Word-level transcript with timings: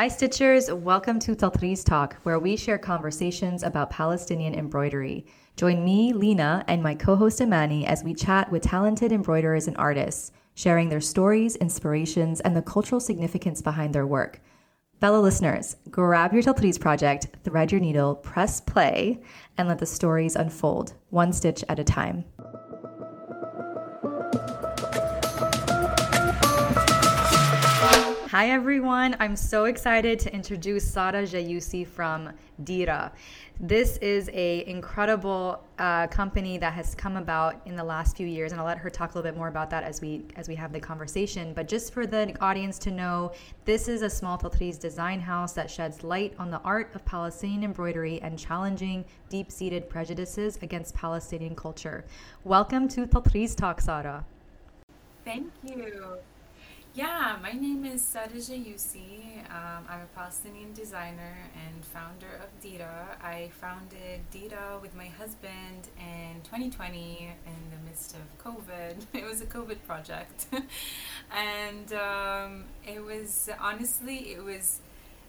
Hi, 0.00 0.08
Stitchers. 0.08 0.74
Welcome 0.74 1.18
to 1.18 1.36
Tatreez 1.36 1.84
Talk, 1.84 2.16
where 2.22 2.38
we 2.38 2.56
share 2.56 2.78
conversations 2.78 3.62
about 3.62 3.90
Palestinian 3.90 4.54
embroidery. 4.54 5.26
Join 5.56 5.84
me, 5.84 6.14
Lina, 6.14 6.64
and 6.68 6.82
my 6.82 6.94
co 6.94 7.16
host 7.16 7.38
Amanne 7.40 7.84
as 7.84 8.02
we 8.02 8.14
chat 8.14 8.50
with 8.50 8.62
talented 8.62 9.12
embroiderers 9.12 9.68
and 9.68 9.76
artists, 9.76 10.32
sharing 10.54 10.88
their 10.88 11.02
stories, 11.02 11.56
inspirations, 11.56 12.40
and 12.40 12.56
the 12.56 12.62
cultural 12.62 12.98
significance 12.98 13.60
behind 13.60 13.94
their 13.94 14.06
work. 14.06 14.40
Fellow 15.02 15.20
listeners, 15.20 15.76
grab 15.90 16.32
your 16.32 16.42
Tatreez 16.42 16.80
project, 16.80 17.26
thread 17.44 17.70
your 17.70 17.82
needle, 17.82 18.14
press 18.14 18.58
play, 18.58 19.20
and 19.58 19.68
let 19.68 19.80
the 19.80 19.84
stories 19.84 20.34
unfold, 20.34 20.94
one 21.10 21.30
stitch 21.30 21.62
at 21.68 21.78
a 21.78 21.84
time. 21.84 22.24
Hi 28.30 28.50
everyone, 28.50 29.16
I'm 29.18 29.34
so 29.34 29.64
excited 29.64 30.20
to 30.20 30.32
introduce 30.32 30.88
Sara 30.88 31.24
Jayyusi 31.24 31.84
from 31.84 32.30
Deerah. 32.62 33.10
This 33.58 33.96
is 33.96 34.30
a 34.32 34.64
incredible 34.68 35.64
uh, 35.80 36.06
company 36.06 36.56
that 36.58 36.72
has 36.74 36.94
come 36.94 37.16
about 37.16 37.60
in 37.66 37.74
the 37.74 37.82
last 37.82 38.16
few 38.16 38.28
years, 38.28 38.52
and 38.52 38.60
I'll 38.60 38.66
let 38.68 38.78
her 38.78 38.88
talk 38.88 39.14
a 39.14 39.18
little 39.18 39.28
bit 39.28 39.36
more 39.36 39.48
about 39.48 39.68
that 39.70 39.82
as 39.82 40.00
we 40.00 40.22
as 40.36 40.46
we 40.46 40.54
have 40.54 40.72
the 40.72 40.78
conversation. 40.78 41.52
But 41.52 41.66
just 41.66 41.92
for 41.92 42.06
the 42.06 42.32
audience 42.40 42.78
to 42.86 42.92
know, 42.92 43.32
this 43.64 43.88
is 43.88 44.02
a 44.02 44.08
small 44.08 44.38
Tatreez 44.38 44.78
design 44.78 45.18
house 45.18 45.52
that 45.54 45.68
sheds 45.68 46.04
light 46.04 46.32
on 46.38 46.52
the 46.52 46.60
art 46.60 46.94
of 46.94 47.04
Palestinian 47.04 47.64
embroidery 47.64 48.22
and 48.22 48.38
challenging 48.38 49.04
deep-seated 49.28 49.90
prejudices 49.90 50.56
against 50.62 50.94
Palestinian 50.94 51.56
culture. 51.56 52.04
Welcome 52.44 52.86
to 52.90 53.08
Tatreez 53.08 53.56
Talk, 53.56 53.80
Sara. 53.80 54.24
Thank 55.24 55.50
you. 55.64 56.20
Yeah, 57.00 57.38
my 57.42 57.52
name 57.52 57.86
is 57.86 58.04
Sara 58.04 58.28
Jayyusi. 58.28 59.38
Um, 59.48 59.86
I'm 59.88 60.00
a 60.02 60.08
Palestinian 60.14 60.74
designer 60.74 61.34
and 61.54 61.82
founder 61.82 62.26
of 62.44 62.50
Deerah. 62.62 63.18
I 63.24 63.48
founded 63.58 64.20
Deerah 64.30 64.82
with 64.82 64.94
my 64.94 65.06
husband 65.06 65.88
in 65.98 66.42
2020 66.42 67.32
in 67.46 67.70
the 67.70 67.88
midst 67.88 68.14
of 68.16 68.44
COVID. 68.44 68.96
It 69.14 69.24
was 69.24 69.40
a 69.40 69.46
COVID 69.46 69.78
project. 69.86 70.48
and 71.34 71.90
um, 71.94 72.64
it 72.86 73.02
was, 73.02 73.48
honestly, 73.58 74.32
it 74.34 74.44
was 74.44 74.82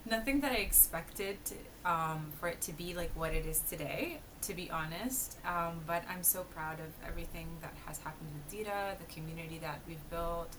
nothing 0.06 0.42
that 0.42 0.52
I 0.52 0.56
expected 0.56 1.38
um, 1.86 2.32
for 2.40 2.50
it 2.50 2.60
to 2.62 2.74
be 2.74 2.94
like 2.94 3.12
what 3.16 3.34
it 3.34 3.46
is 3.46 3.60
today, 3.60 4.20
to 4.42 4.54
be 4.54 4.70
honest. 4.70 5.38
Um, 5.46 5.80
but 5.88 6.04
I'm 6.10 6.24
so 6.24 6.44
proud 6.44 6.80
of 6.82 6.92
everything 7.08 7.48
that 7.62 7.74
has 7.86 7.98
happened 8.00 8.30
with 8.34 8.54
Deerah, 8.54 8.98
the 8.98 9.06
community 9.14 9.58
that 9.60 9.80
we've 9.88 10.10
built 10.10 10.54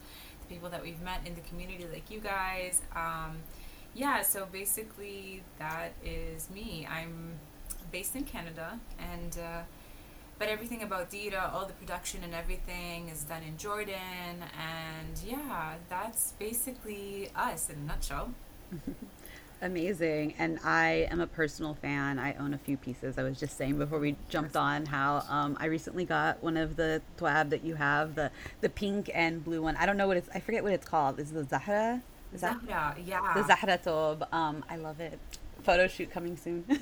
people 0.52 0.68
that 0.68 0.82
we've 0.82 1.00
met 1.00 1.20
in 1.26 1.34
the 1.34 1.40
community, 1.42 1.86
like 1.90 2.10
you 2.10 2.20
guys. 2.20 2.82
Um, 2.94 3.38
yeah, 3.94 4.22
so 4.22 4.46
basically, 4.50 5.42
that 5.58 5.92
is 6.04 6.50
me. 6.50 6.86
I'm 6.90 7.34
based 7.90 8.14
in 8.16 8.24
Canada, 8.24 8.78
and 8.98 9.38
uh, 9.38 9.62
but 10.38 10.48
everything 10.48 10.82
about 10.82 11.10
Deerah, 11.10 11.52
all 11.54 11.66
the 11.66 11.72
production 11.74 12.24
and 12.24 12.34
everything 12.34 13.08
is 13.08 13.22
done 13.24 13.42
in 13.42 13.56
Jordan, 13.56 14.36
and 14.74 15.14
yeah, 15.24 15.74
that's 15.88 16.32
basically 16.32 17.30
us 17.34 17.70
in 17.70 17.76
a 17.76 17.86
nutshell. 17.90 18.34
Amazing. 19.62 20.34
And 20.40 20.58
I 20.64 21.06
am 21.08 21.20
a 21.20 21.26
personal 21.26 21.74
fan. 21.74 22.18
I 22.18 22.34
own 22.34 22.52
a 22.52 22.58
few 22.58 22.76
pieces. 22.76 23.16
I 23.16 23.22
was 23.22 23.38
just 23.38 23.56
saying 23.56 23.78
before 23.78 24.00
we 24.00 24.16
jumped 24.28 24.56
on 24.56 24.86
how 24.86 25.24
um, 25.28 25.56
I 25.60 25.66
recently 25.66 26.04
got 26.04 26.42
one 26.42 26.56
of 26.56 26.74
the 26.74 27.00
thwab 27.16 27.50
that 27.50 27.64
you 27.64 27.76
have, 27.76 28.16
the 28.16 28.32
the 28.60 28.68
pink 28.68 29.08
and 29.14 29.42
blue 29.44 29.62
one. 29.62 29.76
I 29.76 29.86
don't 29.86 29.96
know 29.96 30.08
what 30.08 30.16
it's, 30.16 30.28
I 30.34 30.40
forget 30.40 30.64
what 30.64 30.72
it's 30.72 30.86
called. 30.86 31.20
Is 31.20 31.30
it 31.30 31.34
the 31.34 31.44
Zahra? 31.44 32.02
Is 32.34 32.40
that, 32.40 32.58
Zahra, 32.66 32.96
yeah. 33.04 33.34
The 33.34 33.44
Zahra 33.46 33.78
Thobe. 33.78 34.26
Um, 34.32 34.64
I 34.68 34.76
love 34.76 34.98
it. 34.98 35.18
Photo 35.62 35.86
shoot 35.86 36.10
coming 36.10 36.36
soon. 36.36 36.64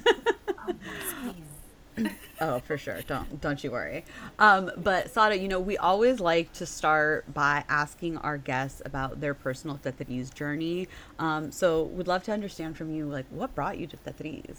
oh. 0.48 1.34
oh, 2.40 2.60
for 2.60 2.78
sure. 2.78 3.00
Don't 3.06 3.40
don't 3.40 3.62
you 3.62 3.70
worry. 3.70 4.04
Um, 4.38 4.70
but 4.76 5.10
Sara, 5.10 5.34
you 5.34 5.48
know, 5.48 5.60
we 5.60 5.76
always 5.76 6.20
like 6.20 6.52
to 6.54 6.66
start 6.66 7.32
by 7.32 7.64
asking 7.68 8.18
our 8.18 8.38
guests 8.38 8.82
about 8.84 9.20
their 9.20 9.34
personal 9.34 9.78
Tatreez 9.78 10.32
journey. 10.32 10.88
Um, 11.18 11.52
so, 11.52 11.84
we'd 11.84 12.08
love 12.08 12.22
to 12.24 12.32
understand 12.32 12.76
from 12.76 12.94
you, 12.94 13.06
like, 13.06 13.26
what 13.30 13.54
brought 13.54 13.78
you 13.78 13.86
to 13.88 13.96
Tatreez? 13.96 14.56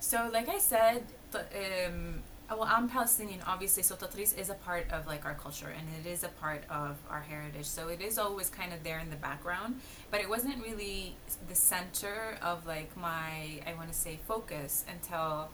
So, 0.00 0.30
like 0.32 0.48
I 0.48 0.58
said, 0.58 1.04
um, 1.34 2.22
well, 2.50 2.68
I'm 2.70 2.88
Palestinian, 2.88 3.40
obviously, 3.46 3.82
so 3.82 3.96
Tatreez 3.96 4.38
is 4.38 4.50
a 4.50 4.54
part 4.54 4.90
of 4.92 5.06
like 5.06 5.24
our 5.24 5.34
culture 5.34 5.72
and 5.76 5.88
it 5.98 6.08
is 6.08 6.22
a 6.22 6.28
part 6.28 6.62
of 6.70 6.96
our 7.10 7.20
heritage. 7.20 7.66
So 7.66 7.88
it 7.88 8.00
is 8.00 8.18
always 8.18 8.48
kind 8.48 8.72
of 8.72 8.84
there 8.84 9.00
in 9.00 9.10
the 9.10 9.16
background, 9.16 9.80
but 10.10 10.20
it 10.20 10.28
wasn't 10.28 10.62
really 10.62 11.16
the 11.48 11.54
center 11.56 12.38
of 12.40 12.64
like 12.66 12.96
my, 12.96 13.60
I 13.66 13.74
want 13.76 13.88
to 13.88 13.94
say, 13.94 14.20
focus 14.28 14.84
until 14.88 15.48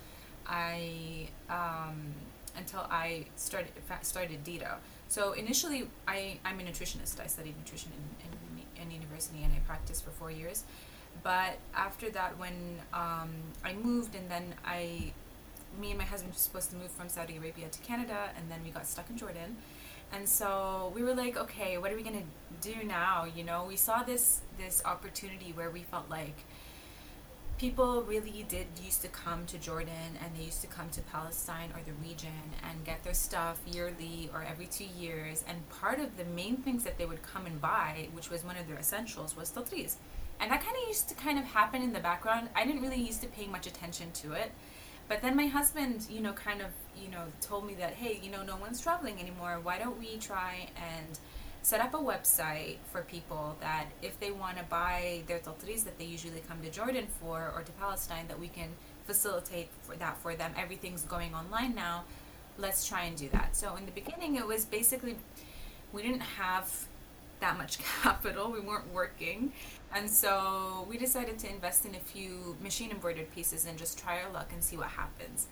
I 0.47 1.29
um, 1.49 2.15
until 2.57 2.87
I 2.91 3.27
started 3.37 3.73
started 4.03 4.45
Deerah. 4.45 4.77
So 5.09 5.33
initially, 5.33 5.89
I 6.09 6.39
I'm 6.45 6.61
a 6.61 6.63
nutritionist. 6.63 7.21
I 7.21 7.27
studied 7.27 7.57
nutrition 7.59 7.93
in, 7.99 8.27
in, 8.27 8.83
in 8.83 8.91
university 8.91 9.43
and 9.43 9.53
I 9.53 9.59
practiced 9.67 10.05
for 10.05 10.11
four 10.11 10.31
years. 10.31 10.65
But 11.23 11.59
after 11.75 12.11
that, 12.11 12.39
when 12.39 12.81
um, 12.93 13.31
I 13.65 13.75
moved 13.75 14.15
and 14.15 14.29
then 14.31 14.55
I, 14.65 15.13
me 15.81 15.91
and 15.91 15.99
my 15.99 16.05
husband 16.05 16.33
were 16.33 16.39
supposed 16.39 16.71
to 16.71 16.77
move 16.77 16.91
from 16.91 17.09
Saudi 17.09 17.37
Arabia 17.37 17.69
to 17.69 17.79
Canada, 17.81 18.31
and 18.37 18.51
then 18.51 18.61
we 18.65 18.71
got 18.71 18.87
stuck 18.87 19.09
in 19.11 19.17
Jordan. 19.17 19.57
And 20.13 20.29
so 20.29 20.93
we 20.95 21.03
were 21.03 21.15
like, 21.15 21.37
okay, 21.37 21.79
what 21.79 21.93
are 21.93 21.97
we 21.97 22.03
gonna 22.03 22.23
do 22.61 22.75
now? 22.85 23.25
You 23.25 23.45
know, 23.45 23.65
we 23.67 23.77
saw 23.77 24.03
this 24.03 24.41
this 24.59 24.83
opportunity 24.85 25.53
where 25.55 25.71
we 25.71 25.83
felt 25.83 26.09
like 26.11 26.37
people 27.63 28.03
really 28.03 28.45
did 28.49 28.67
used 28.85 29.03
to 29.03 29.07
come 29.07 29.47
to 29.47 29.57
Jordan 29.57 30.19
and 30.21 30.37
they 30.37 30.43
used 30.43 30.63
to 30.63 30.67
come 30.67 30.89
to 30.91 31.01
Palestine 31.03 31.71
or 31.77 31.81
the 31.87 31.93
region 32.05 32.43
and 32.69 32.85
get 32.85 33.05
their 33.05 33.15
stuff 33.15 33.61
yearly 33.71 34.29
or 34.35 34.45
every 34.51 34.67
two 34.67 34.89
years. 34.99 35.45
And 35.47 35.57
part 35.69 36.01
of 36.01 36.17
the 36.17 36.25
main 36.25 36.57
things 36.57 36.83
that 36.83 36.99
they 36.99 37.07
would 37.07 37.23
come 37.23 37.47
and 37.47 37.61
buy, 37.61 38.09
which 38.15 38.31
was 38.31 38.43
one 38.45 38.57
of 38.57 38.67
their 38.67 38.79
essentials, 38.79 39.37
was 39.37 39.53
tatreez. 39.53 39.95
And 40.41 40.51
that 40.51 40.61
kind 40.65 40.77
of 40.77 40.89
used 40.89 41.09
to 41.11 41.15
kind 41.15 41.39
of 41.39 41.45
happen 41.45 41.83
in 41.83 41.93
the 41.93 42.01
background. 42.01 42.49
I 42.57 42.67
didn't 42.67 42.83
really 42.83 43.01
used 43.01 43.21
to 43.21 43.29
pay 43.29 43.47
much 43.47 43.69
attention 43.69 44.11
to 44.23 44.33
it. 44.33 44.51
But 45.07 45.23
then 45.23 45.37
my 45.37 45.47
husband, 45.47 46.09
you 46.11 46.21
know, 46.21 46.33
kind 46.33 46.63
of, 46.63 46.71
you 47.01 47.13
know, 47.13 47.27
told 47.41 47.65
me 47.65 47.75
that, 47.75 47.93
hey, 47.93 48.19
you 48.21 48.33
know, 48.33 48.43
no 48.43 48.57
one's 48.57 48.81
traveling 48.81 49.21
anymore. 49.21 49.61
Why 49.63 49.79
don't 49.79 50.01
we 50.01 50.17
try 50.17 50.69
and 50.75 51.17
set 51.63 51.81
up 51.81 51.95
a 51.95 51.99
website 51.99 52.77
for 52.91 53.03
people 53.03 53.57
that 53.61 53.87
if 54.03 54.19
they 54.19 54.33
want 54.33 54.59
to 54.59 54.65
buy 54.65 55.23
their 55.27 55.39
tatreez 55.39 55.85
that 55.85 55.99
they 55.99 56.05
usually 56.05 56.43
come 56.49 56.61
to 56.61 56.71
Jordan 56.71 57.07
for 57.21 57.53
or 57.55 57.63
to 57.63 57.73
Palestine 57.73 58.27
that 58.29 58.39
we 58.39 58.49
can 58.49 58.69
facilitate 59.07 59.69
for 59.83 59.95
that 59.97 60.17
for 60.19 60.35
them. 60.35 60.53
Everything's 60.57 61.03
going 61.03 61.35
online 61.35 61.75
now. 61.75 62.05
Let's 62.59 62.87
try 62.87 63.03
and 63.05 63.17
do 63.17 63.29
that. 63.31 63.57
So 63.57 63.77
in 63.77 63.87
the 63.87 63.93
beginning 63.93 64.37
it 64.37 64.47
was 64.47 64.65
basically 64.65 65.17
we 65.93 66.03
didn't 66.03 66.21
have 66.21 66.87
that 67.41 67.57
much 67.57 67.79
capital. 68.03 68.51
We 68.51 68.61
weren't 68.61 68.93
working. 68.93 69.53
And 69.95 70.11
so 70.11 70.87
we 70.89 70.99
decided 70.99 71.39
to 71.41 71.51
invest 71.51 71.85
in 71.85 71.95
a 71.95 72.01
few 72.01 72.57
machine 72.63 72.91
embroidered 72.91 73.33
pieces 73.35 73.67
and 73.67 73.79
just 73.79 73.99
try 73.99 74.23
our 74.23 74.33
luck 74.33 74.51
and 74.53 74.65
see 74.65 74.77
what 74.77 74.89
happens 74.89 75.47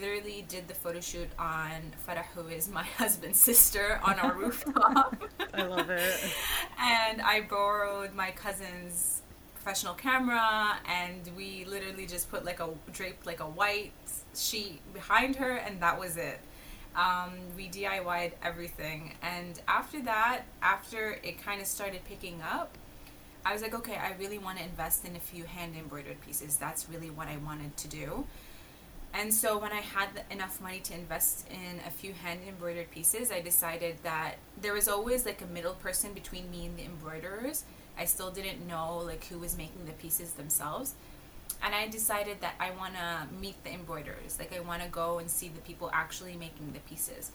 literally 0.00 0.44
did 0.48 0.68
the 0.68 0.74
photo 0.74 1.00
shoot 1.00 1.28
on 1.38 1.92
Farah, 2.06 2.24
who 2.34 2.48
is 2.48 2.68
my 2.68 2.82
husband's 2.98 3.40
sister, 3.40 4.00
on 4.02 4.18
our 4.18 4.34
rooftop. 4.34 5.22
I 5.54 5.62
love 5.62 5.90
it. 5.90 6.20
and 6.80 7.20
I 7.22 7.42
borrowed 7.42 8.14
my 8.14 8.30
cousin's 8.30 9.22
professional 9.54 9.94
camera, 9.94 10.76
and 10.86 11.28
we 11.36 11.64
literally 11.64 12.06
just 12.06 12.30
put 12.30 12.44
like 12.44 12.60
a 12.60 12.68
draped 12.92 13.26
like 13.26 13.40
a 13.40 13.48
white 13.48 13.92
sheet 14.34 14.80
behind 14.92 15.36
her, 15.36 15.56
and 15.56 15.80
that 15.82 15.98
was 15.98 16.16
it. 16.16 16.40
Um, 16.94 17.32
we 17.56 17.68
DIYed 17.68 18.32
everything, 18.42 19.14
and 19.22 19.60
after 19.68 20.00
that, 20.02 20.42
after 20.62 21.18
it 21.22 21.42
kind 21.42 21.60
of 21.60 21.66
started 21.66 22.04
picking 22.04 22.40
up, 22.42 22.78
I 23.44 23.52
was 23.52 23.62
like, 23.62 23.74
okay, 23.74 23.96
I 23.96 24.12
really 24.18 24.38
want 24.38 24.58
to 24.58 24.64
invest 24.64 25.04
in 25.04 25.14
a 25.14 25.20
few 25.20 25.44
hand 25.44 25.74
embroidered 25.78 26.20
pieces. 26.20 26.56
That's 26.56 26.88
really 26.88 27.10
what 27.10 27.28
I 27.28 27.36
wanted 27.36 27.76
to 27.76 27.88
do. 27.88 28.26
And 29.14 29.32
so 29.32 29.58
when 29.58 29.72
I 29.72 29.80
had 29.80 30.08
enough 30.30 30.60
money 30.60 30.80
to 30.80 30.94
invest 30.94 31.48
in 31.48 31.80
a 31.86 31.90
few 31.90 32.12
hand 32.12 32.40
embroidered 32.46 32.90
pieces, 32.90 33.32
I 33.32 33.40
decided 33.40 33.96
that 34.02 34.34
there 34.60 34.74
was 34.74 34.88
always 34.88 35.24
like 35.24 35.40
a 35.40 35.46
middle 35.46 35.74
person 35.74 36.12
between 36.12 36.50
me 36.50 36.66
and 36.66 36.76
the 36.76 36.84
embroiderers. 36.84 37.64
I 37.98 38.04
still 38.04 38.30
didn't 38.30 38.66
know 38.66 38.98
like 38.98 39.24
who 39.24 39.38
was 39.38 39.56
making 39.56 39.86
the 39.86 39.92
pieces 39.92 40.32
themselves. 40.32 40.94
And 41.62 41.74
I 41.74 41.88
decided 41.88 42.42
that 42.42 42.54
I 42.60 42.70
want 42.72 42.94
to 42.94 43.26
meet 43.40 43.62
the 43.64 43.72
embroiderers. 43.72 44.38
Like 44.38 44.54
I 44.54 44.60
want 44.60 44.82
to 44.82 44.88
go 44.88 45.18
and 45.18 45.30
see 45.30 45.48
the 45.48 45.60
people 45.60 45.90
actually 45.94 46.36
making 46.36 46.72
the 46.72 46.80
pieces. 46.80 47.32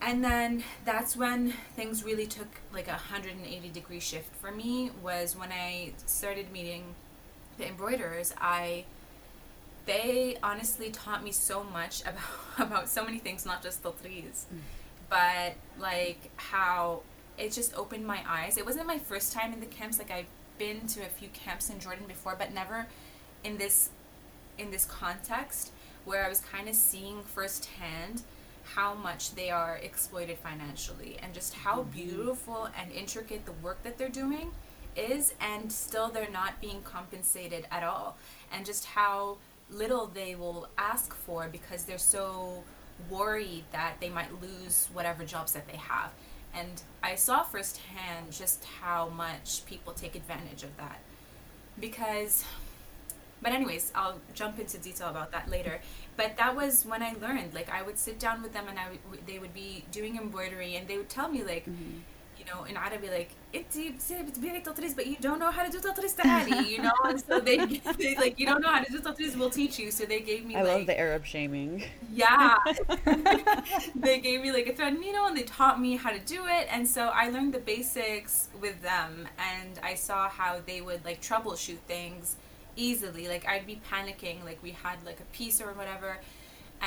And 0.00 0.24
then 0.24 0.64
that's 0.84 1.16
when 1.16 1.52
things 1.76 2.04
really 2.04 2.26
took 2.26 2.48
like 2.72 2.88
a 2.88 2.92
180 2.92 3.68
degree 3.68 4.00
shift 4.00 4.34
for 4.36 4.50
me 4.50 4.90
was 5.00 5.36
when 5.36 5.52
I 5.52 5.92
started 6.06 6.52
meeting 6.52 6.94
the 7.56 7.68
embroiderers. 7.68 8.34
I 8.40 8.84
they 9.86 10.36
honestly 10.42 10.90
taught 10.90 11.24
me 11.24 11.32
so 11.32 11.64
much 11.64 12.02
about 12.06 12.22
about 12.58 12.88
so 12.88 13.04
many 13.04 13.18
things, 13.18 13.46
not 13.46 13.62
just 13.62 13.82
the 13.82 13.92
trees, 13.92 14.46
mm. 14.52 14.58
but 15.08 15.54
like 15.80 16.30
how 16.36 17.02
it 17.38 17.52
just 17.52 17.74
opened 17.74 18.06
my 18.06 18.20
eyes. 18.26 18.56
It 18.56 18.66
wasn't 18.66 18.86
my 18.86 18.98
first 18.98 19.32
time 19.32 19.52
in 19.52 19.60
the 19.60 19.66
camps. 19.66 19.98
Like 19.98 20.10
I've 20.10 20.26
been 20.58 20.86
to 20.88 21.00
a 21.00 21.08
few 21.08 21.28
camps 21.28 21.70
in 21.70 21.80
Jordan 21.80 22.04
before, 22.06 22.36
but 22.38 22.52
never 22.52 22.86
in 23.42 23.58
this 23.58 23.90
in 24.58 24.70
this 24.70 24.84
context 24.84 25.72
where 26.04 26.24
I 26.24 26.28
was 26.28 26.40
kind 26.40 26.68
of 26.68 26.74
seeing 26.74 27.22
firsthand 27.22 28.22
how 28.64 28.94
much 28.94 29.34
they 29.34 29.50
are 29.50 29.76
exploited 29.82 30.38
financially 30.38 31.16
and 31.22 31.34
just 31.34 31.54
how 31.54 31.80
mm-hmm. 31.80 31.90
beautiful 31.90 32.68
and 32.78 32.92
intricate 32.92 33.44
the 33.44 33.52
work 33.52 33.82
that 33.82 33.98
they're 33.98 34.08
doing 34.08 34.52
is 34.94 35.34
and 35.40 35.72
still 35.72 36.08
they're 36.08 36.30
not 36.30 36.60
being 36.60 36.82
compensated 36.82 37.66
at 37.70 37.82
all 37.82 38.16
and 38.52 38.66
just 38.66 38.84
how 38.84 39.38
little 39.72 40.06
they 40.06 40.34
will 40.34 40.68
ask 40.78 41.14
for 41.14 41.48
because 41.50 41.84
they're 41.84 41.98
so 41.98 42.62
worried 43.10 43.64
that 43.72 43.94
they 44.00 44.08
might 44.08 44.30
lose 44.40 44.88
whatever 44.92 45.24
jobs 45.24 45.52
that 45.52 45.66
they 45.66 45.76
have. 45.76 46.12
And 46.54 46.82
i 47.02 47.14
saw 47.14 47.42
firsthand 47.42 48.30
just 48.30 48.64
how 48.64 49.08
much 49.08 49.64
people 49.66 49.92
take 49.92 50.14
advantage 50.14 50.62
of 50.62 50.76
that. 50.76 51.00
Because 51.80 52.44
but 53.40 53.52
anyways 53.52 53.90
i'll 53.94 54.20
jump 54.34 54.58
into 54.58 54.78
detail 54.78 55.08
about 55.08 55.32
that 55.32 55.48
later. 55.48 55.80
But 56.16 56.36
that 56.36 56.54
was 56.54 56.84
when 56.84 57.02
i 57.02 57.14
learned 57.20 57.54
like 57.54 57.70
i 57.70 57.82
would 57.82 57.98
sit 57.98 58.18
down 58.18 58.42
with 58.42 58.52
them 58.52 58.66
and 58.68 58.78
I 58.78 58.84
w- 59.04 59.22
they 59.26 59.38
would 59.38 59.54
be 59.54 59.84
doing 59.90 60.16
embroidery 60.16 60.76
and 60.76 60.86
they 60.86 60.98
would 60.98 61.08
tell 61.08 61.28
me 61.28 61.42
like 61.42 61.64
mm-hmm 61.64 61.98
you 62.41 62.45
know, 62.45 62.63
in 62.65 62.77
Arabic, 62.77 63.11
like, 63.11 63.31
انت 63.55 64.13
بتبيعي 64.13 64.59
تطريز 64.61 64.93
but 64.93 65.05
you 65.05 65.15
don't 65.21 65.39
know 65.39 65.51
how 65.51 65.63
to 65.63 65.71
do 65.71 65.79
تطريز 65.79 66.15
تعالي 66.15 66.77
you 66.77 66.81
know 66.81 67.09
and 67.09 67.19
so 67.19 67.39
they, 67.39 67.57
they 67.97 68.15
like 68.15 68.39
you 68.39 68.45
don't 68.45 68.61
know 68.61 68.71
how 68.71 68.83
to 68.83 68.91
do 68.91 68.99
تطريز 68.99 69.35
we'll 69.37 69.49
teach 69.49 69.79
you 69.79 69.91
so 69.91 70.05
they 70.05 70.19
gave 70.19 70.45
me 70.45 70.55
I 70.55 70.61
like, 70.61 70.73
love 70.73 70.85
the 70.85 70.99
Arab 70.99 71.25
shaming 71.25 71.83
yeah 72.13 72.57
they 73.95 74.19
gave 74.19 74.41
me 74.41 74.51
like 74.51 74.67
a 74.67 74.73
thread 74.73 74.99
needle 74.99 75.25
and 75.29 75.35
they 75.37 75.43
taught 75.43 75.79
me 75.79 75.95
how 75.95 76.11
to 76.11 76.21
do 76.35 76.41
it 76.57 76.65
and 76.69 76.87
so 76.95 77.01
I 77.21 77.29
learned 77.29 77.53
the 77.53 77.63
basics 77.73 78.49
with 78.61 78.77
them 78.81 79.11
and 79.51 79.73
I 79.91 79.93
saw 80.07 80.29
how 80.39 80.53
they 80.69 80.79
would 80.87 81.01
like 81.09 81.19
troubleshoot 81.29 81.81
things 81.95 82.35
easily 82.75 83.25
like 83.33 83.43
I'd 83.51 83.67
be 83.73 83.77
panicking 83.91 84.37
like 84.49 84.59
we 84.67 84.71
had 84.85 84.97
like 85.09 85.19
a 85.25 85.29
piece 85.37 85.57
or 85.65 85.71
whatever 85.81 86.11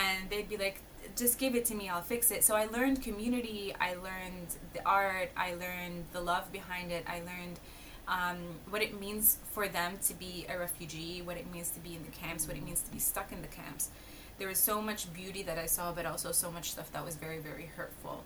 and 0.04 0.18
they'd 0.30 0.48
be 0.54 0.58
like 0.66 0.78
just 1.15 1.39
give 1.39 1.55
it 1.55 1.65
to 1.65 1.75
me, 1.75 1.89
I'll 1.89 2.01
fix 2.01 2.31
it. 2.31 2.43
So 2.43 2.55
I 2.55 2.65
learned 2.65 3.01
community, 3.01 3.73
I 3.79 3.95
learned 3.95 4.47
the 4.73 4.85
art, 4.85 5.31
I 5.37 5.51
learned 5.55 6.05
the 6.13 6.21
love 6.21 6.51
behind 6.51 6.91
it, 6.91 7.05
I 7.07 7.19
learned 7.19 7.59
um, 8.07 8.37
what 8.69 8.81
it 8.81 8.99
means 8.99 9.37
for 9.51 9.67
them 9.67 9.93
to 10.03 10.13
be 10.13 10.45
a 10.49 10.57
refugee, 10.57 11.21
what 11.21 11.37
it 11.37 11.51
means 11.51 11.69
to 11.71 11.79
be 11.79 11.95
in 11.95 12.03
the 12.03 12.11
camps, 12.11 12.47
what 12.47 12.55
it 12.55 12.63
means 12.63 12.81
to 12.81 12.91
be 12.91 12.99
stuck 12.99 13.31
in 13.31 13.41
the 13.41 13.47
camps. 13.47 13.89
There 14.37 14.47
was 14.47 14.57
so 14.57 14.81
much 14.81 15.11
beauty 15.13 15.43
that 15.43 15.57
I 15.57 15.65
saw, 15.65 15.91
but 15.91 16.05
also 16.05 16.31
so 16.31 16.51
much 16.51 16.71
stuff 16.71 16.91
that 16.91 17.05
was 17.05 17.15
very, 17.15 17.39
very 17.39 17.69
hurtful. 17.75 18.23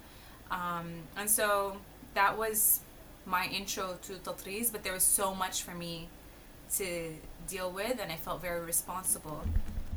Um, 0.52 0.90
and 1.16 1.30
so 1.30 1.78
that 2.14 2.38
was 2.38 2.82
my 3.26 3.46
intro 3.48 3.98
to 4.04 4.14
Tatreez, 4.14 4.72
but 4.72 4.84
there 4.84 4.94
was 4.94 5.04
so 5.04 5.36
much 5.36 5.64
for 5.64 5.76
me 5.76 6.10
to 6.76 7.14
deal 7.48 7.72
with, 7.72 8.00
and 8.02 8.12
I 8.12 8.16
felt 8.16 8.42
very 8.42 8.64
responsible 8.66 9.44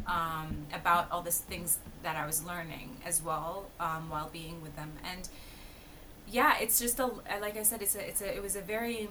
um, 0.06 0.66
about 0.72 1.10
all 1.10 1.22
these 1.22 1.38
things 1.38 1.78
that 2.02 2.16
I 2.16 2.26
was 2.26 2.44
learning 2.44 2.96
as 3.04 3.22
well 3.22 3.66
um, 3.80 4.10
while 4.10 4.28
being 4.32 4.62
with 4.62 4.76
them. 4.76 4.92
And 5.10 5.28
yeah, 6.28 6.54
it's 6.60 6.80
just 6.80 6.98
a 6.98 7.06
like 7.40 7.56
I 7.56 7.62
said, 7.62 7.82
it's 7.82 7.94
a 7.94 8.08
it's 8.08 8.22
a 8.22 8.36
it 8.36 8.42
was 8.42 8.56
a 8.56 8.62
very 8.62 9.08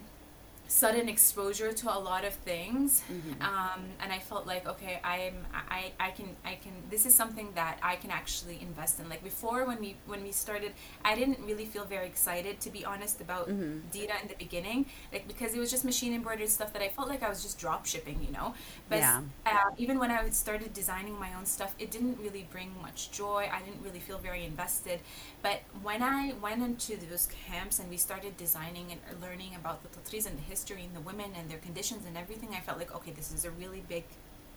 sudden 0.72 1.10
exposure 1.10 1.74
to 1.74 1.94
a 1.94 2.00
lot 2.00 2.24
of 2.24 2.34
things 2.34 3.04
mm-hmm. 3.12 3.42
um, 3.44 3.82
and 4.00 4.14
i 4.14 4.18
felt 4.18 4.48
like 4.48 4.66
okay 4.66 5.02
i'm 5.04 5.36
I, 5.54 5.92
I 6.00 6.12
can 6.12 6.30
i 6.46 6.56
can 6.64 6.72
this 6.90 7.06
is 7.06 7.14
something 7.14 7.50
that 7.56 7.78
i 7.84 7.98
can 7.98 8.10
actually 8.10 8.58
invest 8.62 8.98
in 9.02 9.10
like 9.10 9.22
before 9.22 9.66
when 9.66 9.82
we 9.82 9.98
when 10.06 10.24
we 10.24 10.32
started 10.32 10.72
i 11.04 11.14
didn't 11.14 11.40
really 11.46 11.66
feel 11.66 11.84
very 11.84 12.08
excited 12.08 12.62
to 12.62 12.70
be 12.70 12.86
honest 12.86 13.20
about 13.20 13.50
mm-hmm. 13.50 13.80
Deerah 13.94 14.22
in 14.22 14.30
the 14.30 14.36
beginning 14.40 14.86
like 15.12 15.28
because 15.28 15.54
it 15.54 15.60
was 15.60 15.70
just 15.70 15.84
machine 15.84 16.14
embroidered 16.14 16.48
stuff 16.48 16.72
that 16.72 16.82
i 16.82 16.88
felt 16.88 17.10
like 17.10 17.22
i 17.22 17.28
was 17.28 17.44
just 17.44 17.60
drop 17.60 17.86
shipping 17.86 18.18
you 18.26 18.32
know 18.32 18.54
but 18.88 19.00
yeah. 19.00 19.20
uh, 19.46 19.72
even 19.78 20.00
when 20.00 20.10
i 20.10 20.30
started 20.30 20.74
designing 20.74 21.20
my 21.20 21.34
own 21.34 21.46
stuff 21.46 21.76
it 21.80 21.92
didn't 21.92 22.18
really 22.24 22.48
bring 22.50 22.72
much 22.82 23.12
joy 23.12 23.50
i 23.52 23.60
didn't 23.66 23.84
really 23.84 24.00
feel 24.00 24.20
very 24.20 24.46
invested 24.46 25.02
but 25.42 25.60
when 25.84 26.02
i 26.02 26.34
went 26.42 26.64
into 26.64 26.96
those 27.10 27.28
camps 27.46 27.80
and 27.80 27.90
we 27.90 27.98
started 27.98 28.38
designing 28.38 28.88
and 28.94 29.22
learning 29.22 29.54
about 29.56 29.84
the 29.84 29.90
tatreez 29.90 30.26
and 30.26 30.38
the 30.38 30.44
history 30.44 30.61
history 30.62 30.84
and 30.86 30.96
the 30.96 31.02
women 31.02 31.32
and 31.38 31.50
their 31.50 31.58
conditions 31.58 32.06
and 32.06 32.16
everything, 32.16 32.50
I 32.54 32.60
felt 32.60 32.78
like, 32.78 32.94
okay, 32.96 33.12
this 33.12 33.34
is 33.34 33.46
a 33.46 33.52
really 33.52 33.84
big 33.90 34.04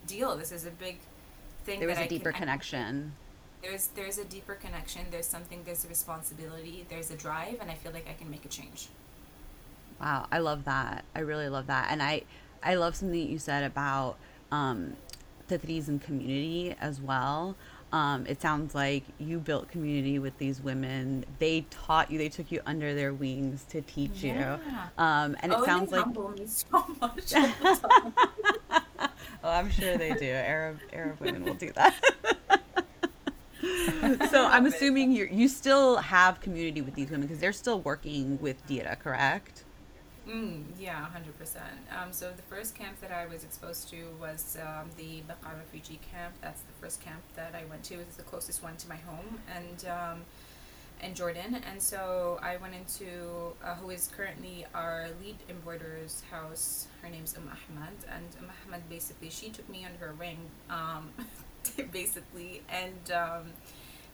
deal. 0.06 0.36
This 0.36 0.52
is 0.52 0.66
a 0.66 0.70
big 0.70 0.98
thing. 1.64 1.80
There 1.80 1.88
was 1.88 1.98
a 1.98 2.06
deeper 2.06 2.30
can, 2.30 2.40
connection. 2.40 3.12
I, 3.62 3.66
there's 3.66 3.86
there's 3.88 4.18
a 4.18 4.24
deeper 4.24 4.54
connection. 4.54 5.06
There's 5.10 5.26
something. 5.26 5.62
There's 5.64 5.84
a 5.84 5.88
responsibility. 5.88 6.84
There's 6.90 7.10
a 7.10 7.16
drive, 7.16 7.58
and 7.60 7.70
I 7.70 7.74
feel 7.74 7.92
like 7.92 8.06
I 8.08 8.12
can 8.12 8.30
make 8.30 8.44
a 8.44 8.48
change. 8.48 8.88
Wow, 10.00 10.26
I 10.30 10.38
love 10.38 10.64
that. 10.64 11.04
I 11.14 11.20
really 11.20 11.48
love 11.48 11.68
that, 11.68 11.88
and 11.90 12.02
I 12.02 12.22
I 12.62 12.74
love 12.74 12.96
something 12.96 13.18
that 13.18 13.30
you 13.30 13.38
said 13.38 13.64
about 13.64 14.16
um, 14.52 14.96
Tatreez 15.48 15.88
and 15.88 16.02
community 16.02 16.74
as 16.80 17.00
well. 17.00 17.56
Um, 17.94 18.26
it 18.26 18.42
sounds 18.42 18.74
like 18.74 19.04
you 19.20 19.38
built 19.38 19.68
community 19.68 20.18
with 20.18 20.36
these 20.36 20.60
women. 20.60 21.24
They 21.38 21.64
taught 21.70 22.10
you. 22.10 22.18
They 22.18 22.28
took 22.28 22.50
you 22.50 22.60
under 22.66 22.92
their 22.92 23.14
wings 23.14 23.64
to 23.68 23.82
teach 23.82 24.24
yeah. 24.24 24.56
you. 24.56 24.74
Um, 24.98 25.36
and 25.38 25.52
it 25.52 25.58
oh, 25.60 25.64
sounds 25.64 25.92
like 25.92 26.04
so 26.46 26.84
much. 27.00 27.32
oh, 27.36 28.80
I'm 29.44 29.70
sure 29.70 29.96
they 29.96 30.12
do. 30.14 30.26
Arab 30.26 30.80
Arab 30.92 31.20
women 31.20 31.44
will 31.44 31.54
do 31.54 31.70
that. 31.76 31.94
so 34.28 34.44
I'm 34.44 34.66
assuming 34.66 35.12
you 35.12 35.28
you 35.30 35.46
still 35.46 35.98
have 35.98 36.40
community 36.40 36.80
with 36.80 36.96
these 36.96 37.10
women 37.10 37.28
because 37.28 37.38
they're 37.38 37.52
still 37.52 37.78
working 37.78 38.40
with 38.40 38.66
Deerah, 38.66 38.98
correct? 38.98 39.62
Mm, 40.28 40.64
yeah, 40.78 41.04
100%. 41.04 41.60
Um, 42.00 42.12
so 42.12 42.32
the 42.34 42.42
first 42.42 42.74
camp 42.74 42.98
that 43.00 43.12
I 43.12 43.26
was 43.26 43.44
exposed 43.44 43.90
to 43.90 44.06
was 44.18 44.56
um, 44.62 44.88
the 44.96 45.22
Baqa'a 45.28 45.58
refugee 45.58 46.00
camp. 46.10 46.34
That's 46.40 46.62
the 46.62 46.72
first 46.80 47.02
camp 47.02 47.20
that 47.36 47.54
I 47.54 47.66
went 47.68 47.84
to. 47.84 47.96
It's 47.96 48.16
the 48.16 48.22
closest 48.22 48.62
one 48.62 48.76
to 48.78 48.88
my 48.88 48.96
home 48.96 49.38
and 49.54 49.84
um, 49.86 50.20
in 51.02 51.14
Jordan. 51.14 51.60
And 51.70 51.82
so 51.82 52.38
I 52.42 52.56
went 52.56 52.74
into 52.74 53.52
uh, 53.62 53.74
who 53.74 53.90
is 53.90 54.08
currently 54.16 54.64
our 54.74 55.08
lead 55.22 55.36
embroiderer's 55.50 56.22
house. 56.30 56.86
Her 57.02 57.10
name's 57.10 57.36
Um 57.36 57.50
Ahmad. 57.50 57.92
And 58.10 58.24
Um 58.38 58.50
Ahmad 58.66 58.88
basically, 58.88 59.28
she 59.28 59.50
took 59.50 59.68
me 59.68 59.84
under 59.84 60.06
her 60.06 60.14
wing, 60.14 60.38
um, 60.70 61.10
basically. 61.92 62.62
And 62.70 63.12
um, 63.12 63.52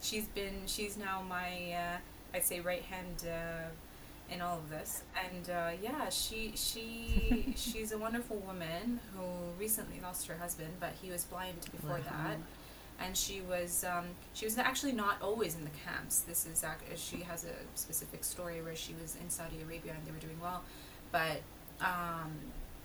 she's 0.01 0.25
been, 0.25 0.63
she's 0.65 0.97
now 0.97 1.21
my, 1.21 1.71
uh, 1.71 1.97
I'd 2.33 2.43
say, 2.43 2.59
right 2.59 2.83
hand. 2.83 3.23
Uh, 3.25 3.69
in 4.31 4.41
all 4.41 4.57
of 4.57 4.69
this. 4.69 5.03
And 5.29 5.49
uh, 5.49 5.71
yeah, 5.81 6.09
she 6.09 6.53
she 6.55 7.53
she's 7.57 7.91
a 7.91 7.97
wonderful 7.97 8.37
woman 8.37 8.99
who 9.13 9.23
recently 9.59 9.99
lost 10.01 10.27
her 10.27 10.37
husband, 10.37 10.71
but 10.79 10.93
he 11.01 11.11
was 11.11 11.25
blind 11.25 11.67
before 11.71 11.99
that. 11.99 12.37
And 12.99 13.17
she 13.17 13.41
was 13.41 13.83
um, 13.83 14.05
she 14.33 14.45
was 14.45 14.57
actually 14.57 14.93
not 14.93 15.21
always 15.21 15.55
in 15.55 15.63
the 15.63 15.71
camps. 15.85 16.19
This 16.19 16.45
is 16.45 16.63
she 16.95 17.17
has 17.23 17.45
a 17.45 17.55
specific 17.75 18.23
story 18.23 18.61
where 18.61 18.75
she 18.75 18.93
was 19.01 19.17
in 19.21 19.29
Saudi 19.29 19.61
Arabia 19.61 19.93
and 19.97 20.05
they 20.05 20.11
were 20.11 20.19
doing 20.19 20.39
well, 20.41 20.63
but 21.11 21.41
um, 21.81 22.31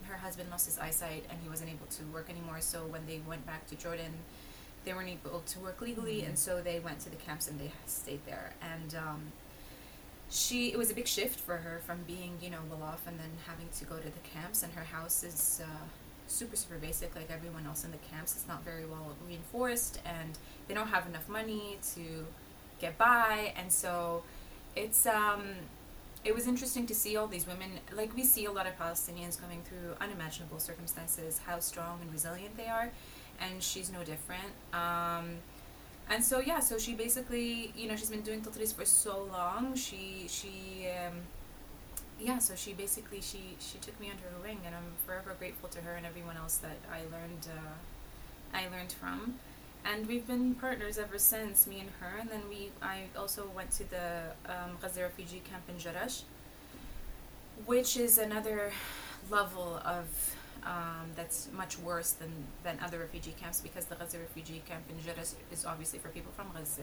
her 0.05 0.17
husband 0.17 0.49
lost 0.51 0.67
his 0.67 0.79
eyesight 0.79 1.25
and 1.31 1.39
he 1.43 1.49
wasn't 1.49 1.71
able 1.71 1.87
to 1.87 2.03
work 2.05 2.31
anymore. 2.31 2.61
So 2.61 2.87
when 2.87 3.07
they 3.07 3.21
went 3.27 3.47
back 3.47 3.67
to 3.69 3.75
Jordan, 3.77 4.13
they 4.85 4.95
weren't 4.95 5.11
able 5.11 5.41
to 5.41 5.59
work 5.59 5.81
legally, 5.81 6.19
mm-hmm. 6.19 6.29
and 6.29 6.39
so 6.39 6.63
they 6.63 6.79
went 6.79 7.01
to 7.01 7.11
the 7.11 7.17
camps 7.17 7.49
and 7.49 7.61
they 7.61 7.73
stayed 7.87 8.25
there. 8.25 8.53
And 8.63 8.95
um, 8.95 9.33
she 10.31 10.73
it 10.73 10.79
was 10.79 10.91
a 10.91 10.95
big 10.95 11.07
shift 11.07 11.39
for 11.39 11.57
her 11.59 11.81
from 11.87 11.99
being 12.07 12.37
you 12.43 12.51
know 12.51 12.59
well 12.71 12.83
off 12.83 13.07
and 13.07 13.19
then 13.19 13.31
having 13.47 13.69
to 13.79 13.85
go 13.85 13.97
to 13.97 14.11
the 14.11 14.29
camps 14.35 14.63
and 14.63 14.73
her 14.73 14.85
house 14.85 15.23
is 15.23 15.63
uh, 15.65 15.85
super 16.27 16.57
super 16.57 16.77
basic 16.79 17.15
like 17.15 17.31
everyone 17.31 17.67
else 17.67 17.85
in 17.85 17.93
the 17.93 17.99
camps. 18.11 18.35
It's 18.35 18.49
not 18.49 18.65
very 18.65 18.85
well 18.85 19.15
reinforced 19.27 20.01
and 20.05 20.37
they 20.69 20.75
don't 20.75 20.89
have 20.89 21.07
enough 21.07 21.29
money 21.29 21.79
to 21.95 22.27
get 22.81 22.99
by 22.99 23.53
and 23.57 23.73
so 23.73 24.23
it's 24.75 25.07
um 25.07 25.45
it 26.25 26.35
was 26.35 26.49
interesting 26.49 26.87
to 26.87 26.95
see 26.95 27.17
all 27.17 27.29
these 27.29 27.47
women 27.47 27.71
like 27.95 28.15
we 28.15 28.25
see 28.25 28.45
a 28.45 28.51
lot 28.51 28.67
of 28.67 28.77
palestinians 28.79 29.41
going 29.41 29.63
through 29.63 29.95
unimaginable 30.01 30.59
circumstances 30.59 31.41
how 31.47 31.59
strong 31.59 32.01
and 32.03 32.13
resilient 32.13 32.55
they 32.57 32.67
are 32.67 32.91
and 33.41 33.63
she's 33.63 33.91
no 33.93 34.03
different. 34.03 34.53
Um, 34.73 35.39
and 36.09 36.25
so 36.25 36.41
yeah 36.41 36.61
so 36.61 36.79
she 36.79 36.95
basically 36.95 37.73
you 37.77 37.89
know 37.89 37.97
she's 37.97 38.11
been 38.11 38.23
doing 38.23 38.41
tatreez 38.41 38.75
for 38.75 38.85
so 38.85 39.25
long 39.33 39.75
she 39.75 40.27
she 40.29 40.87
um, 41.07 41.15
yeah 42.21 42.39
so 42.39 42.55
she 42.55 42.73
basically 42.73 43.21
she 43.21 43.57
she 43.59 43.79
took 43.79 43.99
me 44.01 44.11
under 44.11 44.23
her 44.25 44.43
wing 44.43 44.59
and 44.65 44.75
i'm 44.75 44.93
forever 45.05 45.35
grateful 45.39 45.69
to 45.69 45.81
her 45.81 45.95
and 45.95 46.07
everyone 46.07 46.37
else 46.37 46.57
that 46.59 46.77
i 46.93 47.01
learned 47.01 47.47
uh, 47.49 48.57
i 48.57 48.63
learned 48.69 48.93
from. 48.93 49.35
And 49.85 50.09
we've 50.09 50.27
been 50.27 50.57
partners 50.57 50.99
ever 50.99 51.17
since 51.17 51.65
me 51.65 51.79
and 51.79 51.91
her 52.01 52.19
and 52.21 52.29
then 52.29 52.43
we 52.49 52.71
i 52.83 53.03
also 53.17 53.49
went 53.55 53.71
to 53.73 53.89
the 53.89 54.33
um, 54.47 54.79
Gaza 54.83 55.03
refugee 55.03 55.43
camp 55.49 55.63
in 55.69 55.77
Jerash 55.77 56.23
which 57.65 57.97
is 57.97 58.19
another 58.19 58.73
level 59.31 59.81
of 59.85 60.36
um, 60.67 61.07
that's 61.15 61.49
much 61.53 61.79
worse 61.79 62.11
than, 62.13 62.33
than 62.65 62.79
other 62.85 62.99
refugee 62.99 63.35
camps 63.41 63.61
because 63.61 63.87
the 63.87 63.95
Gaza 63.95 64.19
refugee 64.19 64.63
camp 64.69 64.83
in 64.91 64.97
Jerash 64.99 65.35
is 65.53 65.65
obviously 65.65 65.99
for 65.99 66.09
people 66.09 66.33
from 66.37 66.49
Gaza. 66.55 66.83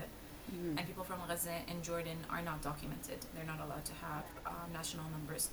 Mm-hmm. 0.54 0.78
And 0.78 0.88
people 0.88 1.04
from 1.04 1.20
Gaza 1.28 1.56
and 1.70 1.84
Jordan 1.84 2.18
are 2.30 2.42
not 2.42 2.62
documented. 2.62 3.20
They're 3.36 3.46
not 3.46 3.60
allowed 3.66 3.86
to 3.86 3.94
have 4.06 4.26
um, 4.46 4.72
national 4.74 5.06
numbers. 5.12 5.50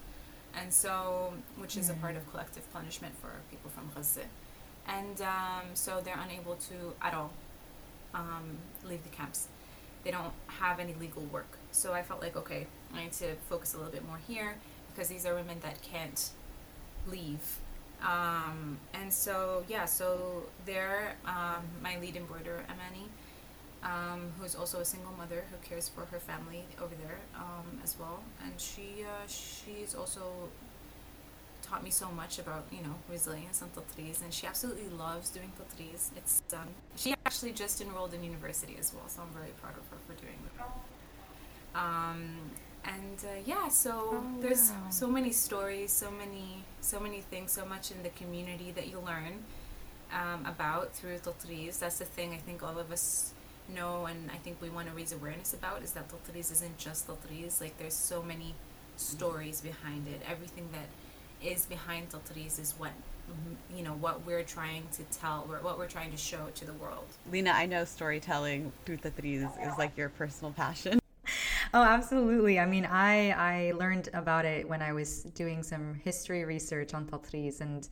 and 0.55 0.73
so 0.73 1.33
which 1.59 1.77
is 1.77 1.91
a 1.91 1.95
part 1.95 2.17
of 2.17 2.29
collective 2.31 2.71
punishment 2.73 3.15
for 3.21 3.31
people 3.51 3.71
from 3.71 3.91
Gaza, 3.95 4.23
and 4.87 5.21
um, 5.23 5.67
so 5.75 6.01
they're 6.01 6.19
unable 6.25 6.57
to 6.57 6.95
at 7.03 7.15
all 7.15 7.31
um, 8.15 8.59
leave 8.85 9.03
the 9.05 9.11
camps. 9.11 9.49
They 10.05 10.11
don't 10.11 10.33
have 10.47 10.81
any 10.81 10.95
legal 10.95 11.23
work. 11.25 11.59
So 11.73 11.93
I 11.93 12.03
felt 12.03 12.21
like 12.21 12.37
okay, 12.37 12.67
I 12.95 13.05
need 13.05 13.13
to 13.13 13.35
focus 13.49 13.75
a 13.75 13.77
little 13.79 13.93
bit 13.93 14.07
more 14.07 14.19
here 14.27 14.57
because 14.93 15.09
these 15.09 15.25
are 15.27 15.35
women 15.35 15.59
that 15.61 15.83
can't 15.83 16.31
leave. 17.07 17.59
Um, 18.03 18.79
and 18.95 19.13
so 19.13 19.65
yeah, 19.69 19.85
so 19.85 20.45
there, 20.65 21.17
um, 21.27 21.63
my 21.83 21.99
lead 21.99 22.17
embroiderer 22.17 22.65
Amani, 22.65 23.09
um, 23.83 24.33
who's 24.39 24.55
also 24.55 24.81
a 24.81 24.85
single 24.85 25.13
mother 25.13 25.45
who 25.51 25.57
cares 25.69 25.89
for 25.89 26.05
her 26.07 26.19
family 26.19 26.65
over 26.81 26.95
there 27.03 27.19
um, 27.35 27.81
as 27.83 27.97
well, 27.99 28.23
and 28.45 28.59
she 28.59 29.05
uh, 29.05 29.27
she's 29.27 29.95
also 29.95 30.23
taught 31.63 31.85
me 31.85 31.91
so 31.91 32.11
much 32.11 32.39
about 32.39 32.65
you 32.71 32.83
know 32.83 32.95
resilience 33.11 33.63
and 33.63 33.71
tatreez, 33.75 34.23
and 34.23 34.33
she 34.33 34.47
absolutely 34.47 34.89
loves 34.97 35.31
doing 35.31 35.53
tatreez. 35.59 36.11
It's 36.17 36.41
done. 36.49 36.69
She 36.97 37.15
actually 37.27 37.53
just 37.53 37.81
enrolled 37.81 38.15
in 38.15 38.25
university 38.25 38.77
as 38.79 38.93
well, 38.95 39.09
so 39.09 39.23
I'm 39.23 39.35
very 39.35 39.53
proud 39.61 39.77
of 39.77 39.87
her 39.91 39.99
for 40.07 40.15
doing 40.21 40.39
that. 40.57 41.81
And 42.85 43.19
uh, 43.25 43.29
yeah, 43.45 43.69
so 43.69 43.91
Oh, 44.13 44.25
there's 44.41 44.71
wow. 44.71 44.91
so 44.91 45.07
many 45.07 45.33
stories, 45.33 45.93
so 45.93 46.11
many 46.11 46.65
so 46.81 46.99
many 46.99 47.21
things, 47.21 47.53
so 47.53 47.65
much 47.67 47.91
in 47.91 48.03
the 48.03 48.09
community 48.11 48.71
that 48.73 48.89
you 48.89 48.99
learn 49.01 49.45
um, 50.13 50.47
about 50.47 50.93
through 50.95 51.19
tatreez. 51.19 51.79
That's 51.79 51.99
the 51.99 52.05
thing 52.07 52.33
I 52.33 52.39
think 52.39 52.63
all 52.63 52.79
of 52.79 52.91
us 52.91 53.33
know, 53.69 54.07
and 54.07 54.31
I 54.33 54.37
think 54.37 54.61
we 54.61 54.71
want 54.71 54.89
to 54.89 54.95
raise 54.95 55.13
awareness 55.13 55.53
about 55.55 55.83
is 55.83 55.93
that 55.93 56.07
tatreez 56.09 56.51
isn't 56.51 56.79
just 56.79 57.07
tatreez. 57.07 57.61
Like 57.61 57.77
there's 57.79 57.95
so 57.95 58.23
many 58.23 58.55
stories 58.97 59.61
behind 59.61 60.09
it. 60.09 60.23
Everything 60.29 60.69
that 60.73 60.89
is 61.47 61.67
behind 61.67 62.09
tatreez 62.11 62.59
is 62.59 62.75
what 62.79 62.93
you 63.77 63.85
know 63.85 63.93
what 63.93 64.27
we're 64.27 64.43
trying 64.43 64.85
to 64.93 65.05
tell, 65.17 65.47
or 65.49 65.59
what 65.59 65.79
we're 65.79 65.87
trying 65.87 66.11
to 66.11 66.17
show 66.17 66.49
to 66.55 66.65
the 66.65 66.73
world. 66.75 67.07
Lina, 67.31 67.51
I 67.51 67.67
know 67.67 67.85
storytelling 67.85 68.73
through 68.85 68.97
the 68.99 69.13
is 69.25 69.79
like 69.79 69.97
your 69.97 70.09
personal 70.09 70.53
passion. 70.53 70.99
Oh, 71.75 71.83
absolutely. 71.83 72.59
I 72.59 72.67
mean, 72.67 72.87
I 72.87 73.31
I 73.31 73.73
learned 73.73 74.09
about 74.15 74.45
it 74.45 74.69
when 74.69 74.83
I 74.83 74.93
was 74.93 75.23
doing 75.35 75.63
some 75.63 75.95
history 75.95 76.45
research 76.45 76.95
on 76.95 77.07
Tatreez, 77.07 77.61
and 77.61 77.89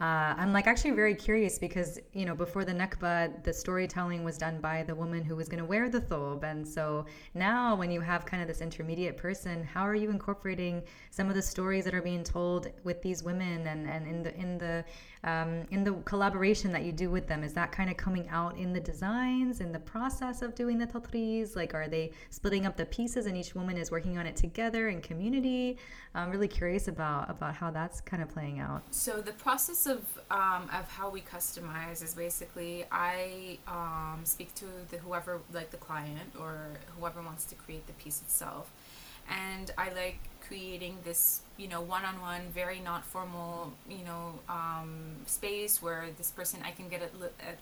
uh, 0.00 0.34
I'm 0.36 0.52
like 0.52 0.66
actually 0.66 0.92
very 0.92 1.14
curious 1.14 1.58
because 1.58 1.98
you 2.12 2.24
know 2.24 2.34
before 2.34 2.64
the 2.64 2.72
Nakba, 2.72 3.42
the 3.44 3.52
storytelling 3.52 4.24
was 4.24 4.38
done 4.38 4.60
by 4.60 4.82
the 4.82 4.94
woman 4.94 5.24
who 5.24 5.36
was 5.36 5.48
going 5.48 5.58
to 5.60 5.64
wear 5.64 5.88
the 5.88 6.00
thobe, 6.00 6.44
and 6.44 6.66
so 6.66 7.06
now 7.34 7.74
when 7.76 7.90
you 7.90 8.00
have 8.00 8.26
kind 8.26 8.42
of 8.42 8.48
this 8.48 8.60
intermediate 8.60 9.16
person, 9.16 9.62
how 9.64 9.82
are 9.82 9.94
you 9.94 10.10
incorporating 10.10 10.82
some 11.10 11.28
of 11.28 11.34
the 11.34 11.42
stories 11.42 11.84
that 11.84 11.94
are 11.94 12.02
being 12.02 12.24
told 12.24 12.68
with 12.84 13.02
these 13.02 13.22
women, 13.22 13.66
and 13.66 13.88
and 13.88 14.06
in 14.06 14.22
the 14.22 14.34
in 14.36 14.58
the 14.58 14.84
um, 15.24 15.62
in 15.70 15.84
the 15.84 15.92
collaboration 16.04 16.72
that 16.72 16.82
you 16.82 16.90
do 16.90 17.08
with 17.08 17.28
them, 17.28 17.44
is 17.44 17.52
that 17.52 17.70
kind 17.70 17.88
of 17.88 17.96
coming 17.96 18.28
out 18.28 18.56
in 18.56 18.72
the 18.72 18.80
designs, 18.80 19.60
in 19.60 19.70
the 19.70 19.78
process 19.78 20.42
of 20.42 20.54
doing 20.54 20.78
the 20.78 20.86
tatreez? 20.86 21.54
Like, 21.54 21.74
are 21.74 21.86
they 21.86 22.10
splitting 22.30 22.66
up 22.66 22.76
the 22.76 22.86
pieces 22.86 23.26
and 23.26 23.36
each 23.36 23.54
woman 23.54 23.76
is 23.76 23.90
working 23.90 24.18
on 24.18 24.26
it 24.26 24.34
together 24.34 24.88
in 24.88 25.00
community? 25.00 25.78
I'm 26.14 26.30
really 26.30 26.48
curious 26.48 26.88
about 26.88 27.30
about 27.30 27.54
how 27.54 27.70
that's 27.70 28.00
kind 28.00 28.22
of 28.22 28.28
playing 28.28 28.58
out. 28.58 28.82
So 28.90 29.20
the 29.20 29.32
process 29.32 29.86
of 29.86 29.98
um, 30.30 30.68
of 30.72 30.90
how 30.90 31.08
we 31.08 31.20
customize 31.20 32.02
is 32.02 32.14
basically 32.14 32.84
I 32.90 33.58
um, 33.68 34.20
speak 34.24 34.54
to 34.56 34.66
the 34.90 34.98
whoever 34.98 35.40
like 35.52 35.70
the 35.70 35.76
client 35.76 36.34
or 36.38 36.72
whoever 36.98 37.22
wants 37.22 37.44
to 37.46 37.54
create 37.54 37.86
the 37.86 37.92
piece 37.94 38.20
itself, 38.22 38.70
and 39.30 39.70
I 39.78 39.90
like 39.90 40.18
creating 40.52 40.98
this 41.02 41.40
you 41.56 41.66
know 41.66 41.80
one-on-one 41.80 42.42
very 42.52 42.78
not 42.80 43.06
formal 43.06 43.72
you 43.88 44.04
know 44.04 44.34
um, 44.50 44.90
space 45.24 45.80
where 45.80 46.04
this 46.18 46.30
person 46.30 46.60
I 46.62 46.72
can 46.72 46.90
get 46.90 47.00
it 47.00 47.12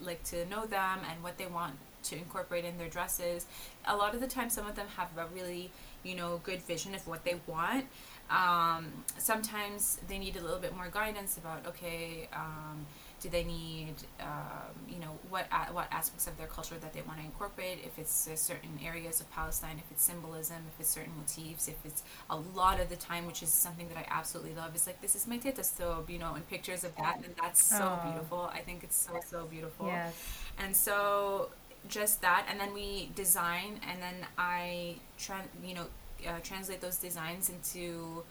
like 0.00 0.24
to 0.24 0.44
know 0.46 0.66
them 0.66 0.98
and 1.08 1.22
what 1.22 1.38
they 1.38 1.46
want 1.46 1.74
to 2.02 2.16
incorporate 2.16 2.64
in 2.64 2.78
their 2.78 2.88
dresses. 2.88 3.46
A 3.86 3.94
lot 3.94 4.14
of 4.14 4.20
the 4.22 4.26
time, 4.26 4.48
some 4.48 4.66
of 4.66 4.74
them 4.74 4.86
have 4.96 5.10
a 5.16 5.26
really 5.32 5.70
you 6.02 6.16
know 6.16 6.40
good 6.42 6.62
vision 6.62 6.94
of 6.94 7.06
what 7.06 7.24
they 7.24 7.36
want 7.46 7.84
um, 8.30 8.86
sometimes 9.18 9.98
they 10.08 10.18
need 10.18 10.36
a 10.36 10.40
little 10.40 10.58
bit 10.58 10.74
more 10.74 10.88
guidance 10.88 11.36
about 11.36 11.66
okay 11.66 12.28
um, 12.32 12.86
do 13.20 13.28
they 13.28 13.44
need 13.44 13.94
um, 14.20 14.72
you 14.88 14.98
know 14.98 15.18
what 15.28 15.46
a- 15.52 15.72
what 15.72 15.86
aspects 15.92 16.26
of 16.26 16.36
their 16.38 16.46
culture 16.46 16.76
that 16.80 16.92
they 16.94 17.02
want 17.02 17.18
to 17.18 17.24
incorporate 17.24 17.78
if 17.84 17.98
it's 17.98 18.28
uh, 18.28 18.34
certain 18.36 18.78
areas 18.84 19.20
of 19.20 19.30
Palestine 19.32 19.76
if 19.78 19.90
it's 19.90 20.02
symbolism 20.02 20.56
if 20.72 20.80
it's 20.80 20.88
certain 20.90 21.12
motifs 21.16 21.68
if 21.68 21.76
it's 21.84 22.02
a 22.30 22.36
lot 22.36 22.80
of 22.80 22.88
the 22.88 22.96
time 22.96 23.26
which 23.26 23.42
is 23.42 23.50
something 23.50 23.88
that 23.88 23.98
I 23.98 24.06
absolutely 24.10 24.54
love 24.54 24.74
is 24.74 24.86
like 24.86 25.00
this 25.02 25.14
is 25.14 25.26
my 25.26 25.36
teta 25.36 25.60
thobe 25.62 26.08
you 26.08 26.18
know 26.18 26.34
and 26.34 26.48
pictures 26.48 26.82
of 26.84 26.94
that 26.96 27.16
and 27.24 27.34
that's 27.40 27.62
so 27.62 27.98
Oh. 28.02 28.08
beautiful 28.08 28.50
I 28.54 28.60
think 28.60 28.82
it's 28.84 28.96
so 28.96 29.20
so 29.28 29.44
beautiful 29.44 29.86
Yes. 29.86 30.14
and 30.58 30.74
so 30.76 31.50
just 31.88 32.20
that 32.22 32.46
and 32.50 32.58
then 32.60 32.72
we 32.74 33.10
design 33.14 33.80
and 33.88 34.02
then 34.02 34.16
i 34.36 34.94
tran 35.18 35.42
you 35.64 35.74
know 35.74 35.86
uh, 36.28 36.38
translate 36.42 36.80
those 36.82 36.98
designs 36.98 37.48
into 37.48 38.22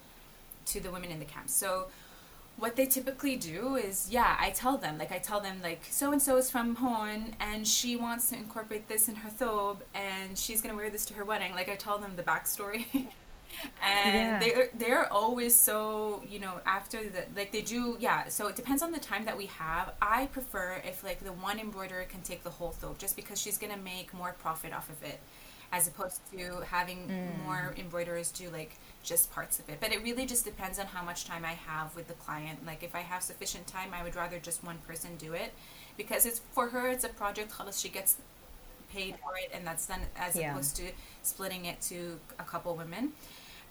to 0.65 0.79
the 0.79 0.91
women 0.91 1.09
in 1.09 1.17
the 1.19 1.25
camp 1.25 1.49
so 1.49 1.87
what 2.59 2.75
they 2.75 2.85
typically 2.85 3.35
do 3.35 3.75
is 3.75 4.07
yeah 4.11 4.35
i 4.39 4.49
tell 4.51 4.77
them 4.77 4.97
like 4.97 5.11
i 5.11 5.17
tell 5.17 5.39
them 5.39 5.57
like 5.63 5.81
so 5.89 6.11
and 6.11 6.21
so 6.21 6.37
is 6.37 6.51
from 6.51 6.75
Horn 6.75 7.35
and 7.39 7.67
she 7.67 7.95
wants 7.95 8.29
to 8.29 8.35
incorporate 8.35 8.87
this 8.87 9.07
in 9.07 9.15
her 9.15 9.29
thobe 9.29 9.77
and 9.93 10.37
she's 10.37 10.61
going 10.61 10.73
to 10.73 10.77
wear 10.79 10.89
this 10.89 11.05
to 11.05 11.13
her 11.15 11.25
wedding. 11.25 11.53
Like 11.53 11.69
i 11.69 11.75
tell 11.75 11.97
them 11.97 12.13
the 12.15 12.23
backstory. 12.23 12.85
And 13.83 14.15
Yeah. 14.15 14.39
they're 14.39 14.69
they're 14.77 15.11
always 15.11 15.59
so 15.59 16.21
you 16.29 16.39
know 16.39 16.61
after 16.65 16.99
the 17.09 17.23
like 17.35 17.51
they 17.51 17.61
do 17.63 17.97
yeah. 17.99 18.27
So 18.29 18.47
it 18.47 18.55
depends 18.55 18.83
on 18.83 18.91
the 18.91 18.99
time 18.99 19.25
that 19.25 19.37
we 19.37 19.47
have. 19.47 19.93
I 20.01 20.27
prefer 20.27 20.81
if 20.85 21.03
like 21.03 21.19
the 21.23 21.33
one 21.33 21.59
embroiderer 21.59 22.05
can 22.07 22.21
take 22.21 22.43
the 22.43 22.51
whole 22.51 22.73
thobe 22.79 22.99
just 22.99 23.15
because 23.15 23.41
she's 23.41 23.57
gonna 23.57 23.75
make 23.77 24.13
more 24.13 24.33
profit 24.39 24.71
off 24.71 24.87
of 24.89 25.01
it 25.03 25.19
as 25.71 25.87
opposed 25.87 26.19
to 26.31 26.61
having 26.65 27.07
mm. 27.07 27.45
more 27.45 27.75
embroiderers 27.77 28.31
do 28.31 28.49
like 28.49 28.75
just 29.03 29.31
parts 29.31 29.59
of 29.59 29.69
it. 29.69 29.77
But 29.79 29.91
it 29.91 30.03
really 30.03 30.25
just 30.25 30.45
depends 30.45 30.79
on 30.79 30.87
how 30.87 31.03
much 31.03 31.25
time 31.25 31.45
I 31.45 31.53
have 31.53 31.95
with 31.95 32.07
the 32.07 32.15
client. 32.15 32.65
Like 32.65 32.83
if 32.83 32.95
I 32.95 33.01
have 33.01 33.21
sufficient 33.21 33.67
time, 33.67 33.89
I 33.93 34.03
would 34.03 34.15
rather 34.15 34.39
just 34.39 34.63
one 34.63 34.77
person 34.87 35.11
do 35.17 35.33
it 35.33 35.53
because 35.97 36.25
it's 36.25 36.39
for 36.51 36.69
her 36.69 36.89
it's 36.89 37.03
a 37.03 37.09
project 37.09 37.53
she 37.73 37.89
gets 37.89 38.17
paid 38.91 39.15
for 39.23 39.37
it 39.37 39.51
and 39.53 39.65
that's 39.65 39.85
done 39.85 40.01
as 40.17 40.35
yeah. 40.35 40.51
opposed 40.51 40.75
to 40.77 40.83
splitting 41.21 41.65
it 41.65 41.79
to 41.81 42.19
a 42.39 42.43
couple 42.43 42.75
women. 42.75 43.11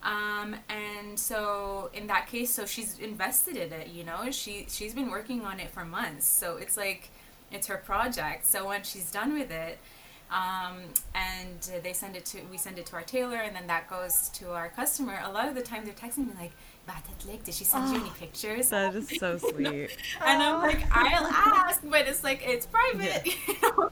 Um, 0.03 0.55
and 0.69 1.19
so 1.19 1.91
in 1.93 2.07
that 2.07 2.29
case, 2.29 2.51
so 2.51 2.67
she's 2.67 2.99
invested 3.01 3.57
in 3.57 3.73
it, 3.73 3.89
you 3.89 4.05
know, 4.05 4.31
she, 4.31 4.67
she's 4.69 4.95
been 4.95 5.11
working 5.11 5.45
on 5.45 5.59
it 5.59 5.71
for 5.71 5.85
months. 5.85 6.27
So 6.27 6.57
it's 6.57 6.77
like, 6.77 7.11
it's 7.51 7.67
her 7.67 7.79
project. 7.79 8.47
So 8.47 8.69
when 8.69 8.85
she's 8.85 9.11
done 9.11 9.35
with 9.35 9.51
it, 9.51 9.79
um, 10.31 10.75
and 11.15 11.83
they 11.83 11.93
send 11.93 12.17
it 12.17 12.25
to 12.27 12.39
we 12.51 12.59
send 12.59 12.79
it 12.79 12.87
to 12.87 12.97
our 12.97 13.03
tailor 13.03 13.37
and 13.39 13.55
then 13.57 13.67
that 13.67 13.89
goes 13.89 14.29
to 14.31 14.51
our 14.51 14.69
customer 14.69 15.21
a 15.25 15.33
lot 15.33 15.49
of 15.49 15.55
the 15.55 15.63
time 15.63 15.85
they're 15.85 15.95
texting 15.95 16.27
me 16.27 16.33
like 16.39 16.53
"Batet 16.89 17.45
did 17.45 17.55
she 17.55 17.65
send 17.65 17.91
you 17.91 18.01
any 18.01 18.11
pictures 18.11 18.71
That 18.71 18.95
is 18.95 19.09
so 19.19 19.39
sweet. 19.39 19.91
and 20.25 20.43
I'm 20.43 20.63
like, 20.63 20.85
I'll 20.91 21.27
ask, 21.27 21.83
but 21.85 22.07
it's 22.07 22.25
like 22.25 22.43
it's 22.45 22.67
private. 22.67 23.27
You 23.49 23.55
know? 23.63 23.91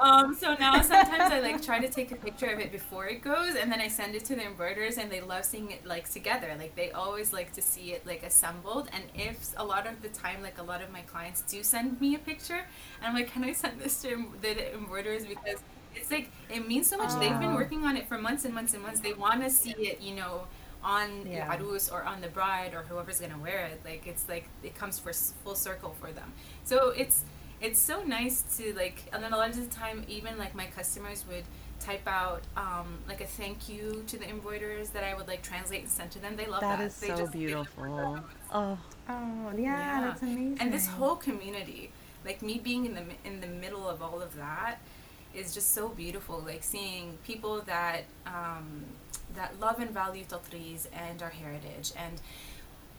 Um, 0.00 0.34
so 0.34 0.54
now 0.54 0.80
sometimes 0.82 1.32
I 1.32 1.40
like 1.40 1.62
try 1.62 1.78
to 1.80 1.88
take 1.88 2.10
a 2.12 2.16
picture 2.16 2.46
of 2.46 2.58
it 2.60 2.72
before 2.72 3.06
it 3.06 3.22
goes, 3.22 3.54
and 3.54 3.70
then 3.70 3.80
I 3.80 3.88
send 3.88 4.14
it 4.14 4.24
to 4.26 4.34
the 4.34 4.44
embroiderers, 4.44 4.98
and 4.98 5.10
they 5.10 5.20
love 5.20 5.44
seeing 5.44 5.70
it 5.70 5.86
like 5.86 6.08
together. 6.10 6.54
Like 6.58 6.74
they 6.76 6.90
always 6.92 7.32
like 7.32 7.52
to 7.54 7.62
see 7.62 7.92
it 7.92 8.06
like 8.06 8.22
assembled. 8.22 8.88
And 8.92 9.04
if 9.14 9.38
a 9.56 9.64
lot 9.64 9.86
of 9.86 10.02
the 10.02 10.08
time, 10.08 10.42
like 10.42 10.58
a 10.58 10.62
lot 10.62 10.82
of 10.82 10.90
my 10.90 11.02
clients 11.02 11.42
do 11.42 11.62
send 11.62 12.00
me 12.00 12.14
a 12.14 12.18
picture, 12.18 12.64
and 12.98 13.06
I'm 13.06 13.14
like, 13.14 13.30
can 13.32 13.44
I 13.44 13.52
send 13.52 13.80
this 13.80 14.00
to 14.02 14.24
the 14.40 14.74
embroiderers 14.74 15.26
because 15.26 15.60
it's 15.94 16.10
like 16.10 16.30
it 16.50 16.66
means 16.66 16.86
so 16.88 16.96
much. 16.96 17.12
They've 17.20 17.38
been 17.38 17.52
Oh. 17.52 17.56
working 17.56 17.84
on 17.84 17.96
it 17.96 18.08
for 18.08 18.18
months 18.18 18.44
and 18.44 18.54
months 18.54 18.74
and 18.74 18.82
months. 18.82 19.00
They 19.00 19.12
want 19.12 19.42
to 19.42 19.50
see 19.50 19.72
it, 19.72 20.00
you 20.00 20.14
know, 20.16 20.46
on 20.82 21.26
Yeah. 21.26 21.56
the 21.56 21.62
arus 21.64 21.90
or 21.90 22.02
on 22.04 22.20
the 22.20 22.28
bride 22.28 22.74
or 22.74 22.82
whoever's 22.82 23.20
gonna 23.20 23.38
wear 23.38 23.66
it. 23.66 23.80
Like 23.84 24.06
it's 24.06 24.28
like 24.28 24.48
it 24.62 24.74
comes 24.74 24.98
for 24.98 25.12
full 25.12 25.54
circle 25.54 25.94
for 26.00 26.12
them. 26.12 26.32
So 26.64 26.90
it's 26.90 27.22
it's 27.60 27.78
so 27.78 28.02
nice 28.02 28.42
to 28.58 28.72
like, 28.74 29.02
and 29.12 29.22
then 29.22 29.32
a 29.32 29.36
lot 29.36 29.50
of 29.50 29.56
the 29.56 29.74
time, 29.74 30.04
even 30.08 30.36
like 30.38 30.54
my 30.54 30.66
customers 30.66 31.24
would 31.28 31.44
type 31.80 32.06
out 32.06 32.42
um, 32.56 32.98
like 33.08 33.20
a 33.20 33.26
thank 33.26 33.68
you 33.68 34.04
to 34.06 34.16
the 34.16 34.28
embroiderers 34.28 34.90
that 34.90 35.04
I 35.04 35.14
would 35.14 35.28
like 35.28 35.42
translate 35.42 35.82
and 35.82 35.90
send 35.90 36.10
to 36.12 36.18
them. 36.18 36.36
They 36.36 36.46
love 36.46 36.60
that. 36.62 36.78
That 36.78 36.84
is 36.86 36.98
They 36.98 37.08
so 37.08 37.16
just- 37.16 37.32
beautiful. 37.32 38.20
Oh, 38.52 38.78
Oh, 39.08 39.52
yeah, 39.56 40.00
that's 40.02 40.22
amazing. 40.22 40.58
and 40.60 40.72
this 40.72 40.86
whole 40.86 41.16
community, 41.16 41.90
like 42.24 42.40
me 42.40 42.58
being 42.62 42.86
in 42.86 42.94
the 42.94 43.02
in 43.24 43.40
the 43.40 43.46
middle 43.48 43.86
of 43.88 44.00
all 44.00 44.22
of 44.22 44.34
that, 44.36 44.76
is 45.34 45.52
just 45.52 45.74
so 45.74 45.88
beautiful. 45.88 46.38
Like 46.46 46.62
seeing 46.62 47.18
people 47.26 47.60
that 47.62 48.04
um, 48.26 48.84
that 49.34 49.58
love 49.60 49.80
and 49.80 49.90
value 49.90 50.24
Tatreez 50.24 50.86
and 50.92 51.20
our 51.22 51.28
heritage, 51.30 51.92
and 51.96 52.20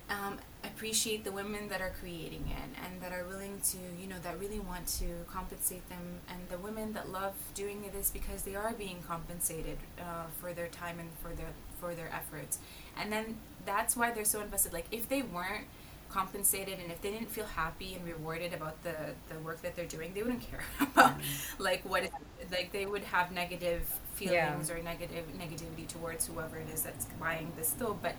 um, 0.09 0.37
appreciate 0.63 1.23
the 1.23 1.31
women 1.31 1.67
that 1.69 1.81
are 1.81 1.93
creating 1.99 2.43
it 2.49 2.79
and 2.85 3.01
that 3.01 3.11
are 3.11 3.25
willing 3.25 3.59
to, 3.71 3.77
you 3.99 4.07
know, 4.07 4.17
that 4.23 4.39
really 4.39 4.59
want 4.59 4.87
to 4.87 5.05
compensate 5.27 5.87
them, 5.89 6.19
and 6.29 6.39
the 6.49 6.57
women 6.57 6.93
that 6.93 7.09
love 7.09 7.33
doing 7.53 7.83
this 7.93 8.11
because 8.11 8.43
they 8.43 8.55
are 8.55 8.73
being 8.73 8.97
compensated 9.07 9.77
uh, 9.99 10.25
for 10.39 10.53
their 10.53 10.67
time 10.67 10.99
and 10.99 11.09
for 11.21 11.35
their 11.35 11.53
for 11.79 11.93
their 11.93 12.09
efforts, 12.13 12.59
and 12.97 13.11
then 13.11 13.37
that's 13.65 13.97
why 13.97 14.11
they're 14.11 14.25
so 14.25 14.41
invested. 14.41 14.73
Like 14.73 14.85
if 14.91 15.09
they 15.09 15.21
weren't 15.21 15.65
compensated 16.09 16.79
and 16.79 16.91
if 16.91 17.01
they 17.01 17.11
didn't 17.11 17.29
feel 17.29 17.45
happy 17.45 17.93
and 17.95 18.05
rewarded 18.05 18.53
about 18.53 18.81
the 18.83 18.95
the 19.27 19.37
work 19.39 19.61
that 19.61 19.75
they're 19.75 19.85
doing 19.85 20.13
they 20.13 20.23
wouldn't 20.23 20.41
care 20.49 20.63
about 20.79 21.15
like 21.59 21.81
what 21.83 22.03
it, 22.03 22.11
like 22.51 22.71
they 22.71 22.85
would 22.85 23.03
have 23.03 23.31
negative 23.31 23.81
feelings 24.13 24.69
yeah. 24.69 24.75
or 24.75 24.81
negative 24.81 25.25
negativity 25.37 25.87
towards 25.87 26.27
whoever 26.27 26.57
it 26.57 26.67
is 26.73 26.83
that's 26.83 27.05
buying 27.19 27.51
this 27.57 27.71
though 27.71 27.97
but 28.01 28.15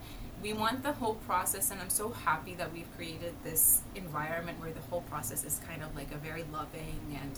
we 0.47 0.53
want 0.53 0.81
the 0.85 0.93
whole 0.93 1.17
process 1.31 1.73
and 1.73 1.81
i'm 1.81 1.91
so 1.91 2.11
happy 2.11 2.55
that 2.55 2.73
we've 2.73 2.91
created 2.97 3.35
this 3.43 3.81
environment 3.97 4.57
where 4.61 4.73
the 4.73 4.85
whole 4.88 5.00
process 5.03 5.43
is 5.43 5.61
kind 5.67 5.83
of 5.83 5.95
like 5.97 6.12
a 6.12 6.19
very 6.19 6.45
loving 6.53 7.00
and 7.21 7.33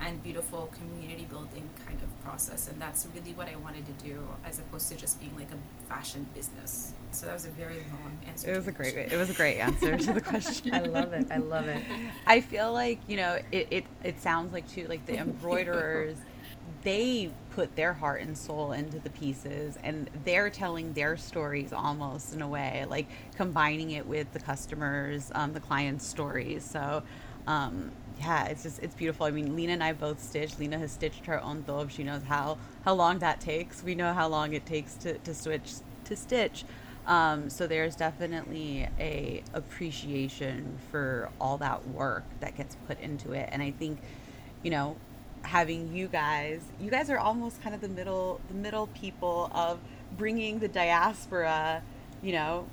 and 0.00 0.22
beautiful 0.22 0.70
community 0.78 1.26
building 1.28 1.68
kind 1.84 1.98
of 2.00 2.08
process 2.24 2.68
and 2.68 2.80
that's 2.80 3.08
really 3.12 3.32
what 3.32 3.48
i 3.48 3.56
wanted 3.56 3.84
to 3.86 4.04
do 4.04 4.22
as 4.44 4.60
opposed 4.60 4.88
to 4.88 4.94
just 4.94 5.18
being 5.18 5.34
like 5.36 5.48
a 5.50 5.88
fashion 5.92 6.26
business. 6.34 6.92
So 7.12 7.26
that 7.26 7.34
was 7.34 7.44
a 7.44 7.50
very 7.50 7.76
long 7.90 8.18
answer 8.26 8.52
it 8.52 8.56
was 8.56 8.68
a 8.68 8.72
great 8.72 8.94
it 8.96 9.16
was 9.16 9.30
a 9.30 9.34
great 9.34 9.58
answer 9.58 9.96
to 9.96 10.12
the 10.12 10.20
question. 10.20 10.74
I 10.80 10.80
love 10.80 11.12
it 11.12 11.26
i 11.30 11.38
love 11.38 11.66
it. 11.68 11.82
I 12.26 12.40
feel 12.40 12.72
like 12.72 13.00
you 13.08 13.16
know 13.16 13.38
it 13.52 13.68
it, 13.70 13.84
it 14.02 14.20
sounds 14.20 14.52
like 14.52 14.68
too 14.68 14.86
like 14.88 15.04
the 15.06 15.16
embroiderers 15.18 16.16
they 16.82 17.30
put 17.54 17.74
their 17.76 17.92
heart 17.92 18.20
and 18.20 18.36
soul 18.36 18.72
into 18.72 18.98
the 18.98 19.10
pieces 19.10 19.78
and 19.82 20.10
they're 20.24 20.50
telling 20.50 20.92
their 20.92 21.16
stories 21.16 21.72
almost 21.72 22.34
in 22.34 22.42
a 22.42 22.48
way 22.48 22.84
like 22.88 23.06
combining 23.36 23.92
it 23.92 24.06
with 24.06 24.32
the 24.32 24.40
customers 24.40 25.30
um, 25.34 25.52
the 25.52 25.60
clients 25.60 26.06
stories 26.06 26.64
so 26.64 27.02
um, 27.46 27.90
yeah, 28.20 28.46
it's 28.46 28.62
just 28.62 28.82
it's 28.82 28.94
beautiful. 28.94 29.26
I 29.26 29.30
mean, 29.30 29.56
Lina 29.56 29.72
and 29.74 29.82
I 29.82 29.92
both 29.92 30.22
stitched. 30.22 30.58
Lina 30.58 30.78
has 30.78 30.92
stitched 30.92 31.26
her 31.26 31.42
own 31.42 31.62
thobe. 31.64 31.90
She 31.90 32.04
knows 32.04 32.22
how 32.22 32.58
how 32.84 32.94
long 32.94 33.18
that 33.18 33.40
takes. 33.40 33.82
We 33.82 33.94
know 33.94 34.12
how 34.12 34.28
long 34.28 34.52
it 34.54 34.66
takes 34.66 34.94
to 34.96 35.18
to 35.18 35.34
switch 35.34 35.72
to 36.04 36.16
stitch. 36.16 36.64
Um, 37.06 37.50
so 37.50 37.66
there's 37.66 37.96
definitely 37.96 38.88
a 38.98 39.42
appreciation 39.52 40.78
for 40.90 41.28
all 41.38 41.58
that 41.58 41.86
work 41.88 42.24
that 42.40 42.56
gets 42.56 42.76
put 42.86 42.98
into 43.00 43.32
it, 43.32 43.48
and 43.52 43.62
I 43.62 43.72
think, 43.72 44.00
you 44.62 44.70
know, 44.70 44.96
having 45.44 45.94
you 45.94 46.08
guys, 46.08 46.60
you 46.80 46.90
guys 46.90 47.10
are 47.10 47.18
almost 47.18 47.62
kind 47.62 47.74
of 47.74 47.80
the 47.80 47.88
middle 47.88 48.40
the 48.48 48.54
middle 48.54 48.88
people 48.88 49.50
of 49.54 49.78
bringing 50.16 50.58
the 50.58 50.68
diaspora, 50.68 51.82
you 52.22 52.32
know, 52.32 52.66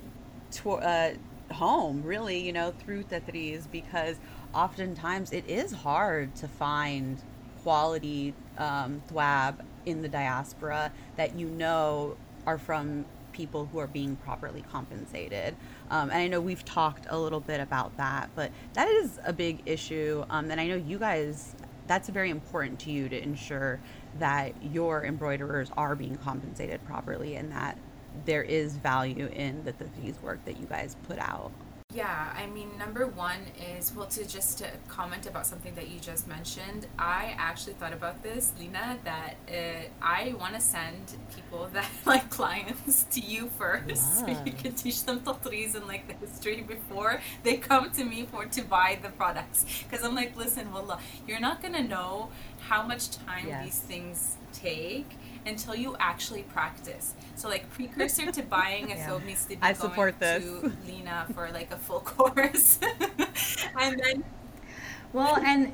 to, 0.51 0.71
uh, 0.73 1.13
home 1.53 2.03
really, 2.03 2.39
you 2.39 2.53
know, 2.53 2.71
through 2.71 3.03
tatreez 3.03 3.69
because 3.71 4.17
oftentimes 4.53 5.31
it 5.31 5.47
is 5.47 5.71
hard 5.71 6.35
to 6.35 6.47
find 6.47 7.21
quality 7.63 8.33
um, 8.57 9.01
thwab 9.07 9.63
in 9.85 10.01
the 10.01 10.09
diaspora 10.09 10.91
that 11.15 11.37
you 11.37 11.47
know 11.47 12.15
are 12.45 12.57
from 12.57 13.05
people 13.31 13.67
who 13.71 13.79
are 13.79 13.87
being 13.87 14.15
properly 14.17 14.63
compensated. 14.71 15.55
Um, 15.89 16.09
and 16.09 16.19
I 16.19 16.27
know 16.27 16.41
we've 16.41 16.65
talked 16.65 17.05
a 17.09 17.17
little 17.17 17.39
bit 17.39 17.59
about 17.59 17.95
that, 17.97 18.29
but 18.35 18.51
that 18.73 18.87
is 18.87 19.19
a 19.25 19.33
big 19.33 19.61
issue. 19.65 20.25
Um, 20.29 20.51
and 20.51 20.59
I 20.59 20.67
know 20.67 20.75
you 20.75 20.99
guys, 20.99 21.55
that's 21.91 22.07
very 22.07 22.29
important 22.29 22.79
to 22.79 22.89
you 22.89 23.09
to 23.09 23.21
ensure 23.21 23.77
that 24.17 24.53
your 24.63 25.03
embroiderers 25.03 25.69
are 25.75 25.93
being 25.93 26.15
compensated 26.15 26.81
properly 26.85 27.35
and 27.35 27.51
that 27.51 27.77
there 28.25 28.43
is 28.43 28.77
value 28.77 29.29
in 29.33 29.61
the, 29.65 29.73
the 29.73 30.13
work 30.23 30.43
that 30.45 30.57
you 30.57 30.65
guys 30.67 30.95
put 31.03 31.19
out. 31.19 31.51
Yeah, 31.93 32.33
I 32.35 32.47
mean, 32.47 32.69
number 32.77 33.07
one 33.07 33.39
is 33.77 33.93
well 33.93 34.05
to 34.07 34.25
just 34.25 34.59
to 34.59 34.69
comment 34.87 35.25
about 35.25 35.45
something 35.45 35.75
that 35.75 35.89
you 35.89 35.99
just 35.99 36.27
mentioned. 36.27 36.87
I 36.97 37.35
actually 37.37 37.73
thought 37.73 37.91
about 37.91 38.23
this, 38.23 38.53
Lina, 38.57 38.97
that 39.03 39.35
uh, 39.49 39.87
I 40.01 40.33
want 40.39 40.55
to 40.55 40.61
send 40.61 41.17
people 41.35 41.69
that 41.73 41.89
like 42.05 42.29
clients 42.29 43.03
to 43.11 43.19
you 43.19 43.49
first, 43.57 43.87
yeah. 43.87 44.35
so 44.37 44.45
you 44.45 44.53
can 44.53 44.73
teach 44.73 45.03
them 45.03 45.19
tatreez 45.19 45.75
and 45.75 45.85
like 45.85 46.07
the 46.07 46.25
history 46.25 46.61
before 46.61 47.21
they 47.43 47.57
come 47.57 47.91
to 47.91 48.05
me 48.05 48.23
for 48.23 48.45
to 48.45 48.61
buy 48.61 48.97
the 49.01 49.09
products. 49.09 49.65
Because 49.83 50.05
I'm 50.05 50.15
like, 50.15 50.37
listen, 50.37 50.71
wallah, 50.71 50.99
you're 51.27 51.41
not 51.41 51.61
gonna 51.61 51.83
know 51.83 52.29
how 52.69 52.83
much 52.83 53.11
time 53.11 53.47
yes. 53.47 53.65
these 53.65 53.79
things 53.79 54.37
take 54.53 55.09
until 55.45 55.75
you 55.75 55.95
actually 55.99 56.43
practice. 56.43 57.13
So 57.35 57.49
like 57.49 57.69
precursor 57.71 58.31
to 58.31 58.43
buying 58.43 58.91
a 58.91 58.95
yeah. 58.95 59.07
film 59.07 59.25
needs 59.25 59.43
to 59.45 59.49
be 59.49 59.57
I 59.61 59.73
support 59.73 60.19
this. 60.19 60.43
to 60.43 60.71
Lina 60.87 61.27
for 61.33 61.49
like 61.51 61.71
a 61.71 61.77
full 61.77 62.01
course. 62.01 62.79
and 63.79 63.99
then 63.99 64.23
Well 65.13 65.37
and 65.37 65.73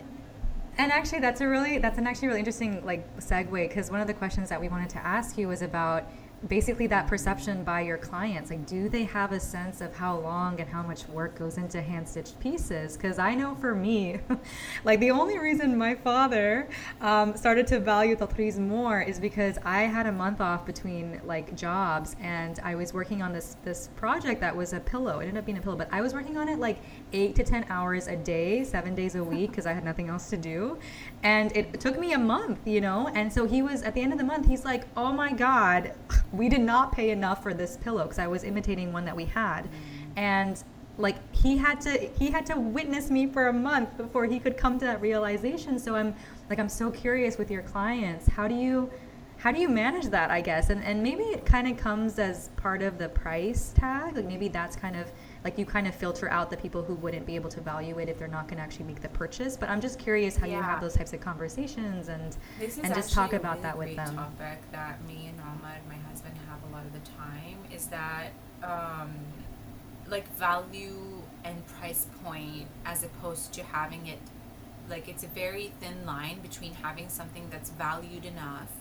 and 0.77 0.91
actually 0.91 1.19
that's 1.19 1.41
a 1.41 1.47
really 1.47 1.79
that's 1.79 1.97
an 1.97 2.07
actually 2.07 2.27
really 2.27 2.39
interesting 2.39 2.85
like 2.85 3.17
segue 3.17 3.67
because 3.67 3.89
one 3.89 3.99
of 3.99 4.07
the 4.07 4.13
questions 4.13 4.49
that 4.49 4.61
we 4.61 4.69
wanted 4.69 4.89
to 4.91 4.99
ask 4.99 5.37
you 5.37 5.47
was 5.47 5.61
about 5.61 6.09
basically 6.47 6.87
that 6.87 7.07
perception 7.07 7.63
by 7.63 7.81
your 7.81 7.97
clients. 7.97 8.49
Like 8.49 8.65
do 8.65 8.89
they 8.89 9.03
have 9.05 9.31
a 9.31 9.39
sense 9.39 9.81
of 9.81 9.95
how 9.95 10.17
long 10.19 10.59
and 10.59 10.69
how 10.69 10.83
much 10.83 11.07
work 11.07 11.37
goes 11.37 11.57
into 11.57 11.81
hand 11.81 12.07
stitched 12.07 12.39
pieces? 12.39 12.95
Because 12.95 13.19
i 13.19 13.33
know 13.33 13.55
for 13.55 13.73
me 13.73 14.19
like 14.83 14.99
the 14.99 15.11
only 15.11 15.37
reason 15.39 15.77
my 15.77 15.95
father 15.95 16.69
um, 17.01 17.35
started 17.35 17.67
to 17.67 17.79
value 17.79 18.15
tatreez 18.15 18.57
more 18.57 19.01
is 19.01 19.19
because 19.19 19.57
i 19.63 19.83
had 19.83 20.05
a 20.05 20.11
month 20.11 20.41
off 20.41 20.65
between 20.65 21.19
like 21.25 21.55
jobs 21.55 22.15
and 22.21 22.59
i 22.63 22.75
was 22.75 22.93
working 22.93 23.21
on 23.21 23.33
this 23.33 23.57
this 23.63 23.89
project 23.95 24.41
that 24.41 24.55
was 24.55 24.73
a 24.73 24.79
pillow. 24.79 25.19
It 25.19 25.23
ended 25.23 25.37
up 25.37 25.45
being 25.45 25.57
a 25.57 25.61
pillow 25.61 25.75
but 25.75 25.89
i 25.91 26.01
was 26.01 26.13
working 26.13 26.37
on 26.37 26.49
it 26.49 26.59
like 26.59 26.79
eight 27.13 27.35
to 27.35 27.43
ten 27.43 27.65
hours 27.69 28.07
a 28.07 28.15
day 28.15 28.63
seven 28.63 28.93
days 28.93 29.15
a 29.15 29.23
week 29.23 29.49
because 29.51 29.65
i 29.65 29.73
had 29.73 29.83
nothing 29.83 30.09
else 30.09 30.29
to 30.29 30.37
do 30.37 30.77
and 31.23 31.55
it 31.55 31.79
took 31.79 31.97
me 31.97 32.13
a 32.13 32.19
month 32.19 32.59
you 32.65 32.81
know 32.81 33.09
and 33.13 33.31
so 33.31 33.45
he 33.45 33.61
was 33.61 33.81
at 33.83 33.93
the 33.93 34.01
end 34.01 34.11
of 34.11 34.17
the 34.17 34.25
month 34.25 34.47
he's 34.47 34.65
like 34.65 34.85
oh 34.97 35.11
my 35.11 35.31
god 35.31 35.93
we 36.31 36.49
did 36.49 36.61
not 36.61 36.91
pay 36.91 37.11
enough 37.11 37.41
for 37.43 37.53
this 37.53 37.77
pillow 37.77 38.03
because 38.03 38.19
I 38.19 38.27
was 38.27 38.43
imitating 38.43 38.91
one 38.93 39.05
that 39.05 39.15
we 39.15 39.25
had, 39.25 39.69
and 40.15 40.61
like 40.97 41.15
he 41.35 41.57
had 41.57 41.79
to 41.81 41.91
he 42.17 42.31
had 42.31 42.45
to 42.47 42.59
witness 42.59 43.09
me 43.11 43.27
for 43.27 43.47
a 43.47 43.53
month 43.53 43.95
before 43.97 44.25
he 44.25 44.39
could 44.39 44.57
come 44.57 44.79
to 44.79 44.85
that 44.85 45.01
realization. 45.01 45.79
So 45.79 45.95
I'm 45.95 46.15
like 46.49 46.59
I'm 46.59 46.69
so 46.69 46.91
curious 46.91 47.37
with 47.37 47.51
your 47.51 47.61
clients. 47.63 48.27
How 48.27 48.47
do 48.47 48.55
you 48.55 48.89
how 49.37 49.51
do 49.51 49.59
you 49.59 49.69
manage 49.69 50.05
that? 50.07 50.31
I 50.31 50.41
guess, 50.41 50.69
and 50.69 50.83
and 50.83 51.01
maybe 51.01 51.23
it 51.23 51.45
kind 51.45 51.67
of 51.67 51.77
comes 51.77 52.19
as 52.19 52.49
part 52.57 52.81
of 52.81 52.97
the 52.97 53.09
price 53.09 53.73
tag. 53.75 54.15
Like 54.15 54.25
maybe 54.25 54.47
that's 54.47 54.75
kind 54.75 54.95
of 54.95 55.11
like 55.47 55.57
you 55.57 55.65
kind 55.65 55.87
of 55.87 55.95
filter 55.95 56.29
out 56.29 56.49
the 56.49 56.57
people 56.57 56.83
who 56.83 56.93
wouldn't 56.95 57.25
be 57.25 57.33
able 57.33 57.49
to 57.49 57.61
value 57.61 57.99
it 57.99 58.09
if 58.09 58.19
they're 58.19 58.27
not 58.27 58.49
going 58.49 58.57
to 58.57 58.63
actually 58.63 58.83
make 58.83 59.01
the 59.01 59.07
purchase. 59.07 59.55
But 59.55 59.69
I'm 59.69 59.79
just 59.79 59.97
curious 59.97 60.35
how 60.35 60.45
yeah. 60.45 60.57
you 60.57 60.61
have 60.61 60.81
those 60.81 60.93
types 60.93 61.13
of 61.13 61.21
conversations 61.21 62.09
and 62.09 62.35
and 62.59 62.93
just 62.93 63.13
talk 63.13 63.31
about 63.31 63.53
really 63.53 63.63
that 63.63 63.77
with 63.77 63.95
them. 63.95 64.15
Topic 64.17 64.59
that 64.73 65.01
me 65.07 65.29
and 65.29 65.39
Ahmad, 65.39 65.79
my 65.87 65.95
husband, 66.09 66.35
have 66.49 66.69
a 66.69 66.75
lot 66.75 66.83
of 66.85 66.91
the 66.91 67.09
time 67.11 67.59
is 67.73 67.87
that 67.87 68.31
um, 68.61 69.09
like 70.09 70.27
value 70.35 71.21
and 71.45 71.65
price 71.65 72.07
point 72.25 72.67
as 72.85 73.05
opposed 73.05 73.53
to 73.53 73.63
having 73.63 74.05
it 74.05 74.19
like 74.89 75.07
it's 75.07 75.23
a 75.23 75.27
very 75.27 75.71
thin 75.79 76.05
line 76.05 76.39
between 76.41 76.73
having 76.73 77.07
something 77.07 77.47
that's 77.49 77.69
valued 77.69 78.25
enough 78.25 78.71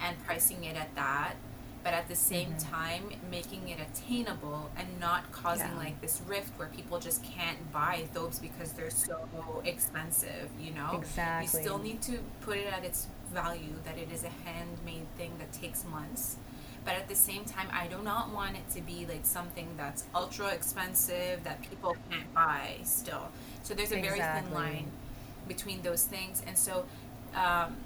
and 0.00 0.20
pricing 0.24 0.64
it 0.64 0.76
at 0.76 0.92
that 0.96 1.34
but 1.82 1.92
at 1.94 2.08
the 2.08 2.14
same 2.14 2.48
mm-hmm. 2.52 2.72
time 2.72 3.02
making 3.30 3.68
it 3.68 3.78
attainable 3.80 4.70
and 4.76 4.86
not 5.00 5.30
causing 5.32 5.68
yeah. 5.68 5.78
like 5.78 6.00
this 6.00 6.20
rift 6.26 6.50
where 6.58 6.68
people 6.68 6.98
just 6.98 7.22
can't 7.24 7.72
buy 7.72 8.04
thobes 8.12 8.38
because 8.38 8.72
they're 8.72 8.90
so 8.90 9.28
expensive 9.64 10.48
you 10.60 10.72
know 10.72 10.98
exactly 10.98 11.60
you 11.60 11.66
still 11.66 11.78
need 11.78 12.00
to 12.02 12.18
put 12.40 12.56
it 12.56 12.72
at 12.72 12.84
its 12.84 13.08
value 13.32 13.74
that 13.84 13.98
it 13.98 14.08
is 14.12 14.24
a 14.24 14.30
handmade 14.44 15.06
thing 15.16 15.32
that 15.38 15.52
takes 15.52 15.84
months 15.84 16.36
but 16.84 16.94
at 16.94 17.08
the 17.08 17.14
same 17.14 17.44
time 17.44 17.68
i 17.72 17.86
do 17.86 18.02
not 18.02 18.32
want 18.32 18.56
it 18.56 18.70
to 18.70 18.80
be 18.82 19.06
like 19.06 19.24
something 19.24 19.68
that's 19.76 20.04
ultra 20.14 20.48
expensive 20.48 21.42
that 21.44 21.60
people 21.62 21.96
can't 22.10 22.32
buy 22.34 22.76
still 22.84 23.28
so 23.62 23.74
there's 23.74 23.92
a 23.92 23.98
exactly. 23.98 24.20
very 24.20 24.42
thin 24.42 24.54
line 24.54 24.86
between 25.48 25.82
those 25.82 26.04
things 26.04 26.42
and 26.46 26.56
so 26.56 26.84
um, 27.34 27.76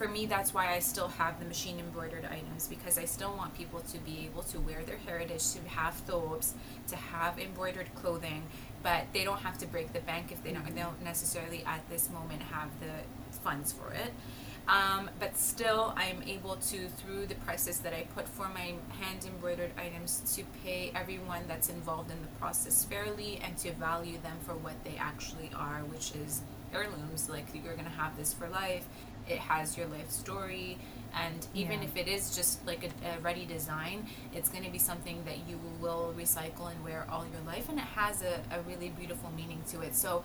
for 0.00 0.08
me, 0.08 0.24
that's 0.24 0.54
why 0.54 0.72
I 0.72 0.78
still 0.78 1.08
have 1.08 1.38
the 1.40 1.44
machine 1.44 1.78
embroidered 1.78 2.24
items 2.24 2.66
because 2.66 2.96
I 2.96 3.04
still 3.04 3.36
want 3.36 3.52
people 3.52 3.80
to 3.80 3.98
be 3.98 4.24
able 4.24 4.42
to 4.44 4.58
wear 4.58 4.82
their 4.82 4.96
heritage, 4.96 5.52
to 5.52 5.68
have 5.68 5.92
thobes, 5.92 6.54
to 6.88 6.96
have 6.96 7.38
embroidered 7.38 7.94
clothing, 7.94 8.44
but 8.82 9.04
they 9.12 9.24
don't 9.24 9.40
have 9.40 9.58
to 9.58 9.66
break 9.66 9.92
the 9.92 10.00
bank 10.00 10.32
if 10.32 10.42
they 10.42 10.52
don't, 10.52 10.64
they 10.74 10.80
don't 10.80 11.04
necessarily 11.04 11.62
at 11.66 11.86
this 11.90 12.08
moment 12.08 12.40
have 12.40 12.70
the 12.80 13.36
funds 13.42 13.74
for 13.74 13.92
it. 13.92 14.10
Um, 14.68 15.10
but 15.18 15.36
still, 15.36 15.92
I'm 15.98 16.22
able 16.26 16.56
to, 16.56 16.88
through 16.88 17.26
the 17.26 17.34
prices 17.34 17.80
that 17.80 17.92
I 17.92 18.06
put 18.14 18.26
for 18.26 18.48
my 18.48 18.72
hand 18.98 19.26
embroidered 19.26 19.72
items, 19.76 20.34
to 20.34 20.44
pay 20.64 20.92
everyone 20.94 21.42
that's 21.46 21.68
involved 21.68 22.10
in 22.10 22.22
the 22.22 22.38
process 22.38 22.84
fairly 22.84 23.38
and 23.44 23.54
to 23.58 23.72
value 23.72 24.16
them 24.22 24.38
for 24.46 24.54
what 24.54 24.82
they 24.82 24.96
actually 24.98 25.50
are, 25.54 25.80
which 25.92 26.14
is 26.14 26.40
heirlooms. 26.72 27.28
Like 27.28 27.46
you're 27.52 27.74
gonna 27.74 27.90
have 27.90 28.16
this 28.16 28.32
for 28.32 28.48
life 28.48 28.86
it 29.30 29.38
has 29.38 29.76
your 29.76 29.86
life 29.86 30.10
story 30.10 30.78
and 31.14 31.46
even 31.54 31.78
Yeah. 31.80 31.88
if 31.88 31.96
it 31.96 32.08
is 32.08 32.34
just 32.36 32.64
like 32.66 32.82
a, 32.84 32.90
a 33.16 33.20
ready 33.20 33.44
design 33.44 34.06
it's 34.32 34.48
going 34.48 34.64
to 34.64 34.70
be 34.70 34.78
something 34.78 35.22
that 35.24 35.38
you 35.48 35.58
will 35.80 36.14
recycle 36.16 36.70
and 36.70 36.82
wear 36.84 37.06
all 37.10 37.24
your 37.32 37.42
life 37.46 37.68
and 37.68 37.78
it 37.78 37.84
has 37.84 38.22
a, 38.22 38.34
a 38.56 38.60
really 38.68 38.90
beautiful 38.90 39.30
meaning 39.36 39.62
to 39.70 39.80
it. 39.80 39.94
So 39.94 40.22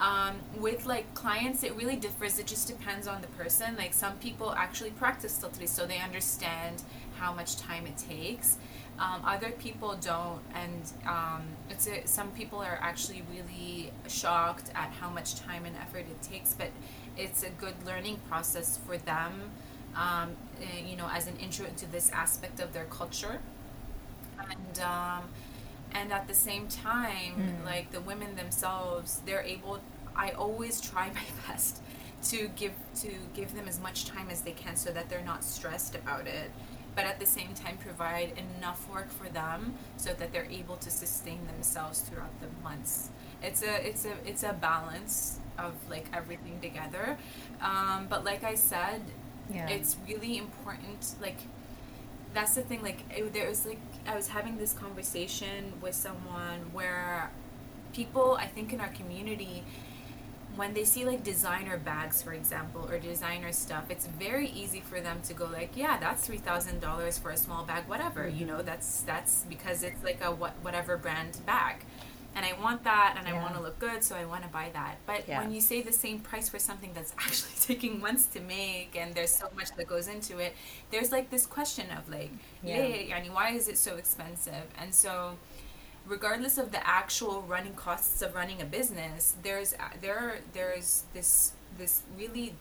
um, 0.00 0.36
with 0.58 0.86
like 0.86 1.12
clients 1.14 1.62
it 1.62 1.74
really 1.76 1.96
differs. 1.96 2.38
It 2.38 2.46
just 2.46 2.66
depends 2.68 3.06
on 3.06 3.20
the 3.20 3.26
person. 3.28 3.76
Like 3.76 3.92
some 3.92 4.14
people 4.16 4.52
actually 4.54 4.90
practice 4.92 5.38
tatreez 5.38 5.68
so 5.68 5.86
they 5.86 5.98
understand 5.98 6.82
how 7.18 7.34
much 7.34 7.56
time 7.56 7.86
it 7.86 7.98
takes 7.98 8.56
um, 9.00 9.22
other 9.24 9.50
people 9.52 9.96
don't 10.00 10.40
and 10.54 10.92
um, 11.06 11.42
it's 11.70 11.88
a, 11.88 12.06
some 12.06 12.30
people 12.32 12.58
are 12.58 12.78
actually 12.82 13.22
really 13.32 13.90
shocked 14.06 14.70
at 14.74 14.90
how 15.00 15.08
much 15.10 15.36
time 15.40 15.64
and 15.64 15.74
effort 15.76 16.00
it 16.00 16.22
takes 16.22 16.54
but 16.54 16.68
it's 17.16 17.42
a 17.42 17.50
good 17.50 17.74
learning 17.86 18.18
process 18.28 18.78
for 18.86 18.98
them 18.98 19.50
um, 19.96 20.36
eh, 20.60 20.86
you 20.86 20.96
know 20.96 21.08
as 21.10 21.26
an 21.26 21.36
intro 21.38 21.66
into 21.66 21.86
this 21.86 22.10
aspect 22.12 22.60
of 22.60 22.72
their 22.72 22.84
culture. 22.84 23.40
And 24.38 24.80
um, 24.84 25.24
and 25.92 26.12
at 26.12 26.28
the 26.28 26.34
same 26.34 26.68
time 26.68 27.58
like 27.64 27.90
the 27.90 28.00
women 28.00 28.36
themselves 28.36 29.20
they're 29.26 29.42
able 29.42 29.80
i 30.16 30.30
always 30.30 30.80
try 30.80 31.08
my 31.14 31.24
best 31.48 31.82
to 32.22 32.48
give 32.56 32.72
to 32.94 33.10
give 33.34 33.54
them 33.54 33.66
as 33.66 33.80
much 33.80 34.04
time 34.04 34.28
as 34.30 34.42
they 34.42 34.52
can 34.52 34.76
so 34.76 34.90
that 34.90 35.08
they're 35.08 35.24
not 35.24 35.42
stressed 35.42 35.94
about 35.94 36.26
it 36.26 36.50
but 36.96 37.04
at 37.04 37.18
the 37.20 37.26
same 37.26 37.54
time 37.54 37.76
provide 37.78 38.32
enough 38.58 38.88
work 38.92 39.10
for 39.10 39.28
them 39.28 39.74
so 39.96 40.12
that 40.14 40.32
they're 40.32 40.48
able 40.50 40.76
to 40.76 40.90
sustain 40.90 41.46
themselves 41.46 42.00
throughout 42.00 42.32
the 42.40 42.46
months 42.62 43.10
it's 43.42 43.62
a 43.62 43.86
it's 43.88 44.04
a 44.04 44.12
it's 44.26 44.42
a 44.42 44.52
balance 44.52 45.38
of 45.58 45.72
like 45.88 46.06
everything 46.12 46.58
together 46.60 47.16
um, 47.60 48.06
but 48.08 48.24
like 48.24 48.42
i 48.44 48.54
said 48.54 49.00
Yeah. 49.52 49.68
it's 49.68 49.96
really 50.08 50.36
important 50.38 51.14
like 51.20 51.38
that's 52.34 52.54
the 52.54 52.62
thing 52.62 52.82
like 52.82 53.00
it, 53.16 53.32
there 53.32 53.48
was 53.48 53.66
like 53.66 53.80
i 54.06 54.14
was 54.14 54.28
having 54.28 54.56
this 54.58 54.72
conversation 54.72 55.72
with 55.80 55.94
someone 55.94 56.60
where 56.72 57.30
people 57.92 58.36
i 58.38 58.46
think 58.46 58.72
in 58.72 58.80
our 58.80 58.88
community 59.00 59.64
when 60.60 60.74
they 60.74 60.84
see 60.84 61.06
like 61.06 61.22
designer 61.24 61.78
bags 61.78 62.20
for 62.20 62.34
example 62.34 62.86
or 62.90 62.98
designer 62.98 63.50
stuff 63.50 63.84
it's 63.88 64.06
very 64.26 64.48
easy 64.62 64.82
for 64.90 65.00
them 65.00 65.18
to 65.28 65.32
go 65.32 65.46
like 65.46 65.70
yeah 65.74 65.98
that's 65.98 66.28
$3000 66.28 67.18
for 67.22 67.30
a 67.30 67.36
small 67.46 67.62
bag 67.64 67.82
whatever 67.88 68.28
you 68.28 68.44
know 68.44 68.58
mm-hmm. 68.58 68.66
that's 68.70 69.00
that's 69.10 69.34
because 69.54 69.82
it's 69.82 70.02
like 70.04 70.20
a 70.22 70.30
what 70.30 70.52
whatever 70.66 70.98
brand 70.98 71.32
bag. 71.46 71.76
And 72.36 72.44
i 72.50 72.52
want 72.64 72.80
that 72.84 73.10
and 73.18 73.24
i 73.26 73.32
want 73.42 73.54
to 73.58 73.62
look 73.66 73.78
good 73.86 74.00
so 74.04 74.12
i 74.22 74.24
want 74.32 74.42
to 74.46 74.50
buy 74.60 74.68
that. 74.80 74.94
But 75.10 75.20
Yeah. 75.26 75.40
when 75.40 75.50
you 75.56 75.62
say 75.70 75.78
the 75.90 75.96
same 76.04 76.18
price 76.30 76.48
for 76.52 76.60
something 76.68 76.92
that's 76.96 77.12
actually 77.26 77.56
taking 77.70 77.94
months 78.06 78.26
to 78.34 78.40
make 78.40 78.90
and 79.00 79.08
there's 79.16 79.34
so 79.42 79.48
much 79.58 79.70
that 79.76 79.86
goes 79.94 80.06
into 80.14 80.32
it 80.44 80.52
there's 80.92 81.10
like 81.16 81.26
this 81.34 81.46
question 81.56 81.86
of 81.98 82.02
like 82.16 82.32
Yeah. 82.62 82.84
yeah, 82.84 83.12
yani, 83.12 83.28
why 83.38 83.46
is 83.58 83.66
it 83.72 83.78
so 83.86 83.92
expensive? 84.02 84.66
And 84.80 84.90
so 85.04 85.38
regardless 86.10 86.58
of 86.58 86.72
the 86.72 86.86
actual 86.86 87.42
running 87.42 87.74
costs 87.74 88.20
of 88.20 88.34
running 88.34 88.60
a 88.60 88.64
business 88.64 89.34
there's 89.44 89.74
there 90.02 90.40
there's 90.52 91.04
this 91.14 91.52
this 91.78 92.02
really 92.18 92.52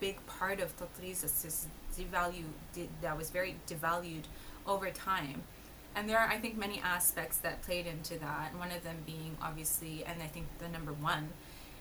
big 0.00 0.24
part 0.26 0.60
of 0.60 0.74
Tatreez 0.78 1.20
that's 1.20 1.42
just 1.42 1.66
devalue 1.96 2.44
that 3.02 3.16
was 3.16 3.30
very 3.30 3.54
devalued 3.68 4.24
over 4.66 4.90
time. 4.90 5.42
And 5.94 6.08
there 6.08 6.18
are 6.18 6.28
i 6.28 6.38
think 6.38 6.56
many 6.56 6.80
aspects 6.80 7.36
that 7.38 7.62
played 7.62 7.86
into 7.86 8.18
that. 8.18 8.54
One 8.56 8.70
of 8.70 8.82
them 8.82 8.98
being 9.04 9.36
obviously 9.42 10.04
and 10.04 10.22
i 10.22 10.26
think 10.26 10.46
the 10.58 10.68
number 10.68 10.92
one 10.92 11.28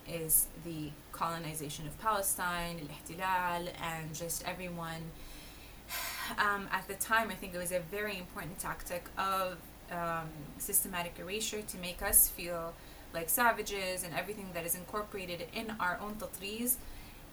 is 0.10 0.48
the 0.66 0.90
colonization 1.12 1.86
of 1.88 1.98
palestine 2.00 2.76
al-ihtilal 2.82 3.70
and 3.82 4.14
just 4.14 4.48
everyone 4.48 5.04
um, 6.38 6.68
at 6.72 6.88
the 6.88 6.96
time, 6.96 7.30
I 7.30 7.36
think 7.36 7.54
it 7.54 7.58
was 7.58 7.72
a 7.72 7.82
very 7.92 8.18
important 8.18 8.58
tactic 8.60 9.04
of 9.18 9.58
um, 9.92 10.30
systematic 10.58 11.16
erasure 11.20 11.62
to 11.62 11.78
make 11.78 12.02
us 12.02 12.30
feel 12.30 12.74
like 13.14 13.30
savages, 13.30 14.04
and 14.04 14.14
everything 14.16 14.50
that 14.54 14.66
is 14.66 14.76
incorporated 14.76 15.46
in 15.54 15.74
our 15.80 16.00
own 16.02 16.16
tatreez, 16.16 16.78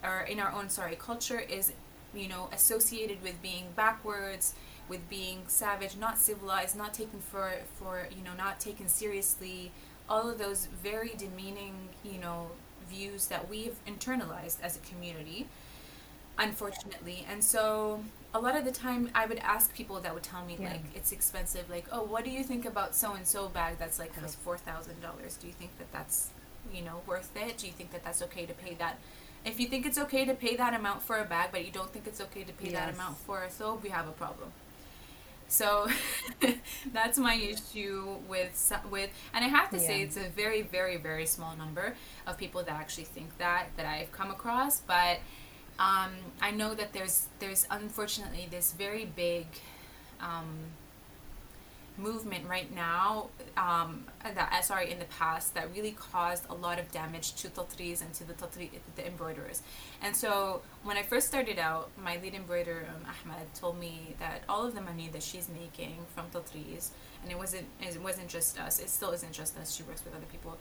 or 0.02 0.22
in 0.22 0.40
our 0.40 0.50
own 0.50 0.68
sorry 0.68 0.96
culture, 0.96 1.38
is 1.38 1.72
you 2.14 2.28
know 2.28 2.48
associated 2.52 3.22
with 3.22 3.40
being 3.42 3.66
backwards, 3.76 4.54
with 4.88 5.08
being 5.08 5.42
savage, 5.46 5.96
not 5.96 6.18
civilized, 6.18 6.76
not 6.76 6.92
taken 6.94 7.20
for 7.20 7.52
for 7.74 8.08
you 8.16 8.24
know 8.24 8.34
not 8.36 8.60
taken 8.60 8.88
seriously. 8.88 9.70
All 10.08 10.28
of 10.28 10.38
those 10.38 10.66
very 10.82 11.14
demeaning 11.16 11.74
you 12.04 12.18
know 12.18 12.50
views 12.88 13.26
that 13.26 13.48
we've 13.48 13.76
internalized 13.86 14.60
as 14.62 14.76
a 14.76 14.80
community 14.80 15.46
unfortunately. 16.38 17.26
And 17.30 17.42
so 17.42 18.02
a 18.34 18.38
lot 18.38 18.54
of 18.54 18.64
the 18.66 18.70
time 18.70 19.10
i 19.14 19.24
would 19.24 19.38
ask 19.38 19.74
people 19.74 19.98
that 20.00 20.12
would 20.12 20.22
tell 20.22 20.44
me 20.44 20.54
Yeah. 20.60 20.72
like 20.72 20.84
it's 20.94 21.12
expensive 21.12 21.64
like 21.70 21.86
oh 21.90 22.02
what 22.02 22.24
do 22.26 22.30
you 22.30 22.44
think 22.44 22.66
about 22.66 22.94
so 22.94 23.14
and 23.14 23.26
so 23.26 23.48
bag 23.48 23.78
that's 23.78 23.98
like 23.98 24.14
costs 24.20 24.36
four 24.36 24.58
thousand 24.58 25.00
dollars? 25.00 25.36
Do 25.40 25.46
you 25.46 25.54
think 25.54 25.76
that 25.78 25.90
that's 25.92 26.28
you 26.72 26.82
know 26.82 27.00
worth 27.06 27.30
it? 27.34 27.58
Do 27.58 27.66
you 27.66 27.72
think 27.72 27.90
that 27.92 28.04
that's 28.04 28.20
okay 28.22 28.44
to 28.46 28.52
pay 28.54 28.74
that? 28.74 28.98
If 29.44 29.58
you 29.58 29.66
think 29.68 29.86
it's 29.86 29.98
okay 29.98 30.24
to 30.26 30.34
pay 30.34 30.56
that 30.56 30.74
amount 30.74 31.02
for 31.02 31.18
a 31.18 31.24
bag 31.24 31.48
but 31.52 31.64
you 31.64 31.72
don't 31.72 31.90
think 31.92 32.06
it's 32.06 32.20
okay 32.20 32.44
to 32.44 32.52
pay 32.52 32.70
that 32.70 32.92
amount 32.94 33.16
for 33.18 33.42
a 33.44 33.50
soap 33.50 33.82
we 33.82 33.88
have 33.88 34.06
a 34.06 34.12
problem. 34.12 34.52
So 35.50 35.88
that's 36.92 37.16
my 37.18 37.34
issue 37.34 38.16
with 38.28 38.72
with 38.90 39.10
and 39.32 39.42
i 39.44 39.48
have 39.48 39.70
to 39.70 39.78
say 39.80 40.02
it's 40.02 40.18
a 40.18 40.28
very 40.28 40.60
very 40.60 40.98
very 40.98 41.24
small 41.24 41.56
number 41.56 41.94
of 42.26 42.36
people 42.36 42.62
that 42.62 42.74
actually 42.74 43.04
think 43.04 43.38
that 43.38 43.68
that 43.78 43.86
i've 43.86 44.12
come 44.12 44.30
across 44.30 44.80
but 44.80 45.20
um, 45.78 46.10
I 46.40 46.50
know 46.50 46.74
that 46.74 46.92
there's 46.92 47.26
there's 47.38 47.66
unfortunately 47.70 48.48
this 48.50 48.72
very 48.72 49.04
big 49.04 49.46
um, 50.20 50.48
movement 51.96 52.48
right 52.48 52.72
now 52.74 53.28
um, 53.56 54.04
that 54.22 54.52
uh, 54.52 54.60
sorry 54.62 54.90
in 54.90 54.98
the 54.98 55.04
past 55.04 55.54
that 55.54 55.68
really 55.74 55.92
caused 55.92 56.44
a 56.48 56.54
lot 56.54 56.78
of 56.78 56.90
damage 56.90 57.34
to 57.34 57.48
tatreez 57.48 58.00
and 58.00 58.12
to 58.14 58.24
the 58.24 58.34
tatri 58.34 58.70
the 58.96 59.06
embroiderers. 59.06 59.62
And 60.02 60.16
so 60.16 60.62
when 60.82 60.96
I 60.96 61.02
first 61.02 61.28
started 61.28 61.58
out 61.58 61.90
my 62.02 62.18
lead 62.22 62.34
embroiderer 62.34 62.86
um, 62.88 63.02
Ahmed 63.04 63.54
told 63.54 63.78
me 63.78 64.14
that 64.18 64.42
all 64.48 64.66
of 64.66 64.74
the 64.74 64.80
money 64.80 65.08
that 65.12 65.22
she's 65.22 65.48
making 65.48 65.96
from 66.14 66.26
tatreez 66.32 66.90
and 67.22 67.30
it 67.30 67.38
wasn't 67.38 67.66
it 67.80 68.00
wasn't 68.02 68.28
just 68.28 68.58
us 68.58 68.80
it 68.80 68.90
still 68.90 69.10
isn't 69.10 69.32
just 69.32 69.56
us 69.58 69.74
she 69.74 69.82
works 69.82 70.04
with 70.04 70.14
other 70.14 70.26
people 70.26 70.58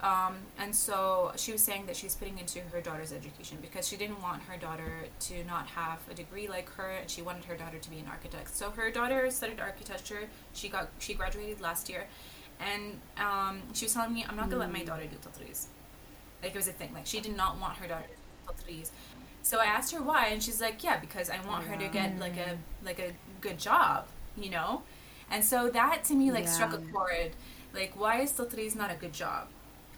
um, 0.00 0.36
and 0.58 0.74
so 0.74 1.32
she 1.36 1.50
was 1.52 1.62
saying 1.62 1.86
that 1.86 1.96
she's 1.96 2.14
putting 2.14 2.38
into 2.38 2.60
her 2.60 2.80
daughter's 2.80 3.12
education 3.12 3.58
because 3.60 3.88
she 3.88 3.96
didn't 3.96 4.22
want 4.22 4.42
her 4.42 4.56
daughter 4.56 5.06
to 5.20 5.44
not 5.44 5.66
have 5.66 5.98
a 6.10 6.14
degree 6.14 6.48
like 6.48 6.68
her 6.74 6.90
and 7.00 7.10
she 7.10 7.20
wanted 7.20 7.44
her 7.46 7.56
daughter 7.56 7.78
to 7.78 7.90
be 7.90 7.98
an 7.98 8.06
architect. 8.08 8.54
So 8.54 8.70
her 8.70 8.90
daughter 8.90 9.30
studied 9.30 9.60
architecture. 9.60 10.28
She 10.52 10.68
got 10.68 10.90
she 10.98 11.14
graduated 11.14 11.60
last 11.60 11.88
year. 11.88 12.06
And 12.60 13.00
um, 13.18 13.62
she 13.72 13.84
was 13.84 13.94
telling 13.94 14.12
me 14.12 14.24
i'm 14.28 14.36
not 14.36 14.50
gonna 14.50 14.60
let 14.60 14.72
my 14.72 14.82
daughter 14.82 15.04
do 15.04 15.16
tatreez 15.16 15.66
like 16.42 16.52
it 16.52 16.56
was 16.56 16.68
a 16.68 16.72
thing. 16.72 16.92
Like 16.92 17.06
she 17.06 17.20
did 17.20 17.36
not 17.36 17.60
want 17.60 17.76
her 17.78 17.86
daughter 17.86 18.06
to 18.06 18.54
do 18.54 18.72
tatreez 18.72 18.90
so 19.42 19.60
i 19.60 19.64
asked 19.64 19.94
her 19.94 20.02
why 20.02 20.26
and 20.26 20.42
she's 20.42 20.60
like 20.60 20.82
yeah 20.82 20.98
because 20.98 21.30
i 21.30 21.38
want 21.46 21.64
her 21.64 21.76
to 21.76 21.86
get 21.88 22.18
like 22.18 22.36
a 22.36 22.58
like 22.84 22.98
a 22.98 23.12
good 23.40 23.58
job 23.58 24.06
you 24.40 24.50
know? 24.50 24.82
And 25.30 25.44
so 25.44 25.68
that 25.70 26.04
to 26.04 26.14
me 26.14 26.32
like 26.32 26.48
struck 26.48 26.72
a 26.72 26.78
chord. 26.78 27.32
Like 27.74 27.92
why 27.94 28.20
is 28.22 28.32
tatreez 28.32 28.74
not 28.74 28.90
a 28.90 28.94
good 28.94 29.12
job 29.12 29.48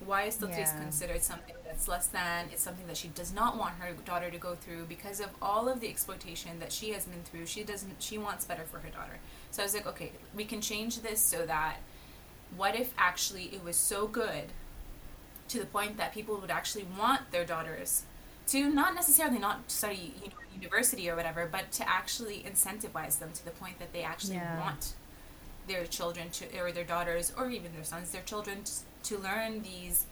why 0.05 0.23
is 0.25 0.37
tatreez 0.37 0.57
Yeah. 0.59 0.81
considered 0.81 1.23
something 1.23 1.55
that's 1.65 1.87
less 1.87 2.07
than 2.07 2.49
it's 2.53 2.63
something 2.63 2.87
that 2.87 2.97
she 2.97 3.09
does 3.09 3.33
not 3.33 3.57
want 3.59 3.75
her 3.75 3.93
daughter 4.05 4.31
to 4.31 4.39
go 4.39 4.55
through 4.55 4.85
because 4.87 5.21
of 5.21 5.29
all 5.43 5.69
of 5.69 5.81
the 5.81 5.89
exploitation 5.89 6.59
that 6.61 6.73
she 6.73 6.91
has 6.93 7.05
been 7.05 7.23
through 7.23 7.47
she 7.47 7.63
doesn't 7.65 8.03
she 8.03 8.17
wants 8.17 8.45
better 8.47 8.65
for 8.65 8.79
her 8.79 8.89
daughter 8.89 9.19
so 9.51 9.63
i 9.63 9.67
was 9.67 9.75
like 9.75 9.87
okay 9.87 10.13
we 10.35 10.45
can 10.45 10.61
change 10.61 11.01
this 11.03 11.21
so 11.21 11.45
that 11.47 11.77
what 12.57 12.75
if 12.75 12.93
actually 12.99 13.45
it 13.53 13.63
was 13.63 13.77
so 13.77 14.07
good 14.07 14.45
to 15.49 15.59
the 15.61 15.67
point 15.67 15.97
that 15.99 16.15
people 16.15 16.37
would 16.39 16.51
actually 16.51 16.87
want 16.99 17.31
their 17.31 17.45
daughters 17.45 18.05
to 18.47 18.71
not 18.71 18.95
necessarily 18.95 19.39
not 19.39 19.71
study 19.71 20.15
you 20.23 20.29
know, 20.29 20.35
university 20.59 21.09
or 21.11 21.15
whatever 21.17 21.47
but 21.51 21.71
to 21.73 21.87
actually 21.89 22.43
incentivize 22.49 23.19
them 23.19 23.31
to 23.35 23.45
the 23.45 23.51
point 23.53 23.79
that 23.79 23.93
they 23.93 24.03
actually 24.03 24.35
Yeah. 24.37 24.59
want 24.61 24.95
their 25.69 25.85
children 25.87 26.31
to 26.31 26.59
or 26.59 26.73
their 26.73 26.85
daughters 26.85 27.33
or 27.37 27.51
even 27.51 27.73
their 27.75 27.85
sons 27.85 28.11
their 28.13 28.23
children 28.23 28.65
to 29.05 29.19
learn 29.19 29.63
these 29.63 30.07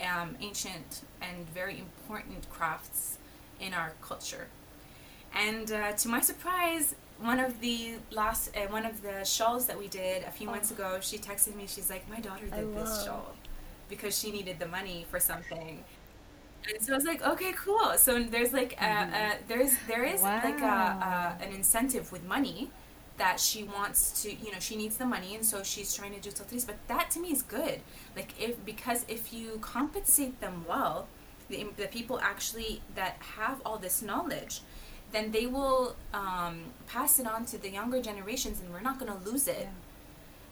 um, 0.00 0.36
ancient 0.40 1.02
and 1.20 1.48
very 1.54 1.78
important 1.78 2.48
crafts 2.50 3.18
in 3.60 3.72
our 3.74 3.92
culture. 4.02 4.48
And 5.34 5.70
uh, 5.70 5.92
to 5.92 6.08
my 6.08 6.20
surprise 6.20 6.94
one 7.18 7.38
of 7.38 7.60
the 7.60 7.94
last 8.10 8.50
uh, 8.56 8.66
one 8.68 8.84
of 8.84 9.02
the 9.02 9.24
shawls 9.24 9.66
that 9.66 9.78
we 9.78 9.86
did 9.88 10.24
a 10.24 10.30
few 10.30 10.48
months 10.48 10.70
ago 10.72 10.98
she 11.00 11.18
texted 11.18 11.54
me 11.54 11.66
she's 11.68 11.88
like 11.88 12.08
my 12.08 12.18
daughter 12.18 12.46
I 12.50 12.56
did 12.56 12.74
this 12.74 12.88
love. 12.90 13.04
shawl 13.06 13.34
because 13.88 14.18
she 14.18 14.32
needed 14.32 14.58
the 14.58 14.66
money 14.66 15.06
for 15.10 15.20
something. 15.20 15.84
And 16.68 16.80
so 16.82 16.92
I 16.92 16.96
was 16.96 17.04
like, 17.04 17.26
okay, 17.26 17.52
cool. 17.52 17.94
So 17.96 18.22
there's 18.22 18.52
like 18.52 18.80
a, 18.80 18.84
a 18.84 19.32
there's 19.48 19.72
there 19.88 20.04
is 20.04 20.22
like 20.22 20.60
a, 20.60 21.38
a 21.40 21.44
an 21.44 21.52
incentive 21.52 22.12
with 22.12 22.24
money 22.24 22.70
that 23.18 23.38
she 23.40 23.62
wants 23.64 24.22
to 24.22 24.32
you 24.32 24.50
know 24.52 24.58
she 24.58 24.76
needs 24.76 24.96
the 24.96 25.04
money 25.06 25.34
and 25.34 25.44
so 25.44 25.62
she's 25.62 25.94
trying 25.94 26.14
to 26.14 26.20
do 26.20 26.30
tatreez 26.30 26.66
but 26.66 26.76
that 26.88 27.10
to 27.10 27.20
me 27.20 27.28
is 27.30 27.42
good. 27.42 27.80
Like 28.16 28.32
if 28.40 28.64
because 28.64 29.04
if 29.08 29.32
you 29.32 29.58
compensate 29.60 30.40
them 30.40 30.64
well 30.68 31.08
the, 31.48 31.66
the 31.76 31.86
people 31.88 32.18
actually 32.20 32.80
that 32.94 33.16
have 33.36 33.60
all 33.66 33.78
this 33.78 34.02
knowledge 34.02 34.62
then 35.12 35.30
they 35.32 35.46
will 35.46 35.94
um, 36.14 36.64
pass 36.88 37.18
it 37.18 37.26
on 37.26 37.44
to 37.46 37.58
the 37.58 37.70
younger 37.70 38.00
generations 38.00 38.60
and 38.60 38.72
we're 38.72 38.80
not 38.80 38.98
going 38.98 39.12
to 39.12 39.30
lose 39.30 39.46
it. 39.46 39.68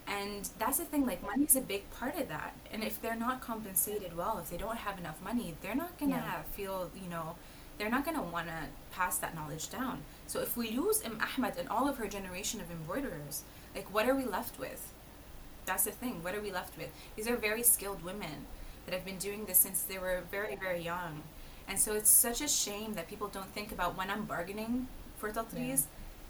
And 0.07 0.49
that's 0.59 0.79
the 0.79 0.85
thing 0.85 1.07
like 1.07 1.23
money 1.23 1.45
is 1.45 1.57
a 1.57 1.61
big 1.61 1.89
part 1.91 2.17
of 2.19 2.29
that. 2.29 2.55
And 2.73 2.83
if 2.83 3.01
they're 3.01 3.17
not 3.17 3.41
compensated 3.41 4.17
well 4.17 4.39
if 4.39 4.51
they 4.51 4.57
don't 4.57 4.79
have 4.79 4.99
enough 4.99 5.21
money 5.23 5.55
they're 5.63 5.75
not 5.75 5.99
going 5.99 6.13
to 6.13 6.19
Yeah. 6.19 6.43
feel 6.53 6.91
you 6.95 7.09
know 7.09 7.37
they're 7.79 7.91
not 7.91 8.05
going 8.05 8.17
to 8.17 8.23
want 8.23 8.49
to 8.49 8.69
pass 8.93 9.19
that 9.19 9.35
knowledge 9.35 9.71
down 9.71 10.03
so 10.31 10.41
if 10.41 10.57
we 10.57 10.71
lose 10.71 11.03
Im 11.03 11.19
Ahmed 11.21 11.55
and 11.59 11.69
all 11.69 11.89
of 11.89 11.97
her 11.99 12.07
generation 12.07 12.61
of 12.61 12.71
embroiderers 12.71 13.43
like 13.75 13.93
what 13.95 14.09
are 14.09 14.15
we 14.15 14.25
left 14.25 14.59
with? 14.59 14.93
That's 15.67 15.85
the 15.85 15.91
thing 15.91 16.23
what 16.23 16.35
are 16.35 16.41
we 16.41 16.53
left 16.53 16.77
with? 16.79 16.91
These 17.17 17.29
are 17.29 17.37
very 17.37 17.63
skilled 17.63 18.05
women 18.05 18.47
that 18.85 18.95
have 18.95 19.05
been 19.05 19.19
doing 19.19 19.45
this 19.45 19.59
since 19.59 19.83
they 19.83 19.99
were 19.99 20.23
very 20.31 20.57
very 20.57 20.83
young. 20.83 21.23
And 21.69 21.79
so 21.79 21.95
it's 21.95 22.11
such 22.11 22.41
a 22.41 22.49
shame 22.49 22.95
that 22.95 23.09
people 23.09 23.29
don't 23.29 23.53
think 23.57 23.73
about 23.73 23.97
when 23.97 24.11
i'm 24.11 24.25
bargaining 24.25 24.89
for 25.19 25.31
tatreez 25.31 25.85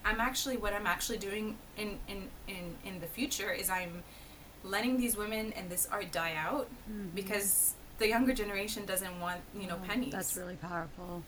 i'm 0.05 0.21
actually 0.21 0.57
what 0.57 0.73
i'm 0.75 0.87
actually 0.87 1.17
doing 1.29 1.57
in, 1.77 1.99
in 2.09 2.29
in 2.49 2.65
in 2.85 3.01
the 3.01 3.07
future 3.07 3.51
is 3.53 3.71
i'm 3.71 4.03
letting 4.65 4.99
these 4.99 5.17
women 5.17 5.53
and 5.57 5.71
this 5.71 5.89
art 5.91 6.11
die 6.13 6.35
out 6.37 6.69
because 7.15 7.75
the 8.01 8.09
younger 8.09 8.33
generation 8.33 8.85
doesn't 8.85 9.21
want 9.21 9.41
you 9.55 9.69
know 9.69 9.77
pennies. 9.77 10.09
Mm-hmm. 10.09 10.17
That's 10.17 10.37
really 10.37 10.57
powerful. 10.57 11.23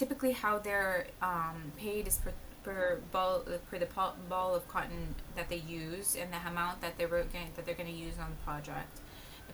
Typically 0.00 0.32
how 0.32 0.58
they're 0.58 1.06
um, 1.20 1.72
paid 1.76 2.08
is 2.08 2.16
per, 2.16 2.32
per 2.64 3.00
ball 3.12 3.44
per 3.70 3.78
the 3.78 3.86
ball 4.30 4.54
of 4.54 4.66
cotton 4.66 5.14
that 5.36 5.50
they 5.50 5.56
use 5.56 6.16
and 6.18 6.32
the 6.32 6.50
amount 6.50 6.80
that 6.80 6.96
they're 6.96 7.06
going 7.06 7.50
that 7.54 7.66
they're 7.66 7.74
going 7.74 7.94
to 7.96 8.00
use 8.08 8.14
on 8.18 8.30
the 8.30 8.42
project. 8.50 9.00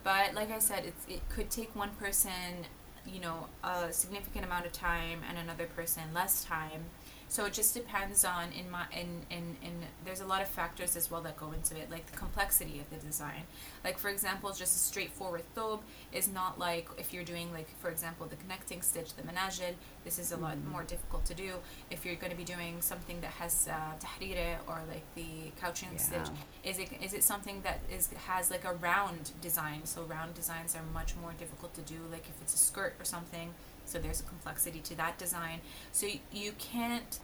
But 0.05 0.33
like 0.35 0.49
I 0.49 0.59
said, 0.59 0.85
it's, 0.85 1.05
it 1.09 1.27
could 1.27 1.49
take 1.49 1.75
one 1.75 1.89
person, 1.99 2.65
you 3.05 3.19
know, 3.19 3.47
a 3.61 3.91
significant 3.91 4.45
amount 4.45 4.65
of 4.65 4.71
time, 4.71 5.19
and 5.27 5.37
another 5.37 5.65
person 5.65 6.03
less 6.13 6.45
time. 6.45 6.85
So 7.29 7.43
it 7.45 7.51
just 7.53 7.73
depends 7.73 8.23
on 8.23 8.51
in 8.53 8.71
my 8.71 8.85
in, 8.93 9.21
in 9.29 9.57
in 9.61 9.73
there's 10.05 10.21
a 10.21 10.25
lot 10.25 10.41
of 10.41 10.47
factors 10.47 10.95
as 10.95 11.11
well 11.11 11.21
that 11.21 11.35
go 11.35 11.51
into 11.51 11.75
it, 11.75 11.91
like 11.91 12.05
the 12.09 12.17
complexity 12.17 12.79
of 12.79 12.89
the 12.89 13.05
design. 13.05 13.43
Like 13.83 13.97
for 13.97 14.09
example, 14.09 14.49
just 14.53 14.75
a 14.75 14.79
straightforward 14.79 15.43
thobe 15.55 15.81
is 16.13 16.29
not 16.29 16.57
like 16.57 16.87
if 16.97 17.13
you're 17.13 17.25
doing 17.25 17.51
like 17.51 17.67
for 17.81 17.89
example 17.89 18.27
the 18.27 18.37
connecting 18.37 18.81
stitch, 18.81 19.13
the 19.15 19.23
manajil. 19.23 19.73
This 20.05 20.19
is 20.19 20.31
a 20.31 20.37
lot 20.37 20.55
more 20.71 20.83
difficult 20.83 21.25
to 21.25 21.33
do. 21.33 21.51
If 21.91 22.05
you're 22.05 22.15
going 22.15 22.31
to 22.31 22.37
be 22.37 22.45
doing 22.45 22.79
something 22.81 23.19
that 23.19 23.31
has 23.31 23.67
uh, 23.69 23.73
tahrire 23.99 24.57
or 24.65 24.79
like 24.87 25.03
the 25.15 25.51
couching 25.59 25.89
Yeah. 25.91 25.97
stitch, 26.07 26.29
is 26.63 26.79
it 26.79 26.89
is 27.03 27.13
it 27.13 27.23
something 27.25 27.61
that 27.63 27.79
is 27.91 28.07
has 28.25 28.49
like 28.49 28.63
a 28.63 28.73
round 28.75 29.31
design? 29.41 29.81
So 29.83 30.03
round 30.03 30.33
designs 30.33 30.77
are 30.77 30.83
much 30.93 31.13
more 31.17 31.33
difficult 31.37 31.73
to 31.75 31.81
do. 31.81 31.99
Like 32.09 32.25
if 32.29 32.41
it's 32.41 32.53
a 32.53 32.57
skirt 32.57 32.95
or 33.01 33.03
something, 33.05 33.53
so 33.87 33.99
there's 33.99 34.19
a 34.19 34.23
complexity 34.23 34.79
to 34.79 34.95
that 34.97 35.17
design. 35.17 35.61
So 35.91 36.07
you 36.31 36.51
can't 36.57 37.19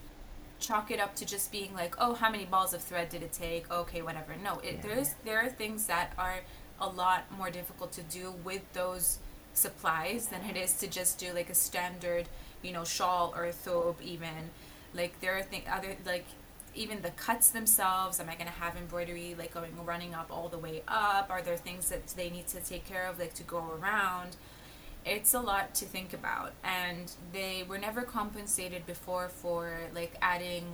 chalk 0.60 0.92
it 0.92 1.00
up 1.00 1.16
to 1.16 1.26
just 1.26 1.52
being 1.52 1.74
like, 1.74 1.96
oh, 2.00 2.14
how 2.14 2.30
many 2.30 2.46
balls 2.46 2.74
of 2.74 2.82
thread 2.82 3.10
did 3.10 3.22
it 3.22 3.34
take? 3.34 3.70
Okay, 3.72 4.02
whatever. 4.02 4.36
No, 4.42 4.60
it, 4.60 4.82
there's 4.82 5.16
there 5.26 5.40
are 5.40 5.50
things 5.50 5.88
that 5.88 6.14
are 6.18 6.40
a 6.80 6.88
lot 6.88 7.26
more 7.38 7.50
difficult 7.50 7.92
to 7.94 8.02
do 8.04 8.34
with 8.44 8.62
those 8.74 9.20
supplies 9.54 10.28
than 10.28 10.42
it 10.44 10.58
is 10.58 10.74
to 10.78 10.88
just 10.88 11.20
do 11.20 11.34
like 11.34 11.50
a 11.50 11.56
standard, 11.56 12.28
you 12.62 12.72
know, 12.72 12.84
shawl 12.84 13.34
or 13.36 13.46
a 13.46 13.52
thobe 13.52 14.02
even. 14.02 14.50
Like 14.94 15.20
there 15.22 15.38
are 15.38 15.44
things 15.44 15.66
other 15.72 15.96
like 16.06 16.26
even 16.76 17.02
the 17.02 17.12
cuts 17.12 17.50
themselves 17.50 18.20
am 18.20 18.30
i 18.30 18.34
going 18.36 18.48
to 18.48 18.54
have 18.54 18.76
embroidery 18.76 19.36
like 19.38 19.54
going 19.54 19.72
running 19.86 20.14
up 20.14 20.28
all 20.32 20.50
the 20.50 20.58
way 20.58 20.82
up 20.88 21.28
are 21.30 21.42
there 21.42 21.56
things 21.56 21.90
that 21.90 22.08
they 22.10 22.30
need 22.30 22.48
to 22.48 22.60
take 22.62 22.86
care 22.86 23.08
of 23.08 23.20
like 23.20 23.34
to 23.34 23.44
go 23.44 23.64
around 23.80 24.36
it's 25.06 25.34
a 25.34 25.40
lot 25.40 25.74
to 25.76 25.86
think 25.86 26.14
about 26.14 26.54
and 26.64 27.12
they 27.32 27.64
were 27.68 27.78
never 27.78 28.02
compensated 28.04 28.86
before 28.86 29.28
for 29.30 29.78
like 29.94 30.16
adding 30.22 30.66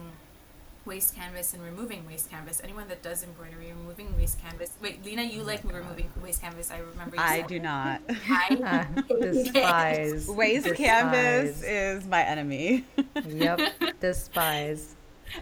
waste 0.86 1.16
canvas 1.16 1.54
and 1.54 1.62
removing 1.64 2.06
waste 2.08 2.30
canvas 2.32 2.62
anyone 2.64 2.88
that 2.88 3.02
does 3.04 3.24
embroidery 3.24 3.72
removing 3.78 4.16
waste 4.18 4.42
canvas 4.42 4.72
wait 4.82 5.04
lina 5.06 5.22
you 5.24 5.44
like 5.44 5.62
oh 5.66 5.70
removing 5.74 6.10
waste 6.24 6.42
canvas 6.42 6.72
i 6.72 6.78
remember 6.80 7.16
you 7.16 7.22
I 7.22 7.38
said. 7.40 7.48
do 7.48 7.60
not. 7.60 8.02
I 8.30 8.88
despise. 9.20 10.28
Waste 10.28 10.74
canvas 10.76 11.62
is 11.64 12.06
my 12.06 12.24
enemy. 12.24 12.86
Yep, 13.28 13.60
despise. 14.00 14.96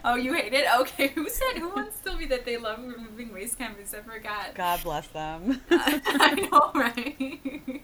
oh 0.04 0.14
you 0.14 0.32
hate 0.32 0.52
it 0.52 0.66
okay 0.78 1.08
who 1.08 1.28
said 1.28 1.58
who 1.58 1.68
wants 1.68 1.98
to 1.98 2.04
tell 2.04 2.16
me 2.16 2.24
that 2.24 2.44
they 2.44 2.56
love 2.56 2.78
removing 2.78 3.32
waste 3.32 3.58
canvas 3.58 3.92
i 3.94 4.00
forgot 4.00 4.54
God 4.54 4.82
bless 4.82 5.06
them. 5.08 5.60
I 5.70 6.48
know, 6.50 6.70
right? 6.74 7.82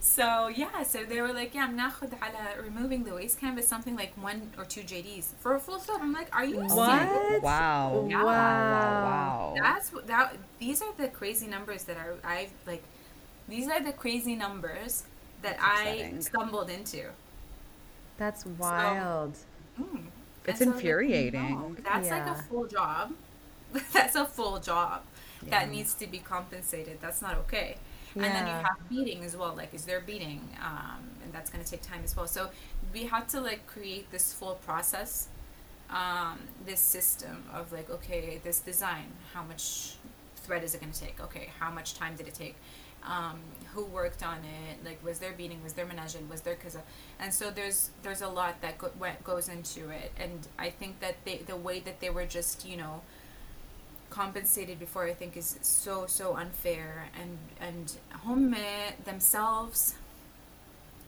so 0.00 0.48
yeah, 0.48 0.82
so 0.82 1.04
they 1.04 1.20
were 1.20 1.32
like, 1.32 1.54
yeah, 1.54 1.66
بناخد 1.68 2.10
على 2.20 2.62
removing 2.62 3.04
the 3.04 3.14
waste 3.14 3.40
canvas 3.40 3.66
something 3.66 3.96
like 3.96 4.12
one 4.16 4.50
or 4.58 4.64
two 4.64 4.82
JDs 4.82 5.26
for 5.40 5.54
a 5.54 5.60
full 5.60 5.78
thobe. 5.78 6.00
I'm 6.00 6.12
like, 6.12 6.34
are 6.34 6.44
you 6.44 6.56
What? 6.60 7.08
serious? 7.08 7.42
Wow. 7.42 8.06
Yeah. 8.08 8.22
Wow. 8.22 8.24
Wow. 8.24 9.02
wow. 9.04 9.54
That's 9.62 9.92
what 9.92 10.06
that. 10.06 10.36
These 10.58 10.82
are 10.82 10.92
the 10.96 11.08
crazy 11.08 11.46
numbers 11.46 11.84
that 11.84 11.96
are 11.96 12.14
I've 12.24 12.52
like. 12.66 12.82
These 13.48 13.68
are 13.68 13.80
the 13.82 13.92
crazy 13.92 14.36
numbers 14.36 15.04
that 15.42 15.56
I 15.60 15.90
upsetting. 15.90 16.20
stumbled 16.22 16.70
into. 16.70 17.02
That's 18.18 18.46
wild. 18.46 19.34
Mm. 19.80 20.06
It's 20.47 20.61
And 20.61 20.69
so, 20.69 20.69
like, 20.71 20.75
infuriating. 20.75 21.49
no, 21.49 21.75
That's 21.83 22.09
like 22.09 22.25
a 22.25 22.35
full 22.35 22.67
job. 22.67 23.13
That's 23.93 24.15
a 24.15 24.25
full 24.25 24.59
job 24.59 25.03
Yeah. 25.41 25.51
that 25.51 25.69
needs 25.69 25.93
to 25.95 26.07
be 26.07 26.19
compensated. 26.19 26.99
That's 27.01 27.21
not 27.21 27.35
okay. 27.45 27.77
And 28.19 28.33
then 28.33 28.47
you 28.47 28.53
have 28.53 28.89
beating 28.89 29.23
as 29.23 29.37
well. 29.37 29.53
Like, 29.55 29.73
is 29.73 29.85
there 29.85 29.99
beating? 30.01 30.49
Um, 30.63 31.09
and 31.23 31.31
that's 31.33 31.51
going 31.51 31.63
to 31.63 31.69
take 31.69 31.81
time 31.83 32.01
as 32.03 32.15
well. 32.15 32.25
So 32.27 32.49
we 32.91 33.03
had 33.05 33.29
to 33.29 33.41
like 33.41 33.67
create 33.67 34.09
this 34.11 34.33
full 34.33 34.55
process, 34.55 35.27
um, 35.89 36.39
this 36.65 36.79
system 36.79 37.43
of 37.53 37.71
like, 37.71 37.89
okay, 37.91 38.39
this 38.43 38.59
design, 38.59 39.05
how 39.33 39.43
much 39.43 39.95
thread 40.37 40.63
is 40.63 40.73
it 40.73 40.81
going 40.81 40.93
to 40.93 40.99
take? 40.99 41.19
Okay, 41.21 41.49
how 41.59 41.69
much 41.69 41.93
time 41.93 42.15
did 42.15 42.27
it 42.27 42.33
take? 42.33 42.55
Um, 43.07 43.39
who 43.73 43.85
worked 43.85 44.23
on 44.23 44.37
it? 44.37 44.83
Like, 44.83 45.03
was 45.03 45.19
there 45.19 45.33
beating? 45.33 45.63
Was 45.63 45.73
there 45.73 45.85
menagin? 45.85 46.29
Was 46.29 46.41
there 46.41 46.55
kaza? 46.55 46.81
And 47.19 47.33
so 47.33 47.51
there's 47.51 47.91
there's 48.03 48.21
a 48.21 48.27
lot 48.27 48.61
that 48.61 48.77
go, 48.77 48.89
went, 48.99 49.23
goes 49.23 49.49
into 49.49 49.89
it. 49.89 50.11
And 50.19 50.47
I 50.59 50.69
think 50.69 50.99
that 50.99 51.15
they 51.25 51.37
the 51.37 51.55
way 51.55 51.79
that 51.81 51.99
they 51.99 52.09
were 52.09 52.25
just 52.25 52.67
you 52.67 52.77
know 52.77 53.01
compensated 54.09 54.79
before 54.79 55.05
I 55.05 55.13
think 55.13 55.37
is 55.37 55.57
so 55.61 56.05
so 56.07 56.35
unfair 56.35 57.09
and 57.19 57.37
and 57.59 57.93
home 58.23 58.55
themselves 59.05 59.95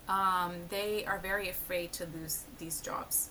um, 0.07 0.53
they 0.69 1.05
are 1.05 1.19
very 1.19 1.49
afraid 1.49 1.93
to 1.93 2.05
lose 2.05 2.43
these 2.57 2.81
jobs 2.81 3.29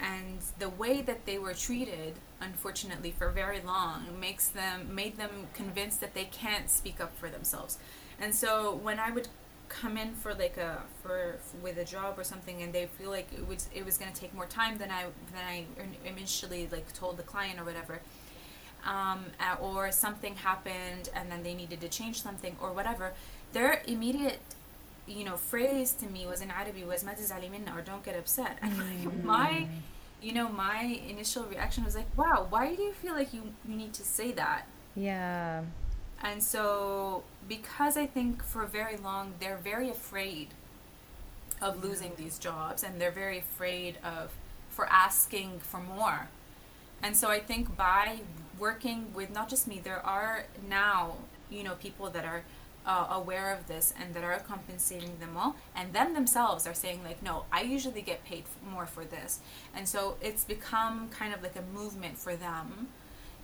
and 0.00 0.38
the 0.58 0.68
way 0.68 1.00
that 1.02 1.24
they 1.26 1.38
were 1.38 1.54
treated 1.54 2.14
unfortunately 2.40 3.10
for 3.10 3.30
very 3.30 3.60
long 3.60 4.04
makes 4.20 4.48
them 4.48 4.94
made 4.94 5.16
them 5.16 5.46
convinced 5.54 6.00
that 6.00 6.14
they 6.14 6.24
can't 6.24 6.68
speak 6.68 7.00
up 7.00 7.16
for 7.18 7.28
themselves. 7.28 7.78
And 8.20 8.34
so 8.34 8.74
when 8.74 8.98
I 8.98 9.10
would 9.10 9.28
come 9.68 9.96
in 9.96 10.14
for 10.14 10.34
like 10.34 10.56
a 10.56 10.82
for 11.02 11.36
with 11.62 11.78
a 11.78 11.84
job 11.84 12.18
or 12.18 12.24
something 12.24 12.62
and 12.62 12.72
they 12.72 12.86
feel 12.86 13.10
like 13.10 13.28
it 13.32 13.46
was 13.46 13.68
it 13.74 13.84
was 13.84 13.96
going 13.96 14.12
to 14.12 14.20
take 14.20 14.34
more 14.34 14.46
time 14.46 14.78
than 14.78 14.90
I 14.90 15.06
than 15.32 15.44
I 15.46 15.64
initially 16.04 16.68
like 16.70 16.92
told 16.92 17.16
the 17.16 17.22
client 17.22 17.60
or 17.60 17.64
whatever 17.64 18.00
um, 18.86 19.24
or 19.60 19.90
something 19.92 20.36
happened 20.36 21.08
and 21.14 21.30
then 21.30 21.42
they 21.42 21.54
needed 21.54 21.80
to 21.80 21.88
change 21.88 22.22
something 22.22 22.56
or 22.60 22.72
whatever, 22.72 23.12
their 23.52 23.82
immediate, 23.86 24.40
you 25.07 25.23
know, 25.23 25.37
phrase 25.37 25.91
to 25.93 26.05
me 26.05 26.25
was 26.27 26.41
in 26.41 26.51
Arabic 26.51 26.87
was 26.87 27.03
"ما 27.03 27.13
تزعلي 27.13 27.49
منا" 27.49 27.75
or 27.75 27.81
"Don't 27.81 28.03
get 28.03 28.15
upset." 28.15 28.57
And 28.61 28.77
like 28.77 29.23
my, 29.23 29.67
you 30.21 30.33
know, 30.33 30.49
my 30.49 31.01
initial 31.07 31.43
reaction 31.45 31.83
was 31.83 31.95
like, 31.95 32.07
"Wow, 32.15 32.47
why 32.49 32.75
do 32.75 32.81
you 32.81 32.93
feel 32.93 33.13
like 33.13 33.33
you, 33.33 33.53
you 33.67 33.75
need 33.75 33.93
to 33.93 34.03
say 34.03 34.31
that?" 34.33 34.63
Yeah. 34.95 35.63
And 36.21 36.43
so, 36.43 37.23
because 37.47 37.95
I 37.97 38.05
think 38.05 38.43
for 38.43 38.65
very 38.65 38.97
long 38.97 39.33
they're 39.39 39.57
very 39.57 39.89
afraid 39.89 40.49
of 41.61 41.83
losing 41.83 42.13
these 42.17 42.37
jobs, 42.37 42.83
and 42.83 43.01
they're 43.01 43.11
very 43.25 43.39
afraid 43.39 43.97
of 44.03 44.31
for 44.69 44.85
asking 44.87 45.59
for 45.59 45.79
more. 45.79 46.29
And 47.01 47.15
so 47.15 47.29
I 47.29 47.39
think 47.39 47.75
by 47.75 48.19
working 48.59 49.13
with 49.13 49.29
not 49.31 49.49
just 49.49 49.67
me, 49.67 49.79
there 49.83 50.05
are 50.05 50.45
now 50.69 51.15
you 51.49 51.63
know 51.63 51.75
people 51.75 52.09
that 52.11 52.25
are 52.25 52.43
uh, 52.86 53.08
aware 53.10 53.52
of 53.52 53.66
this 53.66 53.94
and 54.00 54.14
that 54.14 54.24
are 54.24 54.38
compensating 54.40 55.18
them 55.18 55.36
all, 55.36 55.56
and 55.74 55.92
them 55.92 56.14
themselves 56.14 56.66
are 56.66 56.74
saying 56.74 57.02
like, 57.04 57.22
no, 57.22 57.44
I 57.52 57.62
usually 57.62 58.02
get 58.02 58.24
paid 58.24 58.44
more 58.70 58.86
for 58.86 59.04
this, 59.04 59.40
and 59.74 59.88
so 59.88 60.16
it's 60.20 60.44
become 60.44 61.08
kind 61.08 61.34
of 61.34 61.42
like 61.42 61.56
a 61.56 61.62
movement 61.62 62.18
for 62.18 62.36
them 62.36 62.88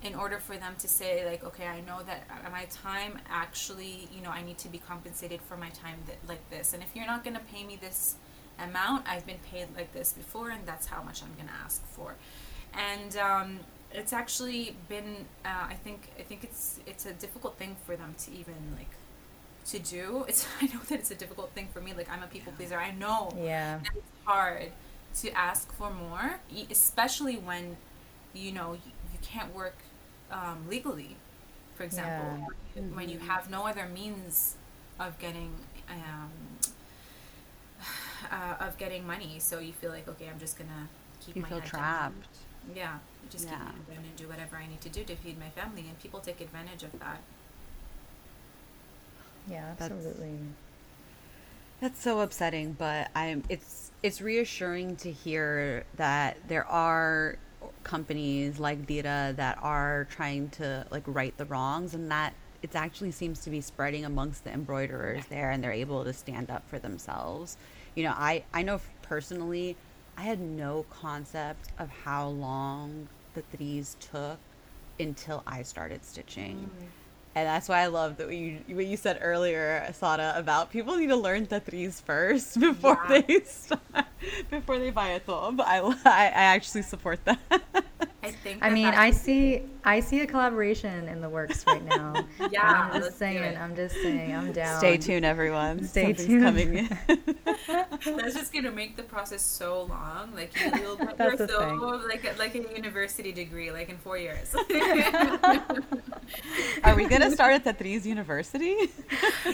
in 0.03 0.15
order 0.15 0.39
for 0.39 0.57
them 0.57 0.75
to 0.79 0.89
say 0.89 1.27
like 1.27 1.45
okay 1.45 1.67
i 1.67 1.81
know 1.83 2.01
that 2.07 2.25
uh, 2.31 2.51
my 2.51 2.65
time 2.67 3.19
actually 3.29 4.09
you 4.15 4.23
know 4.23 4.31
i 4.31 4.43
need 4.43 4.57
to 4.57 4.69
be 4.69 4.79
compensated 4.79 5.41
for 5.43 5.57
my 5.57 5.69
time 5.71 5.99
that, 6.07 6.17
like 6.27 6.49
this. 6.51 6.73
And 6.73 6.83
if 6.83 6.97
you're 6.97 7.07
not 7.07 7.23
going 7.23 7.37
to 7.37 7.43
pay 7.43 7.65
me 7.65 7.77
this 7.81 8.15
amount 8.59 9.07
i've 9.07 9.27
been 9.27 9.41
paid 9.51 9.69
like 9.77 9.93
this 9.93 10.13
before 10.13 10.51
and 10.51 10.65
that's 10.67 10.87
how 10.87 11.03
much 11.03 11.23
i'm 11.23 11.35
going 11.35 11.49
to 11.49 11.65
ask 11.65 11.87
for. 11.89 12.15
And 12.73 13.17
um, 13.17 13.61
it's 13.93 14.13
actually 14.13 14.77
been 14.89 15.27
uh, 15.45 15.67
i 15.69 15.75
think 15.75 16.09
i 16.19 16.23
think 16.23 16.45
it's 16.45 16.81
it's 16.87 17.07
a 17.07 17.13
difficult 17.13 17.59
thing 17.59 17.77
for 17.85 17.97
them 17.97 18.15
to 18.19 18.31
even 18.33 18.55
like 18.77 18.91
to 19.73 19.79
do. 19.79 20.25
It's 20.29 20.47
I 20.61 20.67
know 20.67 20.81
that 20.89 21.01
it's 21.01 21.11
a 21.11 21.15
difficult 21.15 21.53
thing 21.55 21.69
for 21.73 21.81
me. 21.81 21.93
Like 21.95 22.11
I'm 22.11 22.23
a 22.23 22.27
people 22.27 22.53
pleaser. 22.53 22.79
I 22.79 22.93
know 22.93 23.31
Yeah. 23.37 23.81
it's 23.95 24.07
hard 24.25 24.73
to 25.21 25.31
ask 25.33 25.73
for 25.73 25.91
more, 25.91 26.41
especially 26.71 27.37
when 27.37 27.77
you 28.33 28.53
know 28.53 28.73
you, 28.75 28.93
you 29.13 29.19
can't 29.23 29.55
work 29.55 29.77
um, 30.31 30.67
legally. 30.69 31.17
For 31.75 31.85
example, 31.85 32.41
when 32.95 33.09
you 33.09 33.19
have 33.21 33.51
no 33.51 33.67
other 33.67 33.87
means 33.89 34.57
of 34.99 35.19
getting 35.19 35.53
um, 35.89 36.31
uh, 38.31 38.57
of 38.65 38.77
getting 38.79 39.07
money, 39.07 39.37
so 39.39 39.59
you 39.59 39.73
feel 39.73 39.91
like 39.91 40.09
okay, 40.09 40.29
I'm 40.29 40.39
just 40.39 40.59
gonna 40.59 40.89
keep 41.21 41.37
You 41.37 41.43
my 41.43 41.49
feel 41.49 41.61
head 41.61 41.73
down. 41.73 41.81
trapped. 41.81 42.29
Yeah, 42.75 42.99
just 43.31 43.49
keep 43.49 43.59
Yeah. 43.59 43.65
my 43.65 43.73
head 43.73 43.87
down 43.89 44.05
and 44.05 44.17
do 44.17 44.29
whatever 44.29 44.57
I 44.57 44.67
need 44.67 44.81
to 44.83 44.89
do 44.89 45.05
to 45.05 45.17
feed 45.17 45.39
my 45.39 45.49
family, 45.51 45.83
and 45.89 45.99
people 46.01 46.21
take 46.21 46.41
advantage 46.41 46.83
of 46.83 46.99
that. 47.01 47.21
Yeah, 49.49 49.75
absolutely. 49.79 50.39
That's 51.81 52.01
so 52.03 52.21
upsetting, 52.21 52.73
but 52.73 53.11
I'm 53.15 53.43
it's 53.49 53.91
it's 54.03 54.21
reassuring 54.21 54.97
to 54.97 55.11
hear 55.11 55.85
that 55.97 56.37
there 56.49 56.67
are 56.67 57.37
companies 57.85 58.59
like 58.59 58.87
Deerah 58.87 59.37
that 59.37 59.59
are 59.63 60.07
trying 60.11 60.51
to 60.51 60.87
like 60.91 61.03
right 61.07 61.37
the 61.37 61.45
wrongs 61.47 61.95
and 61.95 62.11
that 62.11 62.35
it 62.63 62.75
actually 62.75 63.11
seems 63.11 63.41
to 63.41 63.51
be 63.51 63.61
spreading 63.61 64.05
amongst 64.05 64.45
the 64.45 64.53
embroiderers 64.53 65.25
there 65.27 65.51
and 65.51 65.65
they're 65.65 65.73
able 65.73 66.05
to 66.05 66.13
stand 66.13 66.51
up 66.51 66.69
for 66.69 66.79
themselves. 66.79 67.57
You 67.95 68.05
know, 68.05 68.15
I 68.17 68.45
I 68.53 68.63
know 68.63 68.81
personally 69.03 69.77
I 70.19 70.23
had 70.23 70.41
no 70.41 70.85
concept 70.91 71.71
of 71.79 71.89
how 71.89 72.29
long 72.29 73.09
the 73.35 73.43
threes 73.57 73.97
took 74.01 74.39
until 74.99 75.43
I 75.47 75.63
started 75.63 76.05
stitching. 76.05 76.71
Mm. 76.79 76.87
And 77.41 77.49
that's 77.49 77.69
why 77.71 77.81
I 77.81 77.87
love 77.87 78.19
that 78.19 78.31
you 78.33 78.59
what 78.69 78.85
you 78.85 78.97
said 78.99 79.19
earlier, 79.23 79.89
Sara, 79.95 80.35
about 80.37 80.71
people 80.71 80.97
need 80.97 81.09
to 81.09 81.17
learn 81.17 81.47
tatreez 81.47 82.03
first 82.03 82.61
before 82.67 83.01
Yeah. 83.09 83.23
they 83.27 83.41
start, 83.47 83.81
before 84.51 84.79
they 84.79 84.91
buy 84.91 85.09
a. 85.17 85.23
I, 85.65 85.79
I 86.05 86.25
I 86.27 86.45
actually 86.53 86.83
support 86.83 87.25
that. 87.25 87.39
I 88.23 88.31
think. 88.31 88.59
I 88.63 88.69
mean, 88.71 88.87
I 88.87 89.11
see 89.13 89.63
I 89.83 90.01
see 90.01 90.21
a 90.21 90.27
collaboration 90.27 91.09
in 91.09 91.23
the 91.23 91.29
works 91.31 91.65
right 91.67 91.83
now. 91.85 92.15
Yeah, 92.51 92.91
I'm 92.93 93.01
just 93.01 93.19
saying. 93.19 93.57
I'm 93.57 93.75
just 93.77 93.95
saying. 93.95 94.35
I'm 94.35 94.53
down. 94.53 94.79
Stay 94.79 94.97
tuned, 94.99 95.25
everyone. 95.25 95.85
Stay 95.85 96.13
Something's 96.15 96.27
tuned. 96.29 96.43
coming 96.43 96.75
in. 96.79 96.99
That's 98.17 98.35
just 98.35 98.53
gonna 98.53 98.73
make 98.73 98.97
the 98.97 99.03
process 99.05 99.43
so 99.43 99.85
long. 99.85 100.35
Like 100.35 100.53
you- 100.61 100.73
you'll 100.83 100.97
get 100.97 101.17
That's 101.17 101.39
your 101.39 101.47
thing. 101.49 101.79
so 101.79 102.03
like 102.09 102.25
a, 102.25 102.35
like 102.39 102.55
a 102.55 102.63
university 102.77 103.33
degree, 103.33 103.71
like 103.71 103.89
in 103.89 103.97
four 103.99 104.19
years. 104.19 104.55
Are 106.85 106.95
we 106.95 107.07
gonna 107.07 107.31
start 107.31 107.53
at 107.55 107.65
Tatreez 107.65 108.05
University? 108.05 108.77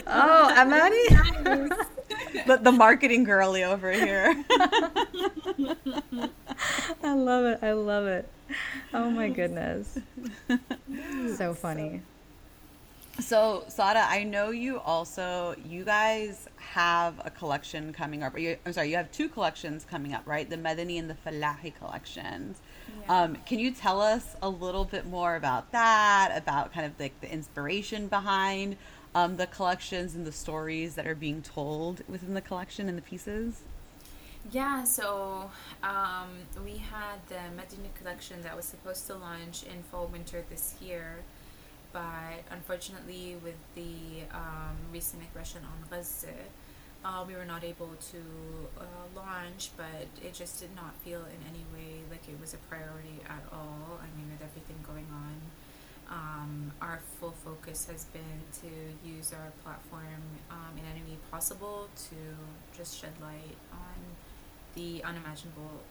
Oh, 0.07 0.53
Amanne. 0.57 1.69
the, 2.47 2.57
the 2.57 2.71
marketing 2.71 3.23
girly 3.23 3.63
over 3.63 3.91
here. 3.91 4.43
I 7.03 7.13
love 7.13 7.45
it. 7.45 7.59
I 7.61 7.71
love 7.73 8.07
it. 8.07 8.29
Oh 8.93 9.09
my 9.09 9.29
goodness. 9.29 9.99
So 11.35 11.53
funny. 11.53 12.01
So, 13.19 13.65
Sara, 13.67 14.05
I 14.07 14.23
know 14.23 14.51
you 14.51 14.79
also 14.79 15.55
you 15.65 15.83
guys 15.83 16.47
have 16.57 17.19
a 17.25 17.31
collection 17.31 17.91
coming 17.91 18.21
up. 18.23 18.37
You, 18.39 18.57
I'm 18.65 18.73
sorry, 18.73 18.89
you 18.89 18.95
have 18.95 19.11
two 19.11 19.27
collections 19.27 19.85
coming 19.89 20.13
up, 20.13 20.21
right? 20.25 20.47
The 20.47 20.55
Medani 20.55 20.99
and 20.99 21.09
the 21.09 21.15
Fallahi 21.15 21.71
collections. 21.71 22.61
Yeah. 23.01 23.23
Um, 23.23 23.37
can 23.45 23.57
you 23.59 23.71
tell 23.71 24.01
us 24.01 24.35
a 24.41 24.49
little 24.49 24.85
bit 24.85 25.05
more 25.07 25.35
about 25.35 25.71
that? 25.71 26.31
About 26.35 26.71
kind 26.73 26.85
of 26.85 26.99
like 26.99 27.19
the 27.21 27.31
inspiration 27.31 28.07
behind 28.07 28.77
um, 29.15 29.37
the 29.37 29.47
collections 29.47 30.13
and 30.13 30.25
the 30.25 30.31
stories 30.31 30.93
that 30.95 31.07
are 31.07 31.15
being 31.15 31.41
told 31.41 32.03
within 32.07 32.35
the 32.35 32.41
collection 32.41 32.87
and 32.87 32.97
the 32.97 33.01
pieces? 33.01 33.63
Yeah, 34.51 34.85
so 34.85 35.51
um, 35.83 36.29
we 36.63 36.77
had 36.77 37.19
the 37.27 37.35
Medani 37.55 37.93
collection 37.97 38.41
that 38.43 38.55
was 38.55 38.65
supposed 38.65 39.05
to 39.07 39.15
launch 39.15 39.63
in 39.63 39.83
fall 39.83 40.07
winter 40.07 40.43
this 40.49 40.75
year, 40.81 41.17
but 41.91 42.39
unfortunately, 42.51 43.35
with 43.43 43.57
the 43.75 44.23
um, 44.31 44.77
recent 44.93 45.23
aggression 45.23 45.61
on 45.65 45.89
Gaza, 45.89 46.27
uh, 47.03 47.25
we 47.27 47.35
were 47.35 47.45
not 47.45 47.63
able 47.63 47.91
to 48.11 48.17
uh, 48.79 48.83
launch. 49.15 49.71
But 49.75 50.07
it 50.23 50.33
just 50.33 50.59
did 50.61 50.73
not 50.75 50.95
feel 51.03 51.19
in 51.21 51.41
any 51.49 51.65
way 51.73 51.99
like 52.09 52.27
it 52.29 52.39
was 52.39 52.53
a 52.53 52.57
priority 52.69 53.19
at 53.27 53.43
all. 53.51 53.99
I 53.99 54.07
mean, 54.17 54.29
with 54.31 54.41
everything 54.41 54.77
going 54.87 55.07
on, 55.11 55.35
um, 56.09 56.71
our 56.81 56.99
full 57.19 57.31
focus 57.43 57.87
has 57.91 58.05
been 58.05 58.39
to 58.61 58.69
use 59.07 59.33
our 59.33 59.51
platform 59.63 60.23
um, 60.49 60.77
in 60.77 60.83
any 60.89 61.01
way 61.01 61.17
possible 61.31 61.89
to 62.09 62.77
just 62.77 62.97
shed 62.97 63.11
light 63.21 63.57
on 63.73 63.99
the 64.77 65.03
unimaginable 65.03 65.81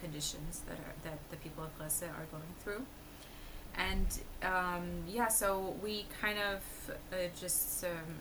conditions 0.00 0.62
that 0.68 0.78
are 0.78 0.94
that 1.04 1.18
the 1.30 1.36
people 1.36 1.62
of 1.64 1.78
Gaza 1.78 2.06
are 2.06 2.26
going 2.32 2.52
through. 2.62 2.82
And 3.76 4.06
um, 4.42 4.86
yeah, 5.06 5.28
so 5.28 5.76
we 5.82 6.06
kind 6.20 6.38
of 6.38 6.60
uh, 7.12 7.16
just 7.38 7.84
um, 7.84 8.14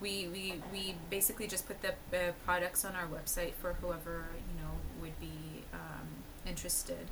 we, 0.00 0.28
we 0.32 0.54
we 0.72 0.94
basically 1.10 1.48
just 1.48 1.66
put 1.66 1.82
the 1.82 1.90
uh, 1.90 2.32
products 2.44 2.84
on 2.84 2.94
our 2.94 3.06
website 3.06 3.54
for 3.54 3.72
whoever 3.80 4.26
you 4.48 4.56
know 4.62 4.72
would 5.02 5.18
be 5.20 5.64
um, 5.72 6.08
interested. 6.46 7.06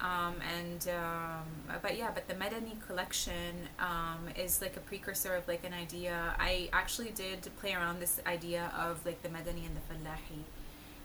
Um, 0.00 0.34
and 0.58 0.88
um, 0.88 1.78
but 1.80 1.96
yeah, 1.96 2.10
but 2.12 2.26
the 2.26 2.34
Medani 2.34 2.74
collection 2.88 3.68
um, 3.78 4.22
is 4.36 4.60
like 4.60 4.76
a 4.76 4.80
precursor 4.80 5.36
of 5.36 5.46
like 5.46 5.64
an 5.64 5.74
idea. 5.74 6.34
I 6.40 6.68
actually 6.72 7.10
did 7.10 7.48
play 7.60 7.74
around 7.74 8.00
this 8.00 8.20
idea 8.26 8.72
of 8.76 9.06
like 9.06 9.22
the 9.22 9.28
Medani 9.28 9.64
and 9.64 9.76
the 9.76 9.84
Fallahi 9.88 10.42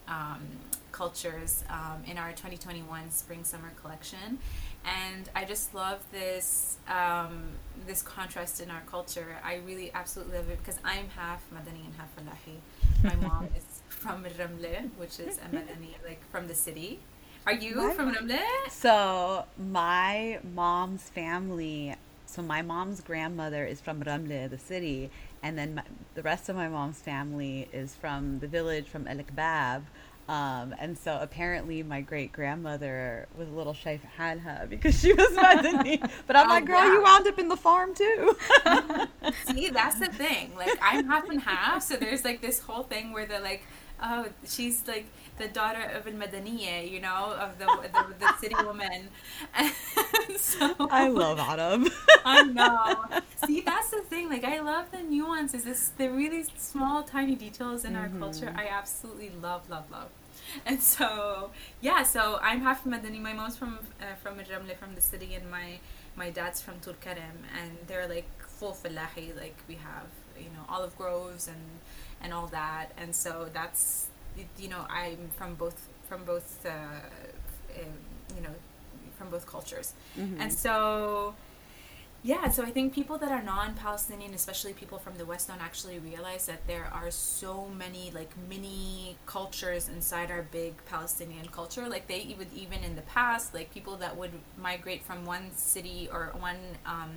um, 0.07 0.39
cultures 0.91 1.63
um, 1.69 2.01
in 2.05 2.17
our 2.17 2.31
2021 2.31 3.11
spring 3.11 3.43
summer 3.43 3.71
collection. 3.81 4.39
And 4.85 5.29
i 5.35 5.43
just 5.43 5.73
love 5.75 5.99
this 6.11 6.77
um, 6.87 7.43
this 7.85 8.01
contrast 8.01 8.61
in 8.61 8.71
our 8.71 8.81
culture. 8.89 9.37
I 9.43 9.55
really 9.65 9.91
absolutely 9.93 10.37
love 10.37 10.49
it 10.49 10.59
because 10.59 10.79
i'm 10.83 11.09
half 11.15 11.43
madani 11.53 11.83
and 11.85 11.93
half 11.97 12.09
fallahi. 12.15 12.57
My 13.03 13.15
mom 13.27 13.49
is 13.55 13.81
from 13.89 14.23
ramle 14.23 14.89
which 14.97 15.19
is 15.19 15.37
a 15.39 15.49
madani 15.55 15.95
like 16.05 16.21
from 16.31 16.47
the 16.47 16.55
city. 16.55 16.99
Are 17.45 17.53
you 17.53 17.75
What? 17.77 17.95
from 17.95 18.13
ramle? 18.13 18.39
So 18.69 19.45
my 19.57 20.39
mom's 20.53 21.03
family, 21.09 21.95
so 22.25 22.41
my 22.41 22.61
mom's 22.61 23.01
grandmother 23.01 23.65
is 23.65 23.79
from 23.81 24.01
Ramle, 24.03 24.49
the 24.49 24.57
city, 24.57 25.09
and 25.41 25.57
then 25.57 25.75
my, 25.75 25.83
the 26.15 26.21
rest 26.23 26.49
of 26.49 26.55
my 26.55 26.67
mom's 26.67 26.99
family 27.01 27.69
is 27.71 27.95
from 27.95 28.39
the 28.39 28.47
village 28.47 28.87
from 28.87 29.07
El 29.07 29.17
Kbab. 29.17 29.83
Um, 30.29 30.75
and 30.77 30.97
so 30.97 31.17
apparently 31.21 31.83
my 31.83 32.01
great 32.01 32.33
grandmother 32.33 33.27
was 33.37 33.47
a 33.47 33.51
little 33.51 33.73
shaif 33.73 34.01
halha 34.17 34.67
because 34.69 34.99
she 34.99 35.13
was 35.13 35.29
Madani. 35.37 36.01
But 36.27 36.35
I'm 36.35 36.47
Oh, 36.47 36.49
like, 36.49 36.65
girl, 36.65 36.83
yeah. 36.83 36.93
you 36.93 37.01
wound 37.01 37.27
up 37.27 37.39
in 37.39 37.47
the 37.47 37.55
farm 37.55 37.95
too. 37.95 38.35
See, 39.45 39.69
that's 39.69 39.99
the 39.99 40.07
thing. 40.07 40.53
Like, 40.57 40.77
I'm 40.81 41.07
half 41.07 41.29
and 41.29 41.41
half, 41.41 41.81
so 41.83 41.95
there's 41.95 42.25
like 42.25 42.41
this 42.41 42.59
whole 42.59 42.83
thing 42.83 43.13
where 43.13 43.25
they're 43.25 43.39
like, 43.41 43.63
oh, 44.03 44.27
she's 44.45 44.85
like 44.87 45.05
the 45.38 45.47
daughter 45.47 45.84
of 45.95 46.08
a 46.08 46.12
Madaniye, 46.12 46.89
you 46.89 47.00
know, 47.00 47.36
of 47.39 47.58
the 47.60 47.65
the, 47.65 48.15
the 48.19 48.38
city 48.38 48.56
woman. 48.63 49.10
And 49.54 49.71
so 50.38 50.76
I 50.80 51.08
love 51.08 51.39
Autumn. 51.39 51.88
I 52.26 52.43
know. 52.43 53.21
See, 53.45 53.62
that's 53.62 53.91
the 53.91 54.02
thing. 54.02 54.30
Like, 54.30 54.43
I 54.43 54.60
love 54.60 54.91
the 54.91 55.02
nuances. 55.02 55.63
This 55.63 55.89
the 55.97 56.10
really 56.10 56.45
small, 56.58 57.04
tiny 57.04 57.36
details 57.36 57.86
in 57.86 57.95
our 57.95 58.10
culture. 58.10 58.54
I 58.56 58.67
absolutely 58.67 59.32
love, 59.41 59.69
love, 59.69 59.89
love. 59.91 60.10
And 60.65 60.82
so, 60.82 61.52
yeah. 61.82 62.04
So 62.04 62.39
I'm 62.41 62.62
half 62.62 62.84
Madani. 62.86 63.19
My 63.21 63.34
mom's 63.34 63.58
from 63.58 63.80
uh, 64.02 64.15
from 64.21 64.38
Ramle, 64.38 64.76
from 64.78 64.95
the 64.95 65.02
city, 65.02 65.34
and 65.36 65.50
my 65.50 65.80
my 66.15 66.30
dad's 66.30 66.62
from 66.62 66.76
Tulkarem, 66.80 67.38
and 67.60 67.78
they're 67.88 68.08
like 68.08 68.30
full 68.47 68.73
fallahi. 68.73 69.34
Like 69.36 69.58
we 69.67 69.76
have, 69.76 70.08
you 70.38 70.50
know, 70.56 70.65
olive 70.69 70.97
groves 70.97 71.47
and 71.47 71.63
and 72.21 72.34
all 72.34 72.47
that. 72.47 72.91
And 72.97 73.15
so 73.15 73.47
that's, 73.54 74.08
you 74.58 74.69
know, 74.69 74.86
I'm 74.89 75.30
from 75.38 75.56
both 75.56 75.88
from 76.08 76.23
both, 76.23 76.65
uh, 76.65 76.69
um, 76.69 77.86
you 78.36 78.41
know, 78.41 78.56
from 79.17 79.30
both 79.30 79.45
cultures. 79.45 79.93
And 80.41 80.52
so, 80.54 81.36
yeah, 82.23 82.50
so 82.50 82.63
I 82.63 82.71
think 82.71 82.93
people 82.93 83.17
that 83.19 83.32
are 83.32 83.43
non 83.43 83.73
Palestinian, 83.76 84.34
especially 84.34 84.73
people 84.73 84.97
from 85.00 85.15
the 85.17 85.26
West, 85.26 85.47
don't 85.50 85.62
actually 85.62 86.00
realize 86.00 86.45
that 86.47 86.65
there 86.67 86.89
are 86.93 87.12
so 87.12 87.67
many 87.78 88.12
like 88.12 88.32
mini 88.50 89.17
cultures 89.26 89.89
inside 89.89 90.31
our 90.31 90.44
big 90.44 90.73
Palestinian 90.85 91.48
culture. 91.48 91.88
Like 91.88 92.08
they 92.08 92.35
would 92.38 92.52
even 92.54 92.83
in 92.83 92.96
the 92.96 93.04
past, 93.04 93.54
like 93.54 93.71
people 93.73 93.98
that 93.98 94.17
would 94.17 94.31
migrate 94.58 95.04
from 95.04 95.25
one 95.25 95.52
city 95.56 96.10
or 96.12 96.33
one 96.40 96.58
um, 96.85 97.12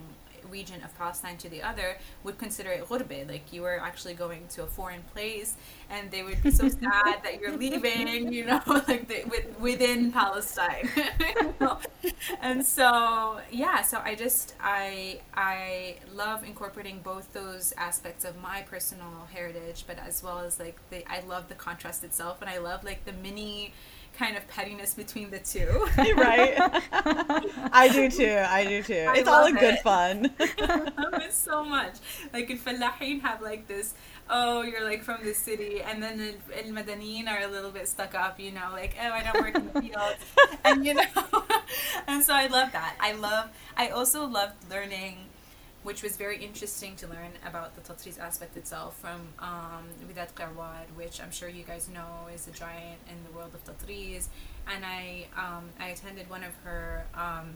region 0.51 0.83
of 0.83 0.97
Palestine 0.99 1.37
to 1.39 1.49
the 1.49 1.63
other 1.63 1.97
would 2.25 2.39
consider 2.39 2.71
it 2.71 2.87
ghurbe, 2.89 3.29
like 3.29 3.53
you 3.53 3.63
were 3.63 3.81
actually 3.81 4.15
going 4.15 4.47
to 4.49 4.63
a 4.63 4.67
foreign 4.67 5.03
place, 5.15 5.57
and 5.89 6.11
they 6.11 6.23
would 6.23 6.43
be 6.43 6.51
so 6.51 6.69
sad 6.83 7.23
that 7.23 7.41
you're 7.41 7.57
leaving, 7.57 8.33
you 8.33 8.45
know, 8.45 8.61
like 8.89 9.09
the, 9.09 9.25
with, 9.25 9.59
within 9.61 10.13
Palestine. 10.13 10.89
and 12.41 12.65
so 12.65 13.41
yeah, 13.51 13.83
so 13.83 14.01
I 14.05 14.15
just 14.15 14.55
I 14.61 15.21
I 15.35 15.97
love 16.15 16.45
incorporating 16.45 17.01
both 17.03 17.33
those 17.33 17.73
aspects 17.77 18.25
of 18.25 18.41
my 18.41 18.63
personal 18.63 19.29
heritage, 19.33 19.85
but 19.87 19.99
as 19.99 20.23
well 20.23 20.41
as 20.41 20.59
like 20.59 20.79
the 20.91 21.05
I 21.11 21.21
love 21.21 21.49
the 21.49 21.55
contrast 21.55 22.05
itself, 22.05 22.41
and 22.41 22.51
I 22.51 22.59
love 22.59 22.85
like 22.85 23.05
the 23.05 23.13
mini 23.13 23.73
kind 24.21 24.37
of 24.37 24.47
pettiness 24.49 24.93
between 24.93 25.31
the 25.31 25.39
two. 25.39 25.89
right. 26.15 26.55
I 27.73 27.89
do 27.91 28.11
too. 28.11 28.37
I 28.47 28.67
do 28.67 28.83
too. 28.83 29.07
I 29.09 29.17
it's 29.17 29.29
all 29.29 29.47
in 29.47 29.57
good 29.57 29.79
fun. 29.79 30.31
I 30.41 30.93
love 30.99 31.23
it 31.23 31.33
so 31.33 31.65
much. 31.65 31.95
Like 32.31 32.51
in 32.51 32.59
Fallahin 32.59 33.23
have 33.23 33.41
like 33.41 33.67
this, 33.67 33.95
oh, 34.29 34.61
you're 34.61 34.85
like 34.85 35.03
from 35.03 35.25
the 35.25 35.33
city, 35.33 35.81
and 35.81 36.03
then 36.03 36.19
the 36.19 36.35
El 36.59 36.71
Madanin 36.71 37.29
are 37.29 37.41
a 37.41 37.49
little 37.49 37.71
bit 37.71 37.89
stuck 37.89 38.15
up, 38.15 38.39
you 38.39 38.53
know, 38.53 38.69
like, 38.73 38.95
oh, 39.03 39.11
I 39.11 39.23
don't 39.23 39.41
work 39.43 39.55
in 39.55 39.71
the 39.73 39.81
fields. 39.81 40.23
and 40.65 40.85
you 40.85 40.95
know, 40.95 41.03
and 42.07 42.23
so 42.23 42.35
I 42.35 42.47
love 42.49 42.73
that. 42.73 42.97
I 43.01 43.13
love, 43.13 43.49
I 43.75 43.89
also 43.89 44.27
loved 44.27 44.71
learning, 44.71 45.17
which 45.83 46.03
was 46.03 46.17
very 46.17 46.43
interesting 46.43 46.95
to 46.97 47.07
learn 47.07 47.33
about 47.47 47.75
the 47.75 47.81
Tatreez 47.81 48.19
aspect 48.19 48.57
itself 48.57 48.99
from 48.99 49.21
um, 49.39 49.85
Widad 50.07 50.33
Kawar, 50.35 50.85
which 50.95 51.21
I'm 51.23 51.31
sure 51.31 51.49
you 51.49 51.65
guys 51.65 51.89
know 51.89 52.29
is 52.35 52.47
a 52.47 52.51
giant 52.51 53.01
in 53.09 53.17
the 53.25 53.37
world 53.37 53.55
of 53.55 53.65
Tatreez. 53.65 54.27
And 54.69 54.85
I, 54.85 55.27
um, 55.37 55.65
I 55.79 55.89
attended 55.89 56.29
one 56.29 56.45
of 56.45 56.55
her 56.65 57.05
um, 57.15 57.55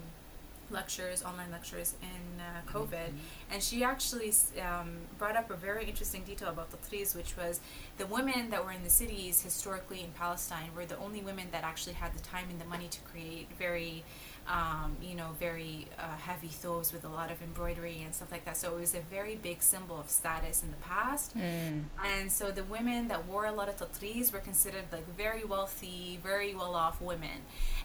lectures, 0.70 1.22
online 1.22 1.50
lectures 1.50 1.94
in 2.02 2.40
uh, 2.40 2.72
COVID, 2.72 3.12
and 3.50 3.62
she 3.62 3.84
actually 3.84 4.32
um, 4.60 4.96
brought 5.18 5.36
up 5.36 5.50
a 5.50 5.54
very 5.54 5.84
interesting 5.84 6.22
detail 6.24 6.48
about 6.48 6.70
the 6.70 6.78
Tatreez, 6.78 7.14
which 7.14 7.36
was 7.36 7.60
the 7.98 8.06
women 8.06 8.48
that 8.50 8.64
were 8.64 8.72
in 8.72 8.82
the 8.82 8.90
cities 8.90 9.42
historically 9.42 10.00
in 10.02 10.10
Palestine 10.12 10.70
were 10.74 10.86
the 10.86 10.98
only 10.98 11.20
women 11.20 11.48
that 11.52 11.62
actually 11.62 11.92
had 11.92 12.14
the 12.14 12.22
time 12.22 12.46
and 12.50 12.58
the 12.58 12.64
money 12.64 12.88
to 12.88 13.00
create 13.00 13.48
very 13.58 14.02
um, 14.48 14.96
you 15.02 15.14
know, 15.14 15.30
very 15.38 15.88
uh, 15.98 16.16
heavy 16.16 16.48
thobes 16.48 16.92
with 16.92 17.04
a 17.04 17.08
lot 17.08 17.30
of 17.30 17.40
embroidery 17.42 18.02
and 18.04 18.14
stuff 18.14 18.30
like 18.30 18.44
that. 18.44 18.56
So 18.56 18.76
it 18.76 18.80
was 18.80 18.94
a 18.94 19.00
very 19.00 19.36
big 19.36 19.62
symbol 19.62 19.98
of 19.98 20.10
status 20.10 20.62
in 20.62 20.70
the 20.70 20.76
past. 20.76 21.36
Mm. 21.36 21.84
And 22.04 22.30
so 22.30 22.50
the 22.50 22.64
women 22.64 23.08
that 23.08 23.26
wore 23.26 23.46
a 23.46 23.52
lot 23.52 23.68
of 23.68 23.76
tatreez 23.76 24.32
were 24.32 24.40
considered 24.40 24.84
like 24.92 25.06
very 25.16 25.44
wealthy, 25.44 26.18
very 26.22 26.54
well 26.54 26.74
off 26.74 27.00
women. 27.00 27.42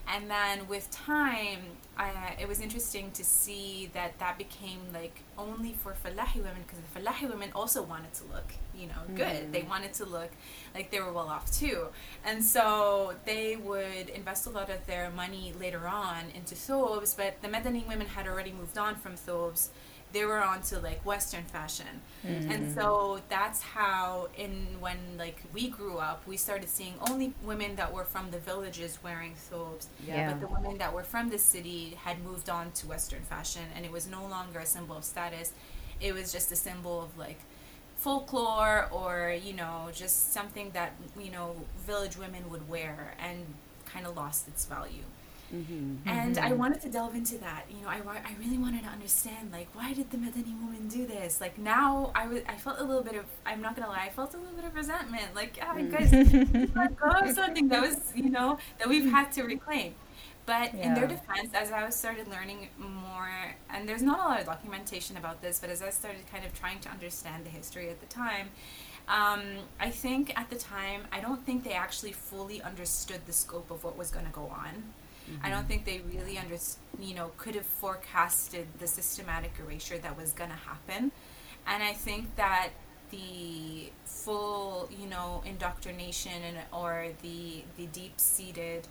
And 0.07 0.29
then 0.29 0.67
with 0.67 0.89
time, 0.91 1.59
uh, 1.97 2.11
it 2.39 2.47
was 2.47 2.59
interesting 2.59 3.11
to 3.11 3.23
see 3.23 3.89
that 3.93 4.19
that 4.19 4.37
became 4.37 4.79
like 4.93 5.23
only 5.39 5.73
for 5.73 5.93
Fallahi 5.93 6.39
women 6.39 6.63
because 6.65 6.79
the 6.79 6.99
Fallahi 6.99 7.25
women 7.27 7.51
also 7.55 7.81
wanted 7.81 8.13
to 8.15 8.23
look, 8.25 8.53
you 8.75 8.87
know, 8.87 9.01
good. 9.15 9.51
They 9.51 9.61
mm. 9.61 9.69
wanted 9.69 9.93
to 9.93 10.05
look 10.05 10.31
like 10.75 10.91
they 10.91 10.99
were 10.99 11.11
well 11.11 11.29
off 11.29 11.51
too. 11.51 11.87
And 12.25 12.43
so 12.43 13.13
they 13.25 13.55
would 13.55 14.09
invest 14.09 14.45
a 14.45 14.49
lot 14.49 14.69
of 14.69 14.85
their 14.85 15.09
money 15.09 15.53
later 15.59 15.87
on 15.87 16.25
into 16.35 16.55
thobes, 16.55 17.13
but 17.13 17.41
the 17.41 17.47
Medani 17.47 17.87
women 17.87 18.07
had 18.07 18.27
already 18.27 18.51
moved 18.51 18.77
on 18.77 18.95
from 18.95 19.15
thobes. 19.15 19.69
They 20.11 20.25
were 20.25 20.41
on 20.41 20.61
to 20.63 20.79
like 20.79 21.05
Western 21.05 21.43
fashion. 21.43 22.01
And 22.23 22.49
mm-hmm. 22.49 22.73
so 22.73 23.21
that's 23.29 23.61
how 23.61 24.29
in 24.37 24.67
when 24.79 24.97
like 25.17 25.41
we 25.53 25.69
grew 25.69 25.97
up, 25.97 26.25
we 26.27 26.37
started 26.37 26.69
seeing 26.69 26.95
only 27.09 27.33
women 27.43 27.75
that 27.75 27.93
were 27.93 28.05
from 28.05 28.31
the 28.31 28.39
villages 28.39 28.99
wearing 29.03 29.35
thobes. 29.35 29.87
Yeah. 30.05 30.31
But 30.31 30.41
the 30.41 30.47
women 30.47 30.77
that 30.79 30.93
were 30.93 31.03
from 31.03 31.29
the 31.29 31.39
city 31.39 31.97
had 32.03 32.23
moved 32.23 32.49
on 32.49 32.71
to 32.71 32.87
Western 32.87 33.21
fashion 33.21 33.63
and 33.75 33.85
it 33.85 33.91
was 33.91 34.07
no 34.07 34.25
longer 34.25 34.59
a 34.59 34.65
symbol 34.65 34.97
of 34.97 35.03
status. 35.03 35.53
It 36.01 36.13
was 36.13 36.31
just 36.31 36.51
a 36.51 36.55
symbol 36.55 37.01
of 37.01 37.17
like 37.17 37.39
folklore 37.97 38.87
or 38.91 39.35
you 39.43 39.51
know 39.51 39.89
just 39.93 40.31
something 40.31 40.71
that 40.71 40.93
you 41.19 41.29
know 41.29 41.53
village 41.85 42.15
women 42.17 42.49
would 42.49 42.67
wear 42.69 43.13
and 43.19 43.45
kind 43.85 44.07
of 44.07 44.15
lost 44.15 44.47
its 44.47 44.65
value 44.65 45.03
Mm-hmm. 45.53 46.07
and 46.07 46.37
i 46.37 46.49
mm-hmm. 46.49 46.59
wanted 46.59 46.81
to 46.81 46.89
delve 46.89 47.15
into 47.15 47.37
that. 47.39 47.65
You 47.69 47.81
know 47.81 47.89
I, 47.89 47.97
I 47.97 48.33
really 48.39 48.57
wanted 48.57 48.83
to 48.83 48.89
understand 48.89 49.51
like 49.51 49.67
why 49.73 49.93
did 49.93 50.11
the 50.11 50.17
medani 50.17 50.53
woman 50.61 50.87
do 50.87 51.07
this? 51.07 51.41
Like 51.41 51.57
now 51.57 52.11
i 52.13 52.27
was 52.27 52.41
i 52.47 52.55
felt 52.55 52.79
a 52.79 52.83
little 52.83 53.03
bit 53.03 53.15
of 53.15 53.25
i'm 53.45 53.61
not 53.61 53.75
gonna 53.75 53.89
lie 53.89 54.05
i 54.05 54.09
felt 54.09 54.33
a 54.33 54.37
little 54.37 54.55
bit 54.55 54.65
of 54.65 54.75
resentment. 54.75 55.33
Like 55.35 55.59
oh 55.61 55.83
guys 55.85 56.11
let 56.75 56.95
go 56.95 57.09
of 57.09 57.31
something 57.31 57.67
that 57.69 57.81
was 57.81 58.13
you 58.15 58.29
know 58.29 58.59
that 58.77 58.87
we've 58.87 59.09
had 59.09 59.31
to 59.33 59.43
reclaim. 59.43 59.95
But 60.45 60.73
in 60.73 60.95
their 60.95 61.05
defense, 61.05 61.53
as 61.53 61.71
I 61.71 61.85
was 61.85 61.95
started 61.95 62.27
learning 62.27 62.69
more, 62.79 63.29
and 63.69 63.87
there's 63.87 64.01
not 64.01 64.19
a 64.19 64.23
lot 64.23 64.39
of 64.39 64.47
documentation 64.47 65.15
about 65.15 65.43
this, 65.43 65.59
but 65.59 65.69
as 65.69 65.83
I 65.83 65.91
started 65.91 66.21
kind 66.31 66.43
of 66.43 66.57
trying 66.59 66.79
to 66.79 66.89
understand 66.89 67.45
the 67.45 67.51
history 67.51 67.87
at 67.87 67.99
the 67.99 68.07
time, 68.07 68.49
um, 69.07 69.41
I 69.79 69.91
think 69.91 70.33
at 70.39 70.49
the 70.49 70.55
time, 70.55 71.01
I 71.11 71.19
don't 71.19 71.45
think 71.45 71.63
they 71.63 71.73
actually 71.73 72.13
fully 72.13 72.63
understood 72.63 73.27
the 73.27 73.33
scope 73.33 73.69
of 73.69 73.83
what 73.83 73.95
was 73.95 74.09
going 74.09 74.25
to 74.25 74.31
go 74.31 74.47
on. 74.47 74.93
I 75.43 75.49
don't 75.49 75.67
think 75.67 75.85
they 75.85 76.01
really 76.11 76.37
under, 76.37 76.57
you 76.99 77.15
know, 77.15 77.31
could 77.37 77.55
have 77.55 77.65
forecasted 77.65 78.67
the 78.79 78.87
systematic 78.87 79.51
erasure 79.59 79.97
that 79.97 80.17
was 80.17 80.31
going 80.33 80.49
to 80.49 80.55
happen. 80.55 81.11
And 81.67 81.83
I 81.83 81.93
think 81.93 82.35
that 82.35 82.69
the 83.11 83.91
full, 84.05 84.89
you 84.99 85.07
know, 85.07 85.41
indoctrination 85.45 86.31
and 86.43 86.57
or 86.71 87.07
the 87.21 87.63
the 87.77 87.85
deep-seated 87.87 88.87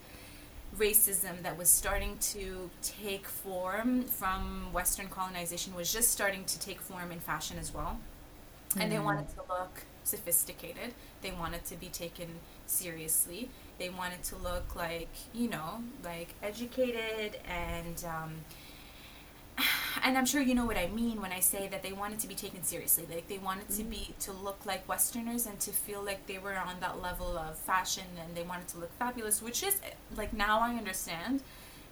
racism 0.77 1.41
that 1.41 1.57
was 1.57 1.69
starting 1.69 2.17
to 2.19 2.69
take 2.81 3.27
form 3.27 4.03
from 4.03 4.71
Western 4.71 5.07
colonization 5.07 5.73
was 5.73 5.91
just 5.91 6.11
starting 6.11 6.45
to 6.45 6.59
take 6.59 6.79
form 6.79 7.11
in 7.11 7.19
fashion 7.19 7.57
as 7.57 7.73
well. 7.73 7.99
And 8.77 8.91
they 8.91 8.97
mm. 8.97 9.03
wanted 9.03 9.29
to 9.29 9.41
look 9.49 9.83
sophisticated. 10.03 10.93
They 11.21 11.31
wanted 11.31 11.65
to 11.65 11.75
be 11.75 11.87
taken 11.87 12.27
seriously. 12.67 13.49
They 13.79 13.89
wanted 13.89 14.23
to 14.25 14.35
look 14.37 14.75
like, 14.75 15.09
you 15.33 15.49
know, 15.49 15.83
like 16.03 16.35
educated 16.43 17.39
and 17.47 18.03
um, 18.05 18.31
and 20.03 20.17
I'm 20.17 20.25
sure 20.25 20.41
you 20.41 20.55
know 20.55 20.65
what 20.65 20.77
I 20.77 20.87
mean 20.87 21.21
when 21.21 21.31
I 21.31 21.39
say 21.39 21.67
that 21.67 21.83
they 21.83 21.93
wanted 21.93 22.19
to 22.19 22.27
be 22.27 22.35
taken 22.35 22.63
seriously. 22.63 23.05
Like 23.11 23.27
they 23.27 23.37
wanted 23.37 23.69
to 23.71 23.83
be 23.83 24.13
to 24.21 24.31
look 24.31 24.65
like 24.65 24.87
Westerners 24.87 25.45
and 25.45 25.59
to 25.61 25.71
feel 25.71 26.03
like 26.03 26.27
they 26.27 26.37
were 26.37 26.55
on 26.57 26.79
that 26.81 27.01
level 27.01 27.37
of 27.37 27.57
fashion 27.57 28.05
and 28.23 28.35
they 28.35 28.43
wanted 28.43 28.67
to 28.69 28.77
look 28.79 28.91
fabulous. 28.97 29.41
Which 29.41 29.63
is 29.63 29.77
like 30.15 30.33
now 30.33 30.59
I 30.61 30.75
understand 30.75 31.41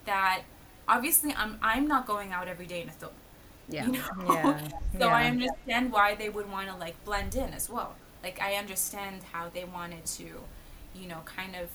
that 0.05 0.43
obviously 0.87 1.33
I'm 1.35 1.57
I'm 1.61 1.87
not 1.87 2.07
going 2.07 2.31
out 2.31 2.47
every 2.47 2.67
day 2.67 2.81
in 2.81 2.89
a 2.89 2.91
thobe. 2.91 3.11
Yeah. 3.69 3.85
You 3.85 3.91
know? 3.93 4.01
Yeah, 4.33 4.59
so 4.99 5.09
I 5.09 5.25
understand 5.25 5.91
why 5.91 6.15
they 6.15 6.29
would 6.29 6.49
want 6.49 6.67
to 6.69 6.75
like 6.75 7.03
blend 7.05 7.35
in 7.35 7.53
as 7.53 7.69
well. 7.69 7.95
Like 8.23 8.41
I 8.41 8.55
understand 8.55 9.21
how 9.31 9.49
they 9.49 9.63
wanted 9.65 10.05
to, 10.17 10.41
you 10.99 11.07
know, 11.07 11.21
kind 11.25 11.55
of 11.55 11.69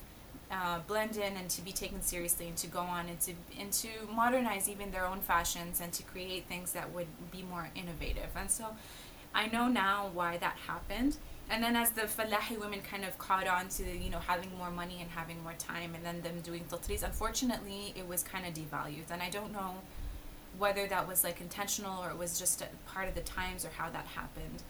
uh, 0.51 0.81
blend 0.87 1.16
in 1.16 1.37
and 1.37 1.49
to 1.49 1.62
be 1.62 1.73
taken 1.73 2.03
seriously 2.03 2.47
and 2.47 2.57
to 2.59 2.66
go 2.66 2.81
on 2.81 3.09
and 3.09 3.18
to 3.20 3.33
and 3.59 3.73
to 3.73 3.89
modernize 4.14 4.68
even 4.68 4.91
their 4.91 5.07
own 5.07 5.20
fashions 5.20 5.81
and 5.81 5.93
to 5.93 6.03
create 6.03 6.47
things 6.47 6.73
that 6.73 6.93
would 6.93 7.07
be 7.31 7.43
more 7.43 7.70
innovative. 7.75 8.29
And 8.37 8.51
so 8.51 8.66
I 9.35 9.47
know 9.47 9.68
now 9.68 10.11
why 10.12 10.37
that 10.39 10.57
happened. 10.66 11.16
And 11.51 11.62
then 11.62 11.75
as 11.75 11.91
the 11.91 12.03
Fallahi 12.03 12.57
women 12.57 12.81
kind 12.81 13.05
of 13.05 13.18
caught 13.18 13.47
on 13.47 13.68
to, 13.70 13.85
you 13.85 14.11
know, 14.11 14.20
having 14.20 14.51
more 14.57 14.70
money 14.70 14.99
and 15.01 15.11
having 15.11 15.43
more 15.43 15.55
time 15.59 15.95
and 15.95 16.05
then 16.05 16.23
them 16.23 16.41
doing 16.43 16.64
tatreez, 16.70 17.03
unfortunately 17.03 17.95
it 17.97 18.07
was 18.07 18.23
kind 18.23 18.47
of 18.47 18.55
devalued. 18.55 19.11
And 19.11 19.23
I 19.23 19.31
don't 19.31 19.53
know 19.53 19.77
whether 20.59 20.87
that 20.87 21.09
was 21.09 21.25
like 21.25 21.41
intentional 21.41 22.03
or 22.03 22.11
it 22.11 22.18
was 22.18 22.39
just 22.39 22.62
part 22.87 23.09
of 23.09 23.14
the 23.14 23.23
times 23.23 23.64
or 23.64 23.70
how 23.77 23.91
that 23.91 24.07
happened. 24.07 24.62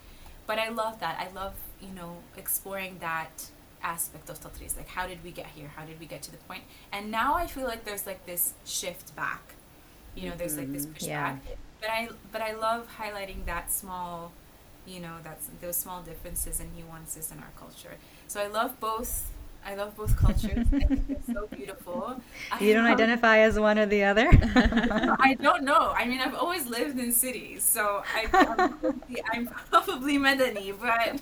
But 0.47 0.59
I 0.59 0.69
love 0.69 1.01
that. 1.01 1.19
I 1.21 1.33
love, 1.35 1.55
you 1.81 1.95
know, 1.95 2.19
exploring 2.37 2.99
that 3.01 3.51
aspect 3.83 4.29
of 4.31 4.41
tatreez. 4.41 4.77
Like 4.77 4.89
how 4.89 5.07
did 5.07 5.23
we 5.25 5.31
get 5.31 5.47
here? 5.47 5.69
How 5.77 5.85
did 5.85 5.99
we 6.01 6.07
get 6.07 6.23
to 6.23 6.31
the 6.31 6.39
point? 6.39 6.63
And 6.93 7.11
now 7.11 7.35
I 7.35 7.47
feel 7.47 7.65
like 7.65 7.85
there's 7.85 8.07
like 8.07 8.27
this 8.27 8.55
shift 8.65 9.15
back. 9.17 9.55
You 10.15 10.31
know, 10.31 10.37
there's 10.37 10.57
like 10.57 10.73
this 10.73 10.87
mm-hmm. 10.87 10.95
pushback. 10.95 11.07
Yeah. 11.09 11.37
But 11.81 11.91
I 11.91 12.09
but 12.31 12.43
I 12.43 12.53
love 12.55 12.89
highlighting 12.99 13.45
that 13.47 13.71
small 13.71 14.33
you 14.85 14.99
know, 14.99 15.15
that's 15.23 15.49
those 15.61 15.77
small 15.77 16.03
differences 16.03 16.59
and 16.59 16.69
nuances 16.77 17.31
in 17.31 17.39
our 17.39 17.53
culture. 17.57 17.97
So 18.27 18.41
I 18.41 18.49
love 18.49 18.81
both 18.81 19.31
I 19.65 19.75
love 19.77 19.97
both 19.97 20.17
cultures. 20.17 20.67
I 20.73 20.79
think 20.87 21.07
they're 21.07 21.35
so 21.35 21.47
beautiful. 21.47 22.21
I 22.51 22.63
You 22.63 22.75
don't 22.75 22.85
love- 22.85 22.95
identify 22.95 23.39
as 23.39 23.59
one 23.59 23.79
or 23.79 23.87
the 23.87 24.05
other? 24.05 24.29
I 24.33 25.37
don't 25.41 25.63
know. 25.63 25.95
I 25.97 26.05
mean, 26.05 26.21
I've 26.21 26.35
always 26.35 26.67
lived 26.67 26.99
in 26.99 27.13
cities, 27.13 27.63
so 27.63 28.03
I, 28.15 28.27
I'm, 28.33 28.57
probably, 28.57 29.23
I'm 29.33 29.47
probably 29.47 30.19
Medani, 30.19 30.75
but 30.79 31.21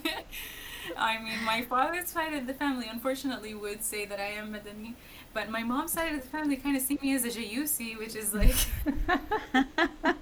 I 0.96 1.22
mean, 1.22 1.42
my 1.44 1.62
father's 1.62 2.08
side 2.08 2.34
of 2.34 2.46
the 2.46 2.54
family, 2.54 2.86
unfortunately, 2.90 3.54
would 3.54 3.82
say 3.84 4.04
that 4.06 4.20
I 4.20 4.28
am 4.32 4.52
Medani, 4.52 4.94
but 5.32 5.50
my 5.50 5.62
mom's 5.62 5.92
side 5.92 6.14
of 6.14 6.22
the 6.22 6.28
family 6.28 6.56
kind 6.56 6.76
of 6.76 6.82
see 6.82 6.98
me 7.02 7.14
as 7.14 7.24
a 7.24 7.28
Jayyusi, 7.28 7.98
which 7.98 8.14
is 8.14 8.34
like, 8.34 8.54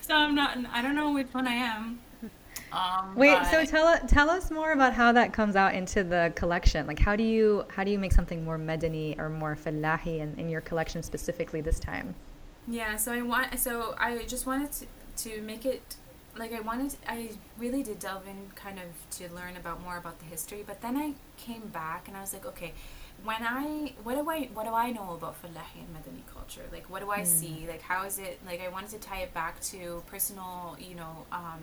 so 0.00 0.14
I'm 0.14 0.34
not, 0.34 0.58
I 0.72 0.82
don't 0.82 0.94
know 0.94 1.12
which 1.12 1.28
one 1.32 1.46
I 1.46 1.54
am. 1.54 2.00
Um, 2.72 3.14
Wait, 3.14 3.36
so 3.50 3.60
but- 3.60 3.68
tell 3.68 3.98
tell 4.06 4.30
us 4.30 4.50
more 4.50 4.72
about 4.72 4.94
how 4.94 5.12
that 5.12 5.32
comes 5.34 5.56
out 5.56 5.74
into 5.74 6.02
the 6.02 6.32
collection. 6.34 6.86
Like, 6.86 6.98
how 6.98 7.16
do 7.16 7.22
you 7.22 7.64
how 7.68 7.84
do 7.84 7.90
you 7.90 7.98
make 7.98 8.12
something 8.12 8.42
more 8.44 8.58
Medani 8.58 9.18
or 9.18 9.28
more 9.28 9.54
Fallahi 9.54 10.20
in, 10.20 10.34
in 10.38 10.48
your 10.48 10.62
collection 10.62 11.02
specifically 11.02 11.60
this 11.60 11.78
time? 11.78 12.14
Yeah, 12.66 12.96
so 12.96 13.12
I 13.12 13.20
want 13.20 13.58
so 13.58 13.94
I 13.98 14.24
just 14.26 14.46
wanted 14.46 14.72
to 14.72 14.86
to 15.24 15.42
make 15.42 15.66
it 15.66 15.96
like 16.36 16.52
I 16.52 16.60
wanted, 16.60 16.94
I 17.06 17.30
really 17.58 17.82
did 17.82 17.98
delve 17.98 18.26
in 18.26 18.50
kind 18.54 18.78
of 18.78 19.18
to 19.18 19.34
learn 19.34 19.56
about 19.56 19.82
more 19.82 19.96
about 19.98 20.18
the 20.18 20.24
history. 20.24 20.64
But 20.66 20.80
then 20.80 20.96
I 20.96 21.14
came 21.36 21.68
back 21.68 22.08
and 22.08 22.16
I 22.16 22.20
was 22.20 22.32
like, 22.32 22.46
okay, 22.46 22.72
when 23.24 23.42
I 23.42 23.92
what 24.02 24.14
do 24.14 24.28
I 24.28 24.48
what 24.52 24.66
do 24.66 24.72
I 24.72 24.90
know 24.90 25.12
about 25.14 25.36
Fallahi 25.36 25.80
and 25.80 25.94
Madani 25.94 26.22
culture? 26.32 26.62
Like 26.72 26.90
what 26.90 27.02
do 27.02 27.10
I 27.10 27.22
see? 27.22 27.66
Like 27.68 27.82
how 27.82 28.04
is 28.04 28.18
it? 28.18 28.40
Like 28.44 28.60
I 28.60 28.68
wanted 28.68 28.90
to 28.90 28.98
tie 28.98 29.20
it 29.20 29.32
back 29.32 29.60
to 29.60 30.02
personal, 30.06 30.76
you 30.80 30.96
know, 30.96 31.26
um, 31.30 31.60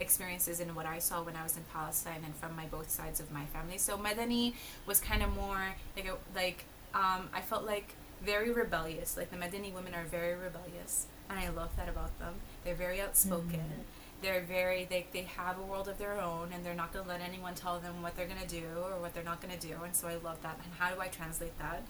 experiences 0.00 0.60
and 0.60 0.74
what 0.74 0.86
I 0.86 0.98
saw 0.98 1.22
when 1.22 1.36
I 1.36 1.42
was 1.42 1.56
in 1.56 1.64
Palestine 1.72 2.22
and 2.24 2.34
from 2.36 2.56
my 2.56 2.66
both 2.66 2.90
sides 2.90 3.20
of 3.20 3.30
my 3.30 3.44
family. 3.46 3.78
So 3.78 3.98
Madani 3.98 4.54
was 4.86 5.00
kind 5.00 5.22
of 5.22 5.34
more 5.34 5.74
like 5.96 6.06
a, 6.06 6.16
like 6.34 6.64
um, 6.94 7.28
I 7.34 7.40
felt 7.42 7.64
like 7.64 7.94
very 8.24 8.50
rebellious. 8.50 9.16
Like 9.16 9.30
the 9.30 9.36
Madani 9.36 9.72
women 9.72 9.94
are 9.94 10.04
very 10.04 10.34
rebellious, 10.34 11.06
and 11.28 11.38
I 11.38 11.48
love 11.50 11.76
that 11.76 11.88
about 11.88 12.18
them. 12.18 12.34
They're 12.64 12.74
very 12.74 13.00
outspoken. 13.00 13.62
They're 14.20 14.42
very 14.42 14.84
they 14.90 15.06
they 15.12 15.22
have 15.22 15.58
a 15.58 15.62
world 15.62 15.88
of 15.88 15.98
their 15.98 16.20
own, 16.20 16.50
and 16.52 16.64
they're 16.64 16.74
not 16.74 16.92
gonna 16.92 17.08
let 17.08 17.20
anyone 17.20 17.54
tell 17.54 17.78
them 17.78 18.02
what 18.02 18.16
they're 18.16 18.26
gonna 18.26 18.46
do 18.48 18.64
or 18.76 19.00
what 19.00 19.14
they're 19.14 19.22
not 19.22 19.40
gonna 19.40 19.56
do. 19.58 19.74
And 19.84 19.94
so 19.94 20.08
I 20.08 20.16
love 20.16 20.42
that. 20.42 20.58
And 20.64 20.72
how 20.78 20.92
do 20.92 21.00
I 21.00 21.08
translate 21.08 21.56
that? 21.58 21.82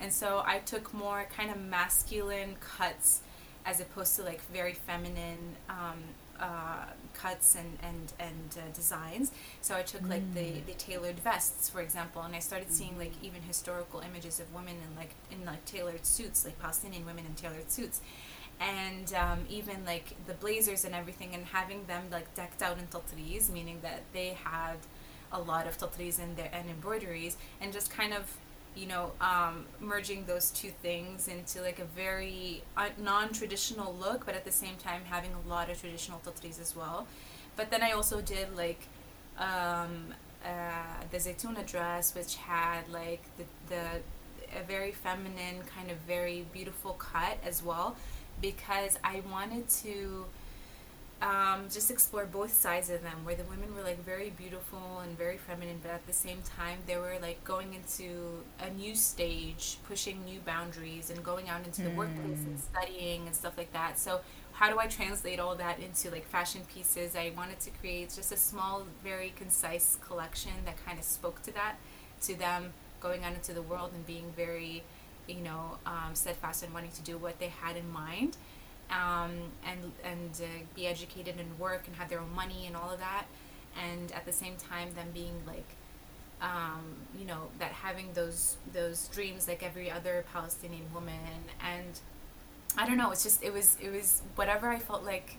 And 0.00 0.12
so 0.12 0.42
I 0.44 0.58
took 0.58 0.92
more 0.94 1.26
kind 1.36 1.50
of 1.50 1.60
masculine 1.60 2.56
cuts 2.60 3.20
as 3.66 3.80
opposed 3.80 4.16
to 4.16 4.22
like 4.22 4.40
very 4.50 4.74
feminine 4.74 5.56
um, 5.68 6.02
uh, 6.40 6.86
cuts 7.14 7.54
and 7.54 7.78
and 7.82 8.12
and 8.18 8.56
uh, 8.58 8.74
designs. 8.74 9.30
So 9.60 9.74
I 9.74 9.82
took 9.82 10.06
like 10.08 10.34
the 10.34 10.60
the 10.66 10.74
tailored 10.74 11.20
vests, 11.20 11.68
for 11.68 11.80
example, 11.80 12.22
and 12.22 12.34
I 12.34 12.40
started 12.40 12.72
seeing 12.72 12.98
like 12.98 13.12
even 13.22 13.42
historical 13.42 14.00
images 14.00 14.40
of 14.40 14.52
women 14.54 14.74
in 14.74 14.96
like 14.96 15.14
in 15.30 15.44
like 15.44 15.64
tailored 15.64 16.04
suits, 16.04 16.44
like 16.44 16.58
Palestinian 16.58 17.06
women 17.06 17.24
in 17.26 17.34
tailored 17.34 17.70
suits, 17.70 18.00
and 18.60 19.12
um, 19.14 19.40
even 19.48 19.84
like 19.84 20.14
the 20.26 20.34
blazers 20.34 20.84
and 20.84 20.94
everything, 20.94 21.34
and 21.34 21.46
having 21.46 21.84
them 21.86 22.04
like 22.10 22.34
decked 22.34 22.62
out 22.62 22.78
in 22.78 22.86
tatreez, 22.86 23.50
meaning 23.50 23.78
that 23.82 24.02
they 24.12 24.36
had 24.42 24.76
a 25.32 25.40
lot 25.40 25.66
of 25.66 25.76
tatreez 25.78 26.18
in 26.18 26.34
there 26.36 26.50
and 26.52 26.68
embroideries, 26.70 27.36
and 27.60 27.72
just 27.72 27.90
kind 27.90 28.12
of 28.14 28.36
you 28.74 28.86
know, 28.86 29.12
um, 29.20 29.66
merging 29.80 30.24
those 30.24 30.50
two 30.50 30.70
things 30.82 31.28
into 31.28 31.62
like 31.62 31.78
a 31.78 31.84
very 31.84 32.62
uh, 32.76 32.88
non-traditional 32.98 33.94
look, 33.94 34.26
but 34.26 34.34
at 34.34 34.44
the 34.44 34.52
same 34.52 34.76
time 34.76 35.02
having 35.04 35.30
a 35.32 35.48
lot 35.48 35.70
of 35.70 35.80
traditional 35.80 36.20
tatreez 36.26 36.60
as 36.60 36.74
well. 36.74 37.06
But 37.56 37.70
then 37.70 37.82
I 37.82 37.92
also 37.92 38.20
did 38.20 38.56
like 38.56 38.80
um, 39.38 40.12
uh, 40.44 41.04
the 41.10 41.18
Zaytuna 41.18 41.64
dress, 41.66 42.14
which 42.14 42.36
had 42.36 42.88
like 42.88 43.22
the, 43.36 43.44
the 43.68 43.80
a 44.60 44.62
very 44.64 44.92
feminine 44.92 45.62
kind 45.74 45.90
of 45.90 45.96
very 45.98 46.46
beautiful 46.52 46.92
cut 46.94 47.38
as 47.44 47.62
well, 47.62 47.96
because 48.40 48.98
I 49.02 49.22
wanted 49.30 49.68
to 49.82 50.24
um, 51.22 51.66
just 51.72 51.90
explore 51.90 52.26
both 52.26 52.52
sides 52.52 52.90
of 52.90 53.02
them 53.02 53.24
where 53.24 53.34
the 53.34 53.44
women 53.44 53.74
were 53.74 53.82
like 53.82 54.04
very 54.04 54.30
beautiful 54.30 55.00
and 55.02 55.16
very 55.16 55.38
feminine 55.38 55.78
but 55.82 55.92
at 55.92 56.06
the 56.06 56.12
same 56.12 56.42
time 56.42 56.78
they 56.86 56.96
were 56.96 57.16
like 57.22 57.42
going 57.44 57.72
into 57.72 58.42
a 58.60 58.70
new 58.70 58.94
stage 58.94 59.78
pushing 59.88 60.22
new 60.24 60.40
boundaries 60.40 61.10
and 61.10 61.24
going 61.24 61.48
out 61.48 61.64
into 61.64 61.82
the 61.82 61.90
workplace 61.90 62.40
and 62.40 62.58
studying 62.60 63.26
and 63.26 63.34
stuff 63.34 63.56
like 63.56 63.72
that. 63.72 63.98
So 63.98 64.20
how 64.52 64.70
do 64.70 64.78
i 64.78 64.86
translate 64.86 65.40
all 65.40 65.54
that 65.56 65.78
into 65.80 66.10
like 66.10 66.26
fashion 66.26 66.60
pieces? 66.72 67.16
I 67.16 67.32
wanted 67.36 67.60
to 67.60 67.70
create 67.70 68.12
just 68.14 68.30
a 68.32 68.36
small 68.36 68.86
very 69.02 69.32
concise 69.36 69.98
collection 70.06 70.52
that 70.64 70.84
kind 70.84 70.98
of 70.98 71.04
spoke 71.04 71.42
to 71.42 71.54
that 71.54 71.76
to 72.22 72.34
them 72.34 72.72
going 73.00 73.24
out 73.24 73.32
into 73.32 73.52
the 73.52 73.62
world 73.62 73.90
and 73.94 74.06
being 74.06 74.32
very 74.36 74.82
you 75.28 75.40
know 75.40 75.78
um, 75.86 76.14
steadfast 76.14 76.62
and 76.62 76.72
wanting 76.74 76.90
to 76.92 77.02
do 77.02 77.16
what 77.18 77.38
they 77.38 77.48
had 77.48 77.76
in 77.76 77.90
mind 77.90 78.36
um, 78.90 79.32
and 79.66 79.92
and 80.04 80.30
uh, 80.42 80.46
be 80.74 80.86
educated 80.86 81.36
and 81.38 81.58
work 81.58 81.84
and 81.86 81.96
have 81.96 82.08
their 82.08 82.20
own 82.20 82.34
money 82.34 82.66
and 82.66 82.76
all 82.76 82.90
of 82.90 82.98
that, 82.98 83.24
and 83.82 84.12
at 84.12 84.24
the 84.26 84.32
same 84.32 84.56
time 84.56 84.94
them 84.94 85.08
being 85.12 85.34
like, 85.46 85.66
um, 86.40 86.96
you 87.18 87.26
know, 87.26 87.48
that 87.58 87.72
having 87.72 88.12
those 88.14 88.56
those 88.72 89.08
dreams 89.08 89.48
like 89.48 89.62
every 89.62 89.90
other 89.90 90.24
Palestinian 90.32 90.84
woman, 90.92 91.18
and 91.60 91.98
I 92.76 92.86
don't 92.86 92.96
know, 92.98 93.10
it's 93.10 93.22
just 93.22 93.42
it 93.42 93.52
was 93.52 93.76
it 93.80 93.90
was 93.90 94.22
whatever 94.36 94.68
I 94.68 94.78
felt 94.78 95.04
like. 95.04 95.36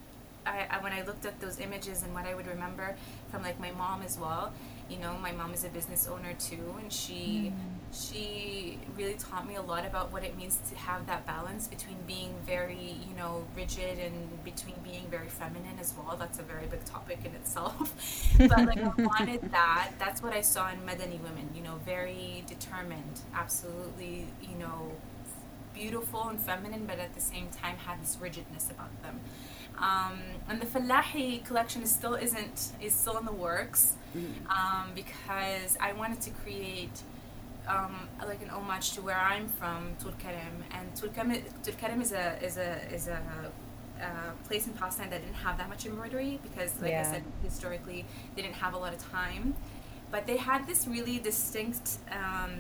I, 0.48 0.68
I 0.70 0.84
when 0.84 0.94
I 0.94 1.02
looked 1.02 1.26
at 1.26 1.40
those 1.42 1.60
images 1.60 2.04
and 2.04 2.14
what 2.14 2.26
I 2.28 2.36
would 2.36 2.46
remember 2.48 2.96
from 3.32 3.42
like 3.42 3.60
my 3.60 3.72
mom 3.72 4.04
as 4.04 4.18
well, 4.20 4.54
you 4.90 4.98
know, 4.98 5.18
my 5.22 5.32
mom 5.32 5.54
is 5.54 5.64
a 5.64 5.70
business 5.70 6.08
owner 6.08 6.34
too, 6.40 6.76
and 6.80 6.92
she 6.92 7.52
mm. 7.52 7.94
she 7.94 8.78
really 8.98 9.16
taught 9.16 9.48
me 9.48 9.56
a 9.56 9.62
lot 9.62 9.86
about 9.86 10.12
what 10.12 10.24
it 10.24 10.38
means 10.38 10.60
to 10.70 10.76
have 10.76 11.08
that 11.08 11.26
balance 11.26 11.68
between 11.68 11.98
being 12.06 12.34
very, 12.46 12.96
you 13.08 13.16
know, 13.18 13.44
rigid 13.56 13.98
and 13.98 14.44
between 14.44 14.76
being 14.84 15.06
very 15.10 15.28
feminine 15.28 15.78
as 15.80 15.94
well. 15.98 16.16
That's 16.18 16.40
a 16.40 16.44
very 16.44 16.68
big 16.68 16.86
topic 16.86 17.20
in 17.26 17.34
itself. 17.34 17.78
but 18.38 18.66
like 18.66 18.78
I 18.78 18.90
wanted 18.98 19.42
that. 19.52 19.92
That's 19.98 20.22
what 20.22 20.34
I 20.34 20.42
saw 20.42 20.70
in 20.70 20.78
Madani 20.80 21.20
women, 21.22 21.50
you 21.56 21.64
know, 21.64 21.80
very 21.86 22.44
determined, 22.48 23.22
absolutely, 23.34 24.28
you 24.42 24.56
know, 24.60 24.92
beautiful 25.74 26.30
and 26.30 26.40
feminine, 26.40 26.86
but 26.86 27.00
at 27.00 27.14
the 27.14 27.22
same 27.22 27.50
time 27.50 27.78
had 27.78 28.02
this 28.02 28.18
rigidness 28.22 28.70
about 28.70 29.02
them. 29.04 29.20
Um, 29.78 30.20
and 30.48 30.62
the 30.62 30.66
Fallahi 30.66 31.40
collection 31.40 31.82
is 31.82 31.92
still 31.92 32.16
isn't 32.16 32.72
is 32.82 32.94
still 32.94 33.18
in 33.18 33.26
the 33.26 33.34
works 33.34 33.94
um, 34.50 34.92
because 34.96 35.78
I 35.82 35.94
wanted 35.94 36.22
to 36.22 36.30
create 36.32 37.02
um, 37.68 38.08
like 38.26 38.42
an 38.42 38.50
homage 38.50 38.92
to 38.94 39.02
where 39.02 39.18
I'm 39.18 39.48
from, 39.48 39.96
Tulkarem, 40.02 40.64
and 40.72 40.94
Tulkarem, 40.96 41.44
Tulkarem 41.64 42.02
is 42.02 42.12
a 42.14 42.42
is 42.44 42.58
a 42.58 42.94
is 42.94 43.08
a 43.08 43.20
uh, 44.02 44.32
place 44.48 44.68
in 44.68 44.74
Palestine 44.74 45.10
that 45.10 45.22
didn't 45.22 45.36
have 45.36 45.58
that 45.58 45.70
much 45.70 45.86
embroidery 45.86 46.40
because, 46.44 46.80
like 46.82 46.92
I 46.94 47.04
said, 47.04 47.24
historically 47.44 48.06
they 48.36 48.42
didn't 48.42 48.56
have 48.56 48.74
a 48.74 48.78
lot 48.78 48.94
of 48.94 49.00
time, 49.12 49.56
but 50.12 50.28
they 50.28 50.38
had 50.38 50.68
this 50.68 50.88
really 50.88 51.18
distinct 51.20 51.98
um, 52.12 52.54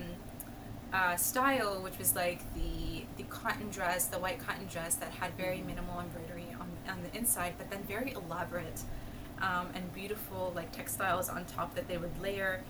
uh, 0.94 1.16
style, 1.16 1.82
which 1.82 1.98
was 1.98 2.16
like 2.16 2.40
the 2.56 3.04
the 3.18 3.24
cotton 3.24 3.70
dress, 3.70 4.08
the 4.08 4.20
white 4.20 4.40
cotton 4.40 4.66
dress 4.68 4.96
that 4.96 5.12
had 5.12 5.34
very 5.38 5.62
minimal 5.62 6.00
embroidery 6.00 6.45
on 6.90 7.02
the 7.04 7.18
inside, 7.18 7.54
but 7.58 7.70
then 7.70 7.84
very 7.84 8.14
elaborate 8.14 8.82
um, 9.42 9.68
and 9.76 9.94
beautiful 9.94 10.52
like 10.56 10.72
textiles 10.72 11.30
on 11.30 11.46
top 11.46 11.76
that 11.76 11.88
they 11.88 11.98
would 11.98 12.20
layer. 12.22 12.62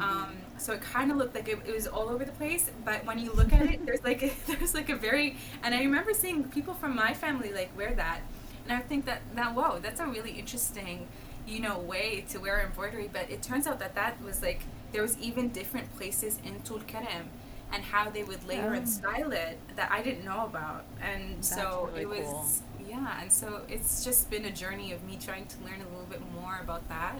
Um, 0.00 0.36
so 0.58 0.74
it 0.74 0.82
kind 0.82 1.10
of 1.10 1.16
looked 1.16 1.34
like 1.34 1.48
it, 1.48 1.58
it 1.66 1.74
was 1.74 1.86
all 1.86 2.08
over 2.10 2.24
the 2.24 2.32
place, 2.32 2.70
but 2.84 3.04
when 3.06 3.18
you 3.18 3.32
look 3.32 3.52
at 3.52 3.62
it, 3.66 3.84
there's 3.86 4.04
like 4.04 4.22
a, 4.22 4.32
there's 4.46 4.74
like 4.74 4.90
a 4.90 4.96
very 4.96 5.36
and 5.62 5.74
I 5.74 5.80
remember 5.80 6.12
seeing 6.14 6.44
people 6.44 6.74
from 6.74 6.94
my 6.94 7.14
family 7.14 7.52
like 7.52 7.76
wear 7.76 7.94
that, 7.94 8.20
and 8.64 8.72
I 8.72 8.80
think 8.80 9.06
that 9.06 9.22
that 9.34 9.54
whoa, 9.54 9.78
that's 9.80 10.00
a 10.00 10.06
really 10.06 10.32
interesting, 10.32 11.08
you 11.46 11.60
know, 11.60 11.78
way 11.78 12.24
to 12.30 12.38
wear 12.38 12.60
embroidery. 12.60 13.08
But 13.12 13.30
it 13.30 13.42
turns 13.42 13.66
out 13.66 13.78
that 13.80 13.94
that 13.94 14.22
was 14.22 14.42
like 14.42 14.60
there 14.92 15.02
was 15.02 15.18
even 15.18 15.48
different 15.50 15.94
places 15.96 16.38
in 16.44 16.60
Tulkarem 16.60 17.28
and 17.72 17.82
how 17.84 18.10
they 18.10 18.22
would 18.22 18.46
layer 18.46 18.72
and 18.72 18.86
Oh. 18.86 18.90
style 18.90 19.32
it 19.32 19.58
that 19.76 19.90
I 19.90 20.02
didn't 20.02 20.24
know 20.24 20.44
about, 20.46 20.84
and 21.00 21.44
so 21.44 21.88
really 21.94 22.02
it 22.02 22.08
was 22.08 22.18
cool. 22.18 22.46
Yeah, 22.88 23.20
and 23.20 23.32
so 23.32 23.62
it's 23.68 24.04
just 24.04 24.30
been 24.30 24.44
a 24.44 24.50
journey 24.52 24.92
of 24.92 25.04
me 25.04 25.18
trying 25.22 25.46
to 25.46 25.56
learn 25.64 25.80
a 25.80 25.88
little 25.90 26.06
bit 26.08 26.22
more 26.34 26.58
about 26.62 26.88
that 26.88 27.18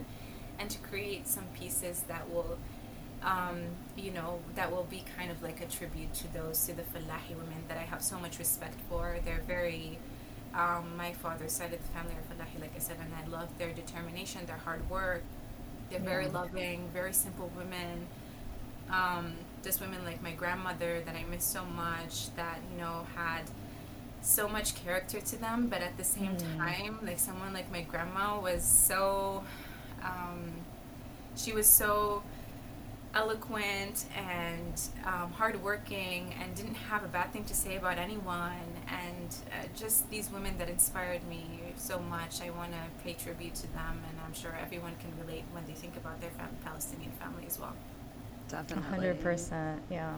and 0.59 0.71
to 0.71 0.79
create 0.79 1.29
some 1.29 1.45
pieces 1.59 2.03
that 2.09 2.31
will 2.31 2.59
um, 3.23 3.61
you 3.97 4.13
know 4.13 4.41
that 4.55 4.71
will 4.71 4.85
be 4.85 5.05
kind 5.17 5.31
of 5.31 5.43
like 5.43 5.61
a 5.61 5.67
tribute 5.67 6.15
to 6.15 6.33
those 6.33 6.65
to 6.67 6.75
the 6.75 6.83
Fallahi 6.85 7.35
women 7.37 7.65
that 7.69 7.79
I 7.79 7.83
have 7.83 8.03
so 8.03 8.19
much 8.19 8.39
respect 8.39 8.81
for. 8.89 9.19
They're 9.25 9.43
very 9.47 9.99
um, 10.55 10.97
my 10.97 11.13
father's 11.13 11.53
side 11.53 11.73
of 11.75 11.83
the 11.83 11.89
family 11.89 12.15
are 12.15 12.23
fallahi 12.35 12.59
like 12.61 12.73
I 12.77 12.79
said 12.81 12.97
and 13.01 13.13
I 13.15 13.27
love 13.27 13.59
their 13.59 13.73
determination 13.73 14.47
their 14.47 14.59
hard 14.59 14.89
work. 14.91 15.25
They're 15.91 16.01
very 16.01 16.27
Yeah. 16.27 16.33
loving 16.33 16.91
very 16.93 17.13
simple 17.13 17.51
women. 17.57 18.09
Um, 18.91 19.35
just 19.63 19.81
women 19.81 20.05
like 20.05 20.23
my 20.23 20.33
grandmother 20.33 21.01
that 21.05 21.15
I 21.15 21.25
miss 21.25 21.45
so 21.45 21.65
much 21.65 22.35
that 22.37 22.61
you 22.73 22.79
know 22.79 23.07
had 23.15 23.43
so 24.29 24.47
much 24.47 24.75
character 24.85 25.21
to 25.21 25.37
them 25.41 25.69
but 25.69 25.81
at 25.81 25.97
the 25.97 26.05
same 26.05 26.37
time 26.59 26.99
like 27.03 27.19
someone 27.19 27.53
like 27.55 27.71
my 27.73 27.81
grandma 27.83 28.39
was 28.39 28.63
so 28.63 29.43
um, 30.05 30.53
she 31.35 31.53
was 31.53 31.67
so 31.67 32.23
eloquent 33.15 34.05
and 34.15 34.75
um, 35.07 35.33
hardworking 35.33 36.35
and 36.43 36.55
didn't 36.55 36.75
have 36.75 37.03
a 37.05 37.09
bad 37.09 37.33
thing 37.33 37.43
to 37.45 37.55
say 37.55 37.77
about 37.77 37.97
anyone 37.97 38.69
and 38.89 39.29
uh, 39.51 39.67
just 39.75 40.09
these 40.11 40.31
women 40.31 40.57
that 40.59 40.69
inspired 40.69 41.27
me 41.27 41.43
so 41.77 41.99
much 41.99 42.43
i 42.43 42.51
want 42.51 42.71
to 42.71 42.79
pay 43.03 43.15
tribute 43.15 43.55
to 43.55 43.67
them 43.73 43.95
and 44.09 44.19
i'm 44.27 44.35
sure 44.35 44.55
everyone 44.63 44.93
can 45.01 45.11
relate 45.27 45.45
when 45.53 45.65
they 45.67 45.73
think 45.73 45.97
about 45.97 46.21
their 46.21 46.31
fam- 46.31 46.55
palestinian 46.65 47.13
family 47.13 47.45
as 47.47 47.59
well 47.59 47.75
Definitely. 48.49 49.09
100%. 49.09 49.79
Yeah. 49.91 50.15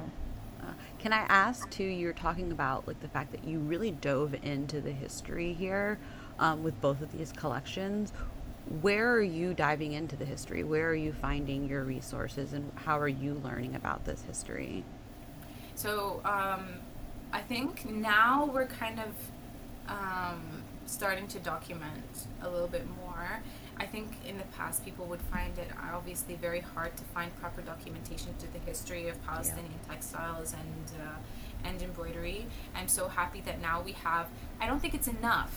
Can 0.98 1.12
I 1.12 1.24
ask 1.28 1.70
too? 1.70 1.84
You're 1.84 2.12
talking 2.12 2.52
about 2.52 2.86
like 2.86 3.00
the 3.00 3.08
fact 3.08 3.32
that 3.32 3.44
you 3.44 3.58
really 3.58 3.90
dove 3.90 4.34
into 4.42 4.80
the 4.80 4.92
history 4.92 5.52
here 5.52 5.98
um, 6.38 6.62
with 6.62 6.80
both 6.80 7.00
of 7.00 7.12
these 7.12 7.32
collections. 7.32 8.12
Where 8.82 9.12
are 9.12 9.22
you 9.22 9.54
diving 9.54 9.92
into 9.92 10.16
the 10.16 10.24
history? 10.24 10.62
Where 10.62 10.88
are 10.90 10.94
you 10.94 11.12
finding 11.12 11.68
your 11.68 11.82
resources, 11.82 12.52
and 12.52 12.70
how 12.76 12.98
are 12.98 13.08
you 13.08 13.40
learning 13.42 13.74
about 13.74 14.04
this 14.04 14.22
history? 14.22 14.84
So 15.74 16.20
um, 16.24 16.68
I 17.32 17.40
think 17.40 17.90
now 17.90 18.44
we're 18.52 18.66
kind 18.66 19.00
of 19.00 19.14
um, 19.88 20.62
starting 20.86 21.26
to 21.28 21.38
document 21.38 22.26
a 22.42 22.48
little 22.48 22.68
bit 22.68 22.86
more. 23.02 23.42
I 23.80 23.86
think 23.86 24.08
in 24.28 24.36
the 24.36 24.44
past 24.58 24.84
people 24.84 25.06
would 25.06 25.22
find 25.22 25.56
it 25.58 25.68
obviously 25.92 26.34
very 26.34 26.60
hard 26.60 26.94
to 26.98 27.02
find 27.14 27.34
proper 27.40 27.62
documentation 27.62 28.34
to 28.38 28.52
the 28.52 28.58
history 28.58 29.08
of 29.08 29.16
Palestinian 29.26 29.80
textiles 29.88 30.52
and 30.52 31.00
uh, 31.00 31.66
and 31.68 31.80
embroidery. 31.82 32.46
I'm 32.74 32.88
so 32.88 33.08
happy 33.08 33.40
that 33.46 33.60
now 33.60 33.80
we 33.82 33.92
have. 33.92 34.26
I 34.60 34.66
don't 34.66 34.80
think 34.80 34.94
it's 34.94 35.08
enough, 35.08 35.54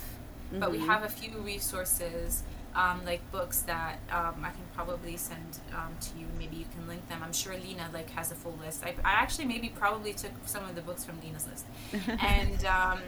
but 0.54 0.72
we 0.72 0.80
Mhm. 0.80 0.86
have 0.88 1.04
a 1.04 1.10
few 1.10 1.38
resources. 1.40 2.44
Um, 2.76 3.06
like 3.06 3.22
books 3.32 3.60
that 3.62 4.00
um, 4.12 4.44
I 4.44 4.50
can 4.50 4.66
probably 4.74 5.16
send 5.16 5.60
um, 5.74 5.96
to 6.02 6.20
you. 6.20 6.26
Maybe 6.40 6.56
you 6.56 6.66
can 6.74 6.88
link 6.88 7.08
them. 7.08 7.22
I'm 7.24 7.34
sure 7.34 7.54
Lina 7.54 7.88
like 7.94 8.10
has 8.12 8.32
a 8.32 8.36
full 8.36 8.58
list. 8.60 8.84
I, 8.84 8.96
I 9.06 9.12
actually 9.12 9.46
maybe 9.46 9.70
probably 9.70 10.14
took 10.14 10.32
some 10.46 10.68
of 10.68 10.74
the 10.74 10.82
books 10.82 11.06
from 11.06 11.22
Lina's 11.22 11.48
list, 11.48 11.66
and 12.20 12.66
um, 12.66 13.00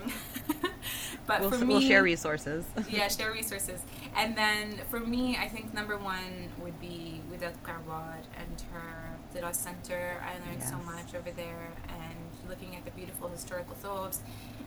but 1.27 1.41
we'll, 1.41 1.49
for 1.49 1.57
me, 1.57 1.73
we'll 1.73 1.81
share 1.81 2.03
resources. 2.03 2.65
yeah, 2.89 3.07
share 3.07 3.31
resources. 3.31 3.81
And 4.15 4.37
then 4.37 4.79
for 4.89 4.99
me, 4.99 5.37
I 5.37 5.47
think 5.47 5.73
number 5.73 5.97
one 5.97 6.49
would 6.59 6.79
be 6.79 7.21
Widad 7.31 7.55
Kawar 7.63 8.17
and 8.37 8.63
her 8.71 9.15
Tiraz 9.33 9.55
Center. 9.55 10.21
I 10.23 10.47
learned 10.47 10.63
so 10.63 10.77
much 10.77 11.15
over 11.15 11.31
there 11.31 11.69
and 11.89 12.49
looking 12.49 12.75
at 12.75 12.85
the 12.85 12.91
beautiful 12.91 13.27
historical 13.27 13.75
thobes. 13.75 14.21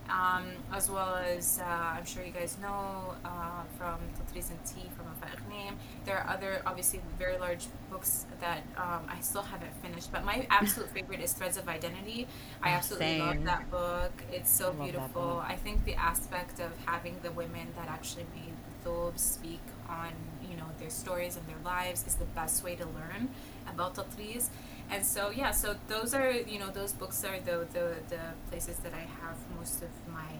Um, 0.08 0.46
as 0.72 0.90
well 0.90 1.16
as, 1.16 1.60
uh, 1.62 1.64
I'm 1.64 2.06
sure 2.06 2.24
you 2.24 2.32
guys 2.32 2.56
know 2.62 3.14
uh, 3.24 3.62
from 3.76 3.98
Tatreez 4.16 4.50
and 4.50 4.58
Tea 4.64 4.88
from 4.96 5.06
Wafa 5.06 5.36
Ghnaim. 5.36 5.74
There 6.06 6.16
are 6.16 6.28
other, 6.28 6.62
obviously, 6.64 7.00
very 7.18 7.36
large 7.36 7.66
books 7.90 8.24
that 8.40 8.62
um, 8.78 9.02
I 9.08 9.20
still 9.20 9.42
haven't 9.42 9.74
finished. 9.82 10.10
But 10.10 10.24
my 10.24 10.46
absolute 10.50 10.90
favorite 10.94 11.20
is 11.20 11.34
Threads 11.34 11.58
of 11.58 11.68
Identity. 11.68 12.26
I 12.62 12.70
Oh, 12.70 12.72
absolutely 12.72 13.18
love 13.18 13.44
that 13.44 13.70
book. 13.70 14.12
It's 14.32 14.50
so 14.50 14.74
I 14.80 14.84
beautiful. 14.84 15.42
I 15.46 15.56
think 15.56 15.84
the 15.84 15.94
aspect 15.94 16.58
of 16.60 16.72
having 16.86 17.16
the 17.22 17.30
women 17.32 17.68
that 17.76 17.88
actually 17.88 18.26
made 18.34 18.52
the 18.56 18.84
Thobes 18.84 19.22
speak 19.22 19.60
on, 19.88 20.12
you 20.48 20.56
know, 20.56 20.66
their 20.78 20.90
stories 20.90 21.36
and 21.36 21.46
their 21.46 21.58
lives 21.64 22.06
is 22.06 22.14
the 22.14 22.24
best 22.26 22.64
way 22.64 22.76
to 22.76 22.84
learn 22.86 23.28
about 23.68 23.94
Tatreez. 23.94 24.48
And 24.90 25.04
so, 25.04 25.30
yeah, 25.30 25.50
so 25.50 25.76
those 25.86 26.14
are, 26.14 26.30
you 26.30 26.58
know, 26.58 26.70
those 26.70 26.92
books 26.92 27.24
are 27.24 27.38
the, 27.40 27.66
the, 27.72 27.94
the 28.08 28.20
places 28.50 28.78
that 28.78 28.94
I 28.94 29.06
have 29.22 29.36
most 29.58 29.82
of 29.82 29.90
my 30.12 30.32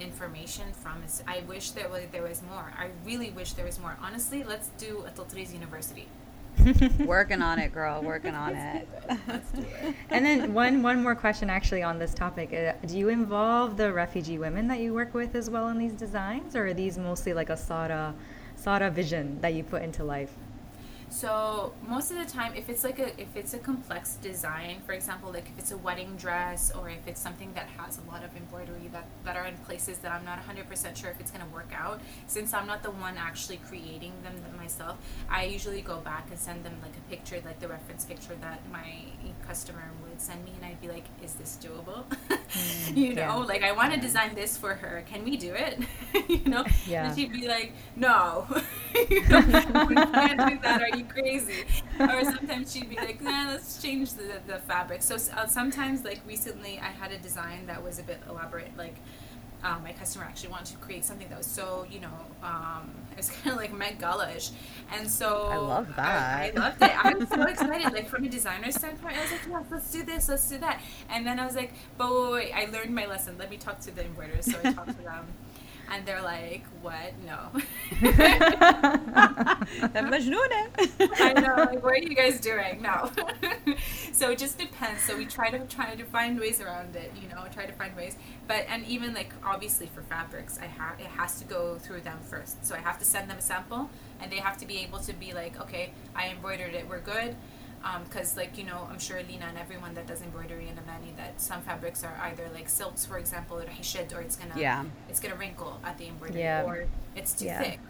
information 0.00 0.72
from. 0.72 1.02
Is 1.04 1.22
I 1.26 1.40
wish 1.46 1.72
there 1.72 1.88
was, 1.88 2.02
there 2.12 2.22
was 2.22 2.42
more. 2.42 2.72
I 2.78 2.88
really 3.04 3.30
wish 3.30 3.52
there 3.52 3.66
was 3.66 3.78
more. 3.78 3.96
Honestly, 4.02 4.42
let's 4.42 4.68
do 4.78 5.04
a 5.06 5.10
Tatreez 5.10 5.52
University. 5.52 6.06
working 7.06 7.42
on 7.42 7.58
it, 7.58 7.72
girl. 7.72 8.02
Working 8.02 8.34
on 8.34 8.54
it. 8.54 8.88
It. 9.08 9.42
and 10.10 10.24
then 10.24 10.54
one 10.54 10.82
one 10.82 11.02
more 11.02 11.14
question 11.14 11.50
actually 11.50 11.82
on 11.82 11.98
this 11.98 12.14
topic. 12.14 12.52
Uh, 12.52 12.72
do 12.86 12.98
you 12.98 13.08
involve 13.08 13.76
the 13.76 13.92
refugee 13.92 14.38
women 14.38 14.66
that 14.68 14.80
you 14.80 14.92
work 14.92 15.14
with 15.14 15.34
as 15.34 15.50
well 15.50 15.68
in 15.68 15.78
these 15.78 15.92
designs, 15.92 16.56
or 16.56 16.66
are 16.66 16.74
these 16.74 16.98
mostly 16.98 17.32
like 17.32 17.50
a 17.50 17.56
Sara 17.56 18.14
Sara 18.56 18.90
vision 18.90 19.40
that 19.40 19.54
you 19.54 19.62
put 19.62 19.82
into 19.82 20.02
life? 20.04 20.34
So 21.10 21.72
most 21.86 22.10
of 22.10 22.18
the 22.18 22.30
time, 22.30 22.52
if 22.54 22.68
it's 22.68 22.84
like 22.84 22.98
a 22.98 23.08
if 23.20 23.34
it's 23.34 23.54
a 23.54 23.58
complex 23.58 24.16
design, 24.16 24.82
for 24.84 24.92
example, 24.92 25.32
like 25.32 25.48
if 25.48 25.58
it's 25.58 25.72
a 25.72 25.78
wedding 25.78 26.16
dress 26.16 26.70
or 26.70 26.90
if 26.90 27.06
it's 27.06 27.20
something 27.20 27.52
that 27.54 27.66
has 27.78 27.98
a 27.98 28.10
lot 28.10 28.22
of 28.22 28.36
embroidery 28.36 28.88
that, 28.92 29.06
that 29.24 29.36
are 29.36 29.46
in 29.46 29.56
places 29.58 29.98
that 29.98 30.12
I'm 30.12 30.24
not 30.24 30.38
100% 30.46 30.96
sure 30.96 31.10
if 31.10 31.18
it's 31.18 31.30
going 31.30 31.44
to 31.44 31.52
work 31.52 31.72
out, 31.74 32.00
since 32.26 32.52
I'm 32.52 32.66
not 32.66 32.82
the 32.82 32.90
one 32.90 33.16
actually 33.16 33.56
creating 33.68 34.12
them 34.22 34.34
myself, 34.56 34.98
I 35.30 35.44
usually 35.44 35.80
go 35.80 35.98
back 35.98 36.26
and 36.30 36.38
send 36.38 36.64
them 36.64 36.76
like 36.82 36.92
a 36.96 37.10
picture, 37.10 37.40
like 37.44 37.58
the 37.58 37.68
reference 37.68 38.04
picture 38.04 38.36
that 38.42 38.60
my 38.70 38.92
customer 39.46 39.90
would 40.02 40.20
send 40.20 40.44
me, 40.44 40.52
and 40.56 40.66
I'd 40.66 40.80
be 40.80 40.88
like, 40.88 41.04
"Is 41.22 41.34
this 41.34 41.58
doable?" 41.60 42.04
you 42.94 43.14
know, 43.14 43.22
yeah. 43.22 43.34
like 43.34 43.62
I 43.62 43.72
want 43.72 43.92
to 43.94 44.00
design 44.00 44.34
this 44.34 44.56
for 44.56 44.74
her. 44.74 45.04
Can 45.06 45.24
we 45.24 45.36
do 45.36 45.54
it? 45.54 45.78
you 46.28 46.42
know, 46.44 46.64
Yeah. 46.86 47.06
and 47.08 47.16
she'd 47.16 47.32
be 47.32 47.46
like, 47.46 47.72
"No, 47.96 48.46
you 49.10 49.26
know, 49.28 49.40
we 49.88 49.94
can't 49.94 50.48
do 50.48 50.58
that. 50.62 50.80
Are 50.82 50.96
you 50.96 51.04
crazy?" 51.04 51.64
Or 52.00 52.24
sometimes 52.24 52.72
she'd 52.72 52.88
be 52.88 52.96
like, 52.96 53.20
"Nah, 53.20 53.48
let's 53.48 53.82
change 53.82 54.14
the 54.14 54.40
the 54.46 54.58
fabric." 54.60 55.02
So 55.02 55.16
uh, 55.36 55.46
sometimes, 55.46 56.04
like 56.04 56.20
recently, 56.26 56.78
I 56.78 56.90
had 56.90 57.12
a 57.12 57.18
design 57.18 57.66
that 57.66 57.82
was 57.82 57.98
a 57.98 58.02
bit 58.02 58.20
elaborate. 58.28 58.76
Like 58.76 58.96
um, 59.62 59.82
my 59.82 59.92
customer 59.92 60.24
actually 60.24 60.50
wanted 60.50 60.72
to 60.72 60.76
create 60.78 61.04
something 61.04 61.28
that 61.28 61.38
was 61.38 61.46
so, 61.46 61.86
you 61.90 62.00
know, 62.00 62.14
um, 62.42 62.90
it 63.18 63.26
was 63.26 63.30
kind 63.30 63.50
of 63.50 63.56
like 63.56 63.76
Met 63.76 63.98
Gala-ish. 63.98 64.50
And 64.94 65.10
so 65.10 65.48
I 65.50 65.56
love 65.56 65.88
I, 65.98 66.52
I 66.54 66.58
loved 66.58 66.82
it. 66.82 67.04
I 67.04 67.14
was 67.14 67.28
so 67.28 67.42
excited. 67.48 67.92
Like 67.92 68.08
from 68.08 68.24
a 68.24 68.28
designer 68.28 68.70
standpoint, 68.70 69.16
I 69.16 69.22
was 69.22 69.32
like, 69.32 69.40
yes, 69.48 69.64
let's 69.70 69.90
do 69.90 70.02
this, 70.04 70.28
let's 70.28 70.48
do 70.48 70.58
that. 70.58 70.80
And 71.10 71.26
then 71.26 71.40
I 71.40 71.44
was 71.44 71.56
like, 71.56 71.72
but 71.96 72.10
wait, 72.10 72.22
wait, 72.22 72.32
wait, 72.32 72.52
I 72.54 72.70
learned 72.70 72.94
my 72.94 73.06
lesson. 73.06 73.36
Let 73.36 73.50
me 73.50 73.56
talk 73.56 73.80
to 73.80 73.90
the 73.90 74.04
embroiderers. 74.04 74.46
So 74.46 74.58
I 74.62 74.72
talked 74.72 74.96
to 74.96 75.02
them 75.02 75.26
and 75.90 76.04
they're 76.06 76.22
like, 76.22 76.64
"What? 76.82 77.12
No." 77.24 77.50
Eh? 80.50 80.66
I 81.18 81.32
know. 81.34 81.54
Like, 81.56 81.82
what 81.82 81.92
are 81.94 81.98
you 81.98 82.14
guys 82.14 82.40
doing? 82.40 82.82
No. 82.82 83.10
so 84.12 84.30
it 84.30 84.38
just 84.38 84.58
depends. 84.58 85.02
So 85.02 85.16
we 85.16 85.26
try 85.26 85.50
to 85.50 85.58
try 85.66 85.94
to 85.94 86.04
find 86.04 86.38
ways 86.38 86.60
around 86.60 86.96
it. 86.96 87.12
You 87.20 87.28
know, 87.28 87.44
try 87.52 87.66
to 87.66 87.72
find 87.72 87.94
ways. 87.96 88.16
But 88.46 88.66
and 88.68 88.84
even 88.86 89.14
like 89.14 89.32
obviously 89.44 89.86
for 89.86 90.02
fabrics, 90.02 90.58
I 90.58 90.66
have 90.66 90.98
it 90.98 91.06
has 91.06 91.38
to 91.40 91.44
go 91.44 91.78
through 91.78 92.02
them 92.02 92.18
first. 92.22 92.64
So 92.64 92.74
I 92.74 92.78
have 92.78 92.98
to 92.98 93.04
send 93.04 93.30
them 93.30 93.38
a 93.38 93.42
sample, 93.42 93.90
and 94.20 94.30
they 94.30 94.36
have 94.36 94.56
to 94.58 94.66
be 94.66 94.78
able 94.78 94.98
to 95.00 95.12
be 95.12 95.32
like, 95.32 95.60
"Okay, 95.60 95.92
I 96.14 96.28
embroidered 96.28 96.74
it. 96.74 96.88
We're 96.88 97.00
good." 97.00 97.36
Because 98.04 98.36
like 98.36 98.58
you 98.58 98.64
know, 98.64 98.86
I'm 98.90 98.98
sure 98.98 99.20
Lina 99.22 99.46
and 99.46 99.58
everyone 99.58 99.94
that 99.94 100.06
does 100.06 100.20
embroidery 100.22 100.68
in 100.68 100.74
Amanne 100.76 101.16
that 101.16 101.40
some 101.40 101.62
fabrics 101.62 102.04
are 102.04 102.18
either 102.24 102.48
like 102.52 102.68
silks, 102.68 103.04
for 103.06 103.18
example, 103.18 103.58
or 103.58 103.64
hishid, 103.64 104.14
or 104.16 104.20
it's 104.20 104.36
gonna 104.36 104.54
Yeah. 104.56 104.84
it's 105.08 105.20
gonna 105.20 105.36
wrinkle 105.36 105.80
at 105.84 105.96
the 105.98 106.08
embroidery, 106.08 106.40
Yeah. 106.42 106.64
or 106.64 106.86
it's 107.14 107.32
too 107.34 107.46
Yeah. 107.46 107.62
thick 107.62 107.80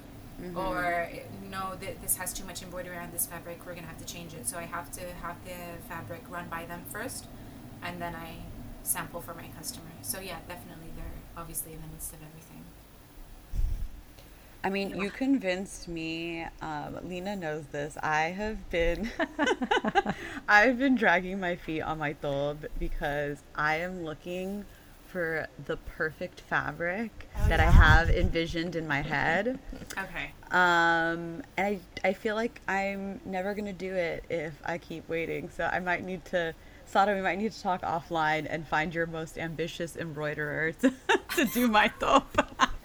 Mhm. 0.40 0.56
or 0.56 1.08
no 1.50 1.74
th- 1.80 1.96
this 2.00 2.16
has 2.16 2.32
too 2.32 2.44
much 2.44 2.62
embroidery 2.62 2.96
on 2.96 3.10
this 3.10 3.26
fabric 3.26 3.58
we're 3.66 3.74
gonna 3.74 3.88
have 3.88 3.98
to 3.98 4.04
change 4.04 4.34
it 4.34 4.46
so 4.46 4.56
i 4.56 4.62
have 4.62 4.88
to 4.92 5.00
have 5.14 5.34
the 5.44 5.56
fabric 5.88 6.22
run 6.30 6.46
by 6.48 6.64
them 6.64 6.84
first 6.92 7.26
and 7.82 8.00
then 8.00 8.14
i 8.14 8.36
sample 8.84 9.20
for 9.20 9.34
my 9.34 9.48
customer 9.58 9.90
so 10.00 10.20
yeah 10.20 10.36
definitely 10.46 10.90
they're 10.94 11.04
obviously 11.36 11.72
in 11.72 11.80
the 11.82 11.88
midst 11.88 12.12
of 12.12 12.20
everything 12.22 12.37
I 14.64 14.70
mean, 14.70 15.00
you 15.00 15.10
convinced 15.10 15.86
me. 15.88 16.44
Um, 16.60 16.98
Lina 17.04 17.36
knows 17.36 17.64
this. 17.72 17.96
I 18.02 18.22
have 18.30 18.68
been, 18.70 19.10
I've 20.48 20.78
been 20.78 20.94
dragging 20.96 21.38
my 21.40 21.56
feet 21.56 21.82
on 21.82 21.98
my 21.98 22.14
thobe 22.14 22.66
because 22.78 23.38
I 23.54 23.76
am 23.76 24.04
looking 24.04 24.64
for 25.06 25.46
the 25.64 25.76
perfect 25.78 26.40
fabric 26.42 27.28
Oh, 27.38 27.48
that 27.48 27.60
I 27.60 27.70
have 27.70 28.10
envisioned 28.10 28.76
in 28.76 28.86
my 28.86 29.00
head. 29.00 29.58
okay 29.96 30.32
Um, 30.50 31.42
and 31.56 31.58
I, 31.58 31.78
I 32.04 32.12
feel 32.12 32.34
like 32.34 32.60
I'm 32.68 33.20
never 33.24 33.54
gonna 33.54 33.72
do 33.72 33.94
it 33.94 34.24
if 34.28 34.52
I 34.66 34.76
keep 34.76 35.08
waiting. 35.08 35.48
So 35.48 35.64
I 35.64 35.78
might 35.80 36.04
need 36.04 36.24
to, 36.26 36.52
Sara, 36.84 37.14
we 37.14 37.22
might 37.22 37.38
need 37.38 37.52
to 37.52 37.62
talk 37.62 37.82
offline 37.82 38.46
and 38.50 38.66
find 38.68 38.94
your 38.94 39.06
most 39.06 39.38
ambitious 39.38 39.96
embroiderer 39.96 40.72
to, 40.82 40.92
to 41.36 41.44
do 41.54 41.68
my 41.68 41.88
thobe. 42.00 42.24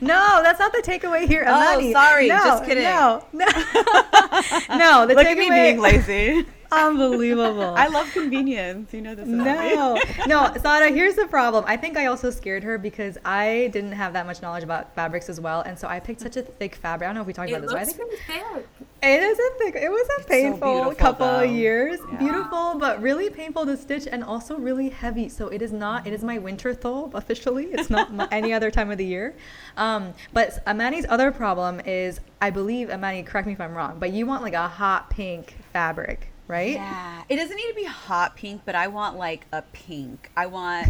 no, 0.00 0.40
that's 0.42 0.58
not 0.58 0.72
the 0.72 0.82
takeaway 0.84 1.26
here. 1.26 1.44
Oh, 1.46 1.52
Amanne. 1.78 1.92
sorry, 1.92 2.28
No, 2.28 2.36
just 2.38 2.64
kidding. 2.64 2.84
No, 2.84 3.24
no, 3.32 3.46
no. 4.76 5.06
The 5.06 5.14
Look 5.14 5.26
takeaway, 5.26 5.30
at 5.32 5.38
me 5.38 5.50
being 5.50 5.80
lazy. 5.80 6.46
Unbelievable. 6.72 7.74
I 7.76 7.88
love 7.88 8.10
convenience. 8.12 8.94
You 8.94 9.02
know 9.02 9.14
this. 9.14 9.28
about. 9.28 9.98
No, 10.26 10.50
no, 10.52 10.54
Sara. 10.60 10.90
Here's 10.90 11.14
the 11.16 11.26
problem. 11.26 11.64
I 11.66 11.76
think 11.76 11.98
I 11.98 12.06
also 12.06 12.30
scared 12.30 12.64
her 12.64 12.78
because 12.78 13.18
I 13.26 13.68
didn't 13.74 13.92
have 13.92 14.14
that 14.14 14.24
much 14.24 14.40
knowledge 14.40 14.64
about 14.64 14.94
fabrics 14.94 15.28
as 15.28 15.38
well, 15.38 15.60
and 15.60 15.78
so 15.78 15.86
I 15.86 16.00
picked 16.00 16.22
such 16.22 16.38
a 16.38 16.42
thick 16.42 16.74
fabric. 16.74 17.06
I 17.06 17.08
don't 17.10 17.16
know 17.16 17.20
if 17.20 17.26
we 17.26 17.34
talked 17.34 17.50
it 17.50 17.54
about 17.62 17.68
this, 17.68 17.72
but 17.72 17.82
I 17.82 17.84
think 17.84 17.98
pretty 17.98 18.22
thick 18.26 18.81
it 19.02 19.22
is 19.22 19.38
a 19.38 19.58
thick. 19.58 19.74
It 19.76 19.90
was 19.90 20.08
a 20.18 20.22
so 20.22 20.28
painful 20.28 20.72
beautiful, 20.72 20.94
couple 20.94 21.26
though. 21.26 21.44
of 21.44 21.50
years. 21.50 21.98
Yeah. 22.12 22.18
Beautiful, 22.18 22.78
but 22.78 23.02
really 23.02 23.30
painful 23.30 23.66
to 23.66 23.76
stitch, 23.76 24.06
and 24.10 24.22
also 24.22 24.56
really 24.56 24.88
heavy. 24.90 25.28
So 25.28 25.48
it 25.48 25.60
is 25.62 25.72
not. 25.72 26.06
It 26.06 26.12
is 26.12 26.22
my 26.22 26.38
winter 26.38 26.74
thobe 26.74 27.14
officially. 27.14 27.66
It's 27.66 27.90
not 27.90 28.12
my, 28.14 28.28
any 28.30 28.52
other 28.52 28.70
time 28.70 28.90
of 28.90 28.98
the 28.98 29.04
year. 29.04 29.34
Um, 29.76 30.14
but 30.32 30.64
Amanne's 30.66 31.06
other 31.08 31.32
problem 31.32 31.80
is, 31.80 32.20
I 32.40 32.50
believe 32.50 32.88
Amanne. 32.88 33.26
Correct 33.26 33.46
me 33.46 33.52
if 33.54 33.60
I'm 33.60 33.74
wrong, 33.74 33.98
but 33.98 34.12
you 34.12 34.24
want 34.26 34.42
like 34.42 34.54
a 34.54 34.68
hot 34.68 35.10
pink 35.10 35.56
fabric, 35.72 36.32
right? 36.46 36.74
Yeah, 36.74 37.22
it 37.28 37.36
doesn't 37.36 37.56
need 37.56 37.68
to 37.68 37.74
be 37.74 37.84
hot 37.84 38.36
pink, 38.36 38.62
but 38.64 38.74
I 38.74 38.86
want 38.86 39.16
like 39.16 39.46
a 39.52 39.62
pink. 39.72 40.30
I 40.36 40.46
want 40.46 40.88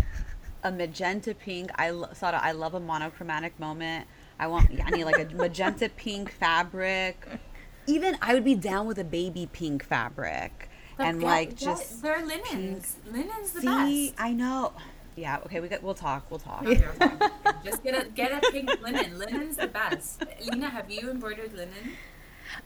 a 0.65 0.71
magenta 0.73 1.35
pink. 1.35 1.71
I 1.77 1.91
lo- 1.91 2.11
Sara, 2.13 2.41
I 2.43 2.53
love 2.53 2.75
a 2.75 2.81
monochromatic 2.81 3.59
moment. 3.59 4.07
I 4.39 4.49
want 4.49 4.71
I 4.85 4.91
need 4.91 5.05
like 5.05 5.19
a 5.19 5.35
magenta 5.35 5.89
pink 5.89 6.31
fabric. 6.33 7.27
Even 7.87 8.17
I 8.23 8.35
would 8.35 8.45
be 8.45 8.55
down 8.55 8.87
with 8.87 8.99
a 8.99 9.05
baby 9.05 9.49
pink 9.53 9.85
fabric 9.85 10.69
But 10.97 11.07
and 11.07 11.23
like 11.23 11.57
just 11.57 12.03
they're 12.03 12.25
linens 12.25 12.97
linens 13.11 13.53
the 13.53 13.61
see. 13.61 14.11
best 14.11 14.21
I 14.21 14.33
know. 14.33 14.73
Yeah. 15.17 15.39
Okay. 15.45 15.61
We 15.61 15.69
got. 15.69 15.83
We'll 15.83 15.95
talk. 15.95 16.31
We'll 16.31 16.41
talk. 16.41 16.65
Okay, 16.65 16.85
okay. 17.01 17.29
just 17.65 17.83
get 17.83 17.95
a 18.07 18.09
get 18.09 18.33
a 18.33 18.51
pink 18.51 18.71
linen 18.81 19.19
linen's 19.19 19.57
the 19.57 19.67
best 19.69 20.25
lina 20.51 20.69
have 20.71 20.91
you 20.91 21.11
embroidered 21.11 21.53
linen 21.53 21.93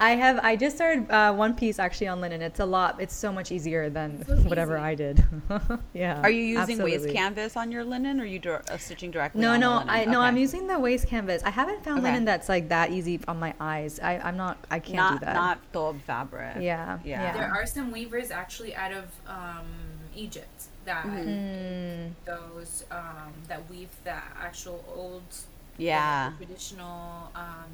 I 0.00 0.10
have. 0.10 0.38
I 0.42 0.56
just 0.56 0.76
started 0.76 1.10
uh, 1.10 1.32
one 1.34 1.54
piece 1.54 1.78
actually 1.78 2.08
on 2.08 2.20
linen. 2.20 2.42
It's 2.42 2.60
a 2.60 2.66
lot. 2.66 3.00
It's 3.00 3.14
so 3.14 3.32
much 3.32 3.50
easier 3.52 3.88
than 3.90 4.24
So 4.26 4.34
whatever 4.48 4.76
easy. 4.76 4.84
I 4.84 4.94
did. 4.94 5.24
yeah. 5.94 6.20
Are 6.22 6.30
you 6.30 6.42
using 6.42 6.78
waste 6.78 6.96
absolutely. 6.96 7.12
canvas 7.14 7.56
on 7.56 7.72
your 7.72 7.84
linen, 7.84 8.20
or 8.20 8.24
are 8.24 8.26
you 8.26 8.38
dir- 8.38 8.62
uh, 8.70 8.76
stitching 8.78 9.10
directly? 9.10 9.40
No, 9.40 9.52
on 9.52 9.60
the 9.60 9.66
no, 9.66 9.76
linen? 9.78 9.88
I 9.90 10.04
no. 10.06 10.20
I'm 10.20 10.36
using 10.36 10.66
the 10.66 10.78
waste 10.78 11.06
canvas. 11.08 11.42
I 11.44 11.50
haven't 11.50 11.82
found 11.84 11.98
Okay. 12.00 12.08
linen 12.08 12.24
that's 12.24 12.48
like 12.48 12.68
that 12.68 12.90
easy 12.90 13.20
on 13.28 13.38
my 13.38 13.54
eyes. 13.60 14.00
I, 14.00 14.18
I'm 14.18 14.36
not. 14.36 14.58
I 14.70 14.78
can't 14.80 14.96
not 14.96 15.20
do 15.20 15.26
that. 15.26 15.34
not 15.34 15.58
thobe 15.72 16.00
fabric. 16.02 16.56
Yeah, 16.60 16.98
yeah. 17.04 17.22
yeah. 17.22 17.32
There 17.32 17.50
are 17.52 17.66
some 17.66 17.90
weavers 17.92 18.30
actually 18.30 18.74
out 18.74 18.92
of 18.92 19.04
um, 19.26 19.66
Egypt 20.14 20.64
that 20.84 21.04
Mm. 21.04 22.10
those 22.24 22.84
um, 22.92 23.32
that 23.48 23.68
weave 23.68 23.88
the 24.04 24.14
actual 24.40 24.84
old 24.96 25.22
Yeah. 25.78 26.30
the 26.38 26.44
traditional 26.44 27.30
um, 27.34 27.70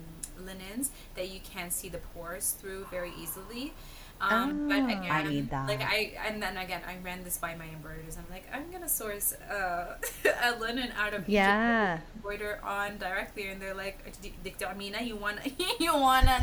linens 0.46 0.90
that 1.14 1.28
you 1.30 1.40
can 1.40 1.70
see 1.70 1.88
the 1.88 1.98
pores 1.98 2.52
through 2.52 2.86
very 2.90 3.12
easily. 3.20 3.72
Um, 4.20 4.68
but 4.68 4.78
Ah. 4.78 4.84
again, 4.86 5.10
I 5.10 5.22
need 5.24 5.50
that. 5.50 5.66
Like 5.66 5.82
I, 5.82 6.12
and 6.28 6.40
then 6.40 6.56
again, 6.56 6.80
I 6.86 6.94
ran 7.02 7.24
this 7.24 7.38
by 7.38 7.56
my 7.56 7.64
embroiderers. 7.74 8.16
I'm 8.16 8.26
like, 8.30 8.46
I'm 8.54 8.70
gonna 8.70 8.88
source 8.88 9.32
uh, 9.50 9.96
a 10.44 10.52
linen 10.60 10.90
out 10.96 11.12
of 11.12 11.28
Yeah. 11.28 11.94
Egypt, 11.94 12.06
embroider 12.16 12.60
on 12.62 12.98
directly, 12.98 13.48
and 13.48 13.60
they're 13.60 13.74
like, 13.74 13.98
"Dictor 14.44 14.70
Amina, 14.70 15.02
you 15.02 15.16
want, 15.16 15.38
you 15.80 15.92
wanna 15.92 16.38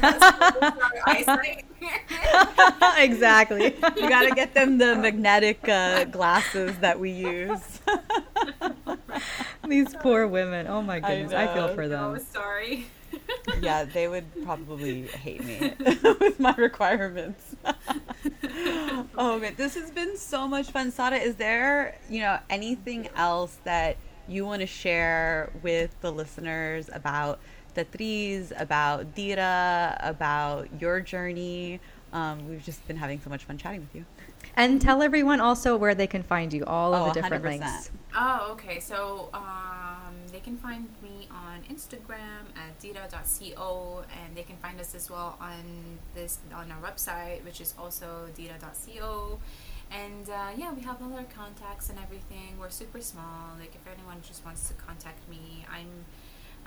eyesight?" 1.07 1.63
exactly. 2.97 3.75
you 3.95 4.09
gotta 4.09 4.31
get 4.35 4.53
them 4.53 4.77
the 4.77 4.95
magnetic 4.97 5.63
uh, 5.69 6.03
glasses 6.03 6.77
that 6.79 6.99
we 6.99 7.11
use. 7.11 7.79
These 9.67 9.93
poor 10.01 10.27
women. 10.27 10.67
Oh 10.67 10.81
my 10.81 10.99
goodness. 10.99 11.31
I, 11.31 11.47
feel 11.53 11.67
know. 11.67 11.75
for 11.75 11.83
oh, 11.83 11.87
them. 11.89 12.19
sorry. 12.33 12.87
yeah, 13.61 13.83
they 13.85 14.07
would 14.07 14.25
probably 14.43 15.03
hate 15.07 15.43
me 15.43 15.73
with 16.19 16.39
my 16.39 16.53
requirements. 16.55 17.55
oh 19.17 19.39
man, 19.39 19.53
this 19.57 19.75
has 19.75 19.91
been 19.91 20.17
so 20.17 20.47
much 20.47 20.71
fun. 20.71 20.91
Sara, 20.91 21.17
is 21.17 21.35
there, 21.35 21.97
you 22.09 22.19
know, 22.21 22.39
anything 22.49 23.09
else 23.15 23.57
that 23.63 23.97
you 24.27 24.45
want 24.45 24.61
to 24.61 24.67
share 24.67 25.51
with 25.63 25.99
the 26.01 26.11
listeners 26.11 26.89
about 26.93 27.39
tatreez, 27.75 28.51
about 28.59 29.15
Deerah, 29.15 29.97
about 30.01 30.67
your 30.81 30.99
journey? 31.01 31.79
Um, 32.11 32.49
we've 32.49 32.63
just 32.63 32.85
been 32.87 32.97
having 32.97 33.21
so 33.21 33.29
much 33.29 33.45
fun 33.45 33.57
chatting 33.57 33.81
with 33.81 33.93
you. 33.95 34.05
And 34.55 34.81
tell 34.81 35.01
everyone 35.03 35.39
also 35.39 35.77
where 35.77 35.93
they 35.93 36.07
can 36.07 36.23
find 36.23 36.51
you. 36.51 36.65
All 36.65 36.93
of 36.93 37.03
Oh, 37.03 37.05
the 37.13 37.21
different 37.21 37.43
100%. 37.43 37.47
links. 37.59 37.91
Oh, 38.15 38.49
okay. 38.53 38.79
So 38.79 39.29
um, 39.33 40.08
they 40.39 40.45
can 40.45 40.57
find 40.57 40.87
me 41.03 41.27
on 41.31 41.63
Instagram 41.69 42.47
at 42.55 42.79
deerah.co, 42.79 44.03
and 44.23 44.37
they 44.37 44.43
can 44.43 44.55
find 44.57 44.79
us 44.79 44.95
as 44.95 45.09
well 45.09 45.37
on 45.41 45.99
this 46.15 46.39
on 46.53 46.71
our 46.71 46.81
website, 46.81 47.43
which 47.43 47.59
is 47.59 47.73
also 47.77 48.27
deerah.co. 48.37 49.37
And 49.91 50.29
uh, 50.29 50.51
yeah, 50.55 50.71
we 50.71 50.81
have 50.81 51.01
all 51.01 51.13
our 51.13 51.25
contacts 51.25 51.89
and 51.89 51.99
everything. 51.99 52.55
We're 52.57 52.69
super 52.69 53.01
small. 53.01 53.57
Like 53.59 53.75
if 53.75 53.85
anyone 53.93 54.21
just 54.25 54.45
wants 54.45 54.69
to 54.69 54.75
contact 54.75 55.27
me, 55.27 55.65
I'm 55.69 56.05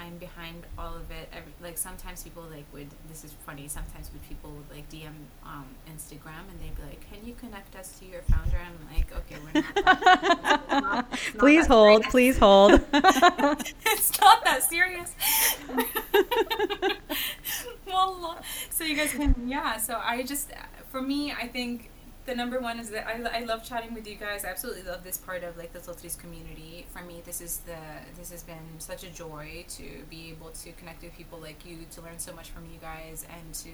I'm 0.03 0.17
behind 0.19 0.65
all 0.79 0.95
of 1.03 1.11
it. 1.11 1.29
Every, 1.33 1.53
like 1.63 1.79
sometimes 1.79 2.23
people 2.25 2.43
like 2.51 2.65
would 2.75 2.89
this 3.09 3.23
is 3.25 3.33
funny. 3.47 3.69
Sometimes 3.69 4.11
would 4.13 4.23
people 4.29 4.51
would 4.51 4.69
like 4.77 4.87
DM 4.91 5.15
um, 5.45 5.67
Instagram 5.95 6.45
and 6.51 6.57
they'd 6.61 6.75
be 6.77 6.83
like, 6.83 7.01
"Can 7.11 7.21
you 7.27 7.35
connect 7.35 7.77
us 7.77 7.89
to 8.01 8.05
your 8.07 8.23
founder?" 8.23 8.59
I'm 8.69 8.79
like, 8.97 9.09
"Okay, 9.21 9.37
we're 9.45 9.63
not." 9.63 10.69
not- 10.71 10.93
not 10.93 11.13
Please 11.39 11.67
hold. 11.67 12.03
serious." 12.03 12.11
Please 12.11 12.39
hold. 12.47 12.73
it's 13.93 14.21
not 14.21 14.45
that 14.45 14.61
serious. 14.75 15.15
well, 17.87 18.39
so 18.71 18.85
you 18.85 18.97
guys 18.97 19.13
can, 19.13 19.35
yeah. 19.47 19.77
So 19.77 20.01
I 20.03 20.23
just, 20.23 20.51
for 20.91 21.01
me, 21.03 21.33
I 21.33 21.47
think 21.47 21.91
the 22.25 22.35
number 22.35 22.61
one 22.61 22.79
is 22.79 22.91
that 22.91 23.07
I, 23.07 23.41
I 23.41 23.45
love 23.45 23.65
chatting 23.65 23.95
with 23.95 24.07
you 24.07 24.15
guys. 24.15 24.45
I 24.45 24.49
absolutely 24.49 24.83
love 24.83 25.03
this 25.03 25.19
part 25.19 25.43
of 25.43 25.57
like 25.57 25.73
the 25.73 25.81
Tatreez 25.81 26.17
community. 26.17 26.87
For 26.93 27.03
me, 27.03 27.23
this 27.25 27.41
is 27.41 27.59
the 27.59 27.77
this 28.17 28.31
has 28.31 28.43
been 28.45 28.79
such 28.79 29.03
a 29.03 29.11
joy 29.11 29.65
to 29.71 29.85
be 30.09 30.31
able 30.31 30.51
to 30.51 30.73
connect 30.73 31.03
with 31.03 31.17
people 31.17 31.41
like 31.41 31.67
you, 31.67 31.79
to 31.91 32.01
learn 32.01 32.19
so 32.19 32.33
much 32.33 32.51
from 32.51 32.65
you 32.67 32.79
guys, 32.81 33.27
and 33.29 33.55
to 33.55 33.71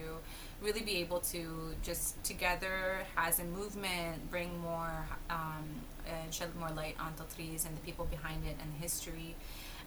really 0.63 0.81
be 0.81 0.97
able 0.97 1.21
to 1.21 1.75
just 1.83 2.23
together 2.25 3.01
as 3.17 3.39
a 3.39 3.45
movement 3.45 4.31
bring 4.31 4.59
more 4.61 5.07
um, 5.29 5.65
and 6.07 6.33
shed 6.33 6.49
more 6.57 6.71
light 6.71 6.97
on 6.99 7.13
Tatreez 7.15 7.67
and 7.67 7.77
the 7.77 7.81
people 7.83 8.07
behind 8.07 8.45
it 8.47 8.57
and 8.63 8.73
the 8.73 8.79
history. 8.79 9.37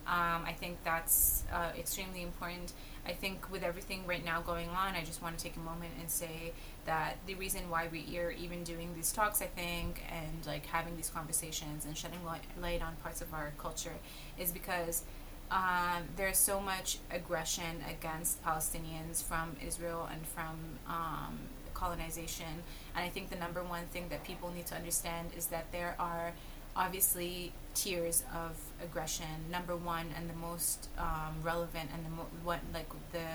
Um, 0.08 0.44
I 0.46 0.56
think 0.60 0.78
that's 0.84 1.44
uh, 1.54 1.72
extremely 1.78 2.24
important. 2.24 2.74
I 3.06 3.14
think 3.14 3.52
with 3.52 3.64
everything 3.64 4.06
right 4.06 4.24
now 4.24 4.42
going 4.42 4.70
on, 4.70 4.96
I 4.96 5.04
just 5.04 5.22
want 5.22 5.38
to 5.38 5.44
take 5.44 5.56
a 5.56 5.60
moment 5.60 5.92
and 6.00 6.10
say 6.10 6.54
that 6.86 7.18
the 7.26 7.36
reason 7.36 7.70
why 7.70 7.88
we 7.92 8.18
are 8.20 8.32
even 8.32 8.64
doing 8.64 8.94
these 8.96 9.12
talks, 9.12 9.42
I 9.42 9.48
think, 9.48 10.04
and 10.10 10.46
like 10.46 10.66
having 10.68 10.96
these 10.96 11.10
conversations 11.10 11.86
and 11.86 11.98
shedding 11.98 12.20
light, 12.26 12.82
on 12.82 12.96
parts 12.98 13.22
of 13.22 13.34
our 13.34 13.54
culture 13.58 13.94
is 14.38 14.52
because 14.52 15.04
um, 15.50 16.04
there's 16.16 16.38
so 16.38 16.62
much 16.62 17.00
aggression 17.12 17.84
against 17.90 18.44
Palestinians 18.44 19.24
from 19.24 19.56
Israel 19.66 20.08
and 20.12 20.26
from 20.26 20.58
um, 20.88 21.40
colonization. 21.74 22.64
And 22.96 23.04
I 23.04 23.10
think 23.10 23.30
the 23.30 23.36
number 23.36 23.64
one 23.64 23.86
thing 23.86 24.08
that 24.10 24.24
people 24.24 24.52
need 24.52 24.68
to 24.68 24.76
understand 24.76 25.32
is 25.36 25.48
that 25.48 25.72
there 25.72 25.96
are 26.00 26.34
obviously 26.76 27.54
tiers 27.74 28.24
of 28.34 28.58
aggression. 28.84 29.26
Number 29.52 29.76
one 29.76 30.08
and 30.18 30.30
the 30.30 30.34
most 30.36 30.90
um, 30.98 31.36
relevant 31.44 31.90
and 31.94 32.06
the 32.06 32.10
mo- 32.10 32.28
what 32.44 32.60
like 32.74 32.90
the 33.12 33.28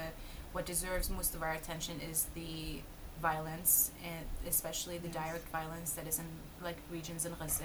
what 0.53 0.67
deserves 0.67 1.11
most 1.11 1.35
of 1.35 1.43
our 1.43 1.53
attention 1.53 2.01
is 2.01 2.27
the 2.35 2.81
violence, 3.21 3.91
and 4.05 4.25
especially 4.49 4.99
the 4.99 5.09
direct 5.09 5.49
violence 5.49 5.93
that 5.93 6.07
is 6.07 6.19
in 6.19 6.27
like 6.63 6.77
regions 6.91 7.25
in 7.25 7.33
Gaza. 7.39 7.65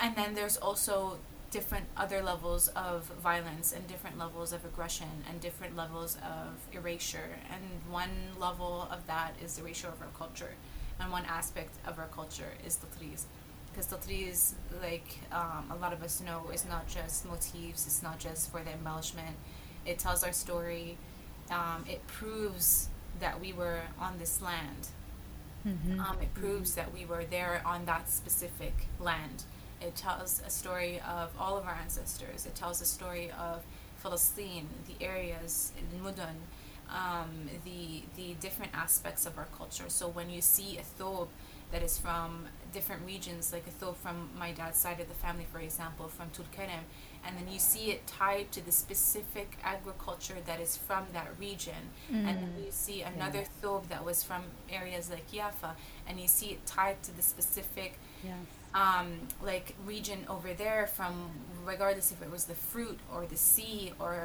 And 0.00 0.14
then 0.16 0.34
there's 0.34 0.56
also 0.56 1.18
different 1.50 1.86
other 1.96 2.22
levels 2.22 2.68
of 2.68 3.04
violence 3.22 3.72
and 3.72 3.86
different 3.86 4.18
levels 4.18 4.52
of 4.52 4.64
aggression 4.64 5.08
and 5.28 5.40
different 5.40 5.76
levels 5.76 6.16
of 6.16 6.58
erasure. 6.72 7.38
And 7.50 7.62
one 7.90 8.10
level 8.38 8.88
of 8.90 9.06
that 9.06 9.32
is 9.42 9.56
the 9.56 9.62
erasure 9.62 9.88
of 9.88 10.00
our 10.00 10.08
culture. 10.18 10.54
And 11.00 11.12
one 11.12 11.24
aspect 11.26 11.74
of 11.86 11.98
our 11.98 12.08
culture 12.08 12.52
is 12.64 12.76
Tatreez. 12.78 13.24
Because 13.76 13.92
Tatreez, 13.92 14.54
like 14.80 15.18
um, 15.30 15.70
a 15.70 15.76
lot 15.76 15.92
of 15.92 16.02
us 16.02 16.22
know, 16.22 16.48
is 16.50 16.64
not 16.64 16.88
just 16.88 17.26
motifs, 17.26 17.86
it's 17.86 18.02
not 18.02 18.18
just 18.18 18.50
for 18.50 18.62
the 18.62 18.70
embellishment. 18.70 19.36
It 19.84 19.98
tells 19.98 20.24
our 20.24 20.32
story, 20.32 20.96
um, 21.50 21.84
it 21.86 22.06
proves 22.06 22.88
that 23.20 23.38
we 23.38 23.52
were 23.52 23.82
on 24.00 24.16
this 24.18 24.40
land. 24.40 24.88
Mhm. 25.66 26.00
Um, 26.00 26.22
it 26.22 26.32
proves 26.32 26.74
that 26.74 26.94
we 26.94 27.04
were 27.04 27.24
there 27.24 27.60
on 27.66 27.84
that 27.84 28.08
specific 28.08 28.86
land. 28.98 29.44
It 29.82 29.94
tells 29.94 30.40
a 30.40 30.48
story 30.48 30.98
of 31.00 31.30
all 31.38 31.58
of 31.58 31.66
our 31.66 31.74
ancestors. 31.74 32.46
It 32.46 32.54
tells 32.54 32.80
a 32.80 32.86
story 32.86 33.30
of 33.30 33.62
Palestine, 34.02 34.68
the 34.86 35.04
areas, 35.04 35.72
in 35.76 36.00
Mudun, 36.00 36.36
um, 36.88 37.50
the 37.64 38.04
the 38.16 38.34
different 38.40 38.72
aspects 38.74 39.26
of 39.26 39.36
our 39.36 39.48
culture. 39.58 39.90
So 39.90 40.08
when 40.08 40.30
you 40.30 40.40
see 40.40 40.78
a 40.78 40.82
thobe 40.82 41.28
that 41.72 41.82
is 41.82 41.98
from 41.98 42.46
different 42.76 43.02
regions, 43.14 43.52
like 43.56 43.64
a 43.68 43.94
from 44.04 44.16
my 44.38 44.50
dad's 44.58 44.78
side 44.84 45.00
of 45.04 45.08
the 45.12 45.18
family, 45.26 45.46
for 45.54 45.60
example, 45.68 46.06
from 46.16 46.26
Tulkarem, 46.36 46.84
and 47.24 47.32
then 47.38 47.48
you 47.54 47.58
see 47.72 47.84
it 47.94 48.00
tied 48.06 48.46
to 48.56 48.60
the 48.68 48.74
specific 48.84 49.48
agriculture 49.74 50.38
that 50.48 50.60
is 50.66 50.72
from 50.88 51.04
that 51.16 51.28
region, 51.46 51.82
and 52.28 52.34
then 52.42 52.52
you 52.64 52.70
see 52.84 52.98
another 53.14 53.44
thob 53.62 53.82
that 53.92 54.04
was 54.10 54.18
from 54.28 54.42
areas 54.80 55.04
like 55.14 55.26
Yafa, 55.38 55.70
and 56.06 56.14
you 56.22 56.28
see 56.28 56.48
it 56.54 56.60
tied 56.66 56.98
to 57.06 57.10
the 57.16 57.22
specific 57.34 57.92
Yes. 58.24 58.34
um, 58.82 59.08
like 59.50 59.68
region 59.94 60.20
over 60.34 60.50
there 60.64 60.84
from 60.98 61.14
regardless 61.72 62.08
if 62.14 62.20
it 62.26 62.30
was 62.36 62.44
the 62.52 62.58
fruit 62.72 62.98
or 63.14 63.20
the 63.34 63.36
sea 63.36 63.92
or 64.04 64.16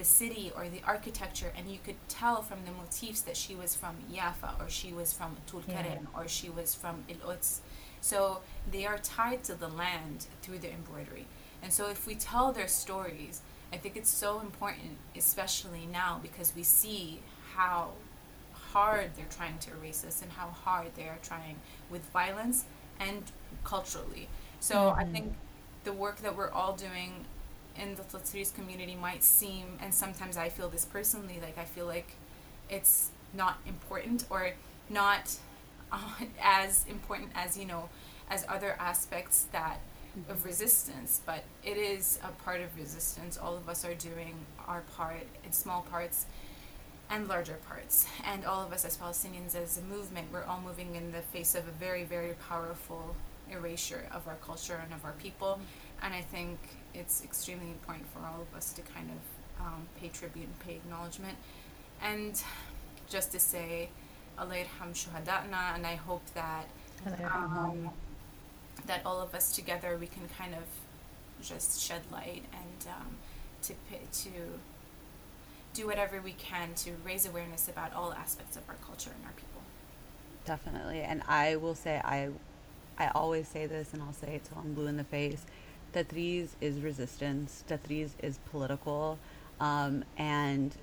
the 0.00 0.04
city 0.04 0.46
or 0.56 0.62
the 0.76 0.80
architecture 0.94 1.50
and 1.56 1.64
you 1.74 1.78
could 1.86 1.96
tell 2.20 2.38
from 2.48 2.58
the 2.68 2.72
motifs 2.80 3.20
that 3.28 3.36
she 3.42 3.54
was 3.62 3.70
from 3.82 3.94
Yafa 4.18 4.50
or 4.60 4.68
she 4.78 4.90
was 5.00 5.08
from 5.18 5.30
Tulkarem 5.50 6.04
or 6.16 6.24
she 6.28 6.48
was 6.58 6.74
from 6.74 6.96
Quds 7.08 7.60
so 8.06 8.40
they 8.70 8.86
are 8.86 8.98
tied 8.98 9.42
to 9.42 9.54
the 9.54 9.68
land 9.68 10.26
through 10.42 10.58
the 10.58 10.72
embroidery 10.72 11.26
and 11.62 11.72
so 11.72 11.88
if 11.88 12.06
we 12.06 12.14
tell 12.14 12.52
their 12.52 12.68
stories 12.68 13.40
I 13.72 13.78
think 13.78 13.96
it's 13.96 14.10
so 14.10 14.40
important 14.40 14.96
especially 15.16 15.86
now 15.90 16.20
because 16.22 16.54
we 16.54 16.62
see 16.62 17.20
how 17.54 17.92
hard 18.76 19.10
they're 19.16 19.24
trying 19.30 19.58
to 19.58 19.70
erase 19.72 20.04
us 20.04 20.20
and 20.22 20.30
how 20.32 20.48
hard 20.48 20.88
they 20.96 21.04
are 21.04 21.18
trying 21.22 21.56
with 21.90 22.04
violence 22.10 22.66
and 23.00 23.22
culturally. 23.64 24.28
So 24.60 24.90
I 24.90 25.02
mm-hmm. 25.02 25.12
think 25.12 25.34
the 25.84 25.92
work 25.92 26.18
that 26.18 26.36
we're 26.36 26.50
all 26.50 26.74
doing 26.74 27.24
in 27.80 27.94
the 27.94 28.02
Tatreez 28.02 28.54
community 28.54 28.94
might 28.94 29.22
seem, 29.22 29.78
and 29.80 29.94
sometimes 29.94 30.36
I 30.36 30.48
feel 30.48 30.68
this 30.68 30.84
personally, 30.84 31.38
like 31.40 31.56
I 31.58 31.64
feel 31.64 31.86
like 31.86 32.12
it's 32.68 33.10
not 33.32 33.58
important 33.66 34.24
or 34.30 34.50
not 34.90 35.36
uh, 35.92 35.98
as 36.42 36.84
important 36.88 37.30
as, 37.34 37.56
you 37.56 37.66
know, 37.66 37.88
as 38.30 38.44
other 38.48 38.76
aspects 38.78 39.46
that 39.52 39.80
of 40.28 40.44
resistance, 40.44 41.20
but 41.26 41.44
it 41.62 41.76
is 41.76 42.18
a 42.24 42.28
part 42.42 42.60
of 42.60 42.74
resistance. 42.76 43.36
All 43.36 43.56
of 43.56 43.68
us 43.68 43.84
are 43.84 43.94
doing 43.94 44.34
our 44.66 44.82
part 44.96 45.26
in 45.44 45.52
small 45.52 45.82
parts 45.82 46.26
and 47.10 47.28
larger 47.28 47.58
parts. 47.68 48.06
And 48.24 48.44
all 48.44 48.64
of 48.64 48.72
us 48.72 48.84
as 48.84 48.96
Palestinians, 48.96 49.54
as 49.54 49.78
a 49.78 49.82
movement, 49.82 50.28
we're 50.32 50.44
all 50.44 50.60
moving 50.60 50.94
in 50.96 51.12
the 51.12 51.20
face 51.20 51.54
of 51.54 51.68
a 51.68 51.70
very, 51.72 52.04
very 52.04 52.34
powerful 52.48 53.14
erasure 53.50 54.06
of 54.12 54.26
our 54.26 54.36
culture 54.36 54.80
and 54.82 54.92
of 54.92 55.04
our 55.04 55.12
people. 55.12 55.60
And 56.02 56.14
I 56.14 56.22
think 56.22 56.58
it's 56.94 57.22
extremely 57.22 57.68
important 57.68 58.06
for 58.12 58.20
all 58.20 58.42
of 58.42 58.56
us 58.56 58.72
to 58.74 58.82
kind 58.82 59.10
of 59.10 59.66
um, 59.66 59.86
pay 60.00 60.08
tribute 60.08 60.46
and 60.46 60.58
pay 60.60 60.74
acknowledgement. 60.74 61.36
And 62.02 62.40
just 63.08 63.32
to 63.32 63.38
say, 63.38 63.88
Allah 64.38 64.54
yarham 64.54 64.92
shuhada'na, 64.92 65.74
and 65.74 65.86
I 65.86 65.94
hope 65.94 66.22
that 66.34 66.66
um, 67.24 67.90
that 68.86 69.00
all 69.04 69.20
of 69.20 69.34
us 69.34 69.54
together 69.54 69.96
we 69.98 70.06
can 70.06 70.28
kind 70.38 70.54
of 70.54 70.64
just 71.42 71.80
shed 71.80 72.02
light 72.12 72.44
and 72.52 72.88
um, 72.88 73.16
to 73.62 73.74
to 74.22 74.30
do 75.74 75.86
whatever 75.86 76.20
we 76.20 76.32
can 76.32 76.74
to 76.74 76.92
raise 77.04 77.26
awareness 77.26 77.68
about 77.68 77.92
all 77.94 78.12
aspects 78.12 78.56
of 78.56 78.62
our 78.68 78.76
culture 78.86 79.10
and 79.14 79.24
our 79.26 79.32
people. 79.32 79.60
Definitely. 80.44 81.00
And 81.00 81.22
I 81.28 81.56
will 81.56 81.74
say 81.74 82.00
I 82.04 82.30
I 82.98 83.08
always 83.08 83.48
say 83.48 83.66
this 83.66 83.92
and 83.92 84.02
I'll 84.02 84.14
say 84.14 84.36
it 84.36 84.44
till 84.44 84.58
I'm 84.58 84.74
blue 84.74 84.86
in 84.86 84.96
the 84.96 85.04
face. 85.04 85.44
Tatreez 85.94 86.48
is 86.60 86.80
resistance. 86.80 87.64
Tatreez 87.68 88.10
is 88.22 88.38
political. 88.50 89.18
Um, 89.60 90.04
and 90.18 90.74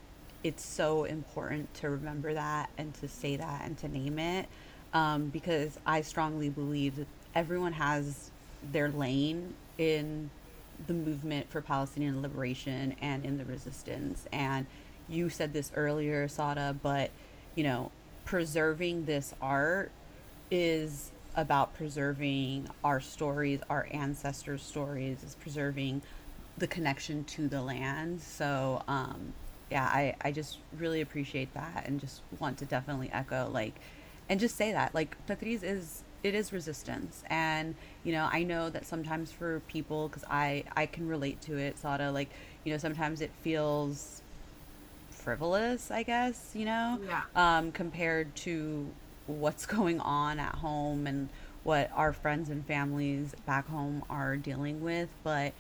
it's 0.44 0.66
so 0.66 1.06
important 1.06 1.74
to 1.76 1.90
remember 1.90 2.34
that 2.34 2.70
and 2.78 2.94
to 2.96 3.08
say 3.08 3.36
that 3.38 3.62
and 3.64 3.78
to 3.78 3.88
name 3.88 4.20
it 4.20 4.48
um, 4.94 5.30
because 5.30 5.80
I 5.86 6.02
strongly 6.02 6.50
believe 6.50 6.98
that 6.98 7.08
everyone 7.34 7.74
has 7.74 8.32
their 8.72 8.90
lane 8.90 9.54
in 9.78 10.30
the 10.88 10.94
movement 10.94 11.50
for 11.50 11.62
Palestinian 11.62 12.22
liberation 12.22 12.96
and 13.02 13.26
in 13.26 13.38
the 13.38 13.46
resistance. 13.46 14.26
And 14.32 14.66
you 15.10 15.30
said 15.30 15.54
this 15.54 15.72
earlier, 15.76 16.28
Sara, 16.28 16.76
but 16.82 17.12
you 17.56 17.64
know, 17.64 17.92
preserving 18.26 19.06
this 19.06 19.34
art 19.42 19.92
is 20.52 21.12
about 21.36 21.76
preserving 21.76 22.70
our 22.84 23.00
stories, 23.00 23.60
our 23.70 23.88
ancestors' 23.92 24.62
stories, 24.62 25.24
is 25.24 25.36
preserving 25.36 26.02
the 26.58 26.68
connection 26.68 27.24
to 27.24 27.48
the 27.48 27.62
land. 27.62 28.22
So, 28.22 28.84
um, 28.88 29.34
yeah, 29.74 29.86
I, 29.86 30.16
I 30.22 30.32
just 30.32 30.60
really 30.78 31.02
appreciate 31.02 31.54
that 31.56 31.86
and 31.88 32.00
just 32.00 32.22
want 32.40 32.60
to 32.60 32.66
definitely 32.66 33.10
echo 33.12 33.50
like, 33.52 33.74
and 34.30 34.40
just 34.40 34.56
say 34.56 34.72
that 34.72 34.94
like 34.94 35.18
Tatreez 35.28 35.64
is 35.64 36.04
it 36.24 36.34
is 36.36 36.54
resistance. 36.54 37.24
And 37.28 37.76
you 38.04 38.12
know 38.14 38.30
i 38.32 38.44
know 38.44 38.70
that 38.70 38.86
sometimes 38.86 39.32
for 39.32 39.62
people 39.68 40.08
because 40.10 40.26
i 40.30 40.64
i 40.76 40.86
can 40.86 41.08
relate 41.08 41.40
to 41.42 41.58
it 41.58 41.78
sara 41.78 42.12
like 42.12 42.30
you 42.64 42.72
know 42.72 42.78
sometimes 42.78 43.22
it 43.22 43.32
feels 43.42 44.22
frivolous 45.10 45.90
i 45.90 46.04
guess 46.04 46.52
you 46.54 46.66
know? 46.66 47.00
Yeah. 47.08 47.24
um 47.36 47.72
compared 47.72 48.36
to 48.36 48.90
what's 49.28 49.66
going 49.78 50.00
on 50.02 50.40
at 50.40 50.56
home 50.56 51.08
and 51.08 51.30
what 51.64 51.90
our 51.96 52.12
friends 52.14 52.50
and 52.50 52.66
families 52.66 53.34
back 53.46 53.68
home 53.68 54.04
are 54.10 54.36
dealing 54.36 54.84
with. 54.84 55.10
But 55.24 55.54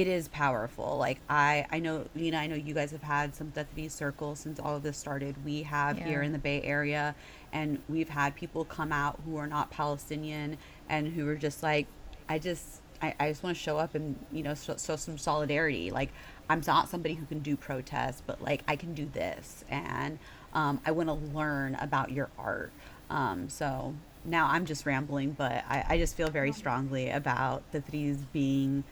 it 0.00 0.06
is 0.06 0.28
powerful. 0.28 0.96
Like 0.96 1.20
I, 1.28 1.66
I 1.70 1.78
know, 1.78 2.06
Lina, 2.14 2.38
I 2.38 2.46
know 2.46 2.54
you 2.54 2.72
guys 2.72 2.90
have 2.92 3.02
had 3.02 3.34
some 3.34 3.52
Tatreez 3.52 3.90
circles 3.90 4.40
since 4.40 4.58
all 4.58 4.76
of 4.76 4.82
this 4.82 4.96
started. 4.96 5.44
We 5.44 5.62
have 5.64 5.98
here 5.98 6.22
in 6.22 6.32
the 6.32 6.38
Bay 6.38 6.62
Area, 6.62 7.14
and 7.52 7.78
we've 7.88 8.08
had 8.08 8.34
people 8.34 8.64
come 8.64 8.92
out 8.92 9.20
who 9.24 9.36
are 9.36 9.46
not 9.46 9.70
Palestinian 9.70 10.56
and 10.88 11.08
who 11.08 11.28
are 11.28 11.34
just 11.34 11.62
like, 11.62 11.86
I 12.28 12.38
just, 12.38 12.80
I, 13.02 13.14
I 13.20 13.28
just 13.28 13.42
want 13.42 13.56
to 13.56 13.62
show 13.62 13.76
up 13.76 13.94
and 13.94 14.16
you 14.32 14.42
know 14.42 14.54
show, 14.54 14.76
show 14.78 14.96
some 14.96 15.18
solidarity. 15.18 15.90
Like 15.90 16.10
I'm 16.48 16.62
not 16.66 16.88
somebody 16.88 17.14
who 17.14 17.26
can 17.26 17.40
do 17.40 17.56
protests, 17.56 18.22
but 18.26 18.40
like 18.40 18.62
I 18.66 18.76
can 18.76 18.94
do 18.94 19.04
this, 19.12 19.64
and 19.68 20.18
um, 20.54 20.80
I 20.86 20.92
want 20.92 21.08
to 21.10 21.36
learn 21.36 21.74
about 21.74 22.10
your 22.10 22.30
art. 22.38 22.72
Um, 23.10 23.50
so 23.50 23.94
now 24.24 24.48
I'm 24.48 24.64
just 24.64 24.86
rambling, 24.86 25.32
but 25.32 25.64
I, 25.68 25.84
I 25.90 25.98
just 25.98 26.16
feel 26.16 26.30
very 26.30 26.52
strongly 26.52 27.10
about 27.10 27.70
Tatreez 27.72 28.18
being 28.32 28.84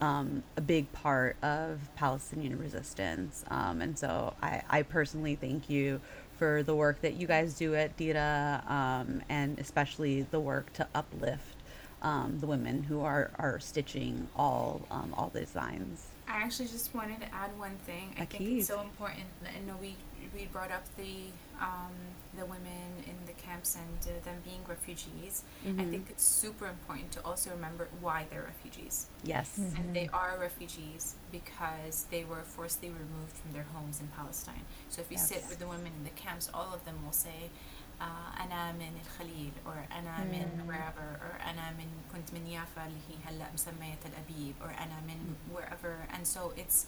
um, 0.00 0.42
a 0.56 0.60
big 0.60 0.90
part 0.92 1.36
of 1.42 1.80
Palestinian 1.96 2.58
resistance. 2.58 3.44
Um, 3.50 3.80
and 3.80 3.98
so 3.98 4.34
I, 4.42 4.62
I 4.68 4.82
personally 4.82 5.34
thank 5.34 5.68
you 5.68 6.00
for 6.38 6.62
the 6.62 6.74
work 6.74 7.00
that 7.02 7.14
you 7.14 7.26
guys 7.26 7.54
do 7.54 7.74
at 7.74 7.96
Deerah 7.96 8.68
um, 8.70 9.22
and 9.28 9.58
especially 9.58 10.22
the 10.22 10.38
work 10.38 10.72
to 10.74 10.86
uplift 10.94 11.56
um, 12.02 12.38
the 12.38 12.46
women 12.46 12.84
who 12.84 13.00
are, 13.00 13.30
are 13.38 13.58
stitching 13.58 14.28
all 14.36 14.82
um, 14.90 15.14
all 15.16 15.30
the 15.32 15.40
designs. 15.40 16.06
I 16.28 16.42
actually 16.42 16.68
just 16.68 16.94
wanted 16.94 17.20
to 17.20 17.34
add 17.34 17.56
one 17.58 17.76
thing. 17.86 18.14
I 18.18 18.24
think 18.26 18.42
it's 18.58 18.66
so 18.68 18.80
important. 18.80 19.24
I 19.44 19.60
know 19.66 19.76
we 19.80 19.96
we 20.34 20.44
brought 20.46 20.70
up 20.70 20.84
the 20.96 21.14
um, 21.60 21.94
the 22.38 22.44
women 22.44 22.90
in 23.06 23.16
the 23.26 23.32
camps 23.32 23.76
and 23.76 23.98
uh, 24.14 24.24
them 24.24 24.36
being 24.44 24.60
refugees. 24.68 25.42
I 25.64 25.68
Mhm. 25.70 25.90
think 25.90 26.06
it's 26.10 26.22
super 26.24 26.66
important 26.66 27.10
to 27.12 27.20
also 27.24 27.50
remember 27.50 27.88
why 28.00 28.26
they're 28.30 28.42
refugees. 28.42 29.06
Yes. 29.24 29.56
And 29.58 29.96
they 29.96 30.08
are 30.12 30.36
refugees 30.38 31.14
because 31.32 32.04
they 32.10 32.24
were 32.24 32.42
forcibly 32.42 32.90
removed 32.90 33.34
from 33.40 33.52
their 33.52 33.64
homes 33.74 34.00
in 34.00 34.08
Palestine. 34.08 34.64
So 34.90 35.00
if 35.00 35.10
you 35.10 35.18
sit 35.18 35.42
with 35.48 35.58
the 35.58 35.66
women 35.66 35.92
in 35.98 36.04
the 36.04 36.10
camps, 36.24 36.48
all 36.54 36.72
of 36.74 36.84
them 36.84 37.02
will 37.04 37.12
say, 37.26 37.50
uh, 38.01 38.41
أنا 38.41 38.71
من 38.71 38.99
الخليل 39.05 39.51
or 39.65 39.93
أنا 39.93 40.23
من 40.23 40.67
wherever 40.67 41.19
or 41.23 41.41
أنا 41.49 41.71
من 41.71 41.87
كنت 42.13 42.33
من 42.33 42.47
يافا 42.47 42.85
اللي 42.85 42.99
هي 43.09 43.15
هلا 43.25 43.45
مسمية 43.53 43.95
تل 43.95 44.11
أبيب 44.15 44.55
or 44.61 44.81
أنا 44.81 44.99
من 45.07 45.35
wherever. 45.53 46.13
And 46.13 46.27
so 46.27 46.53
it's 46.57 46.85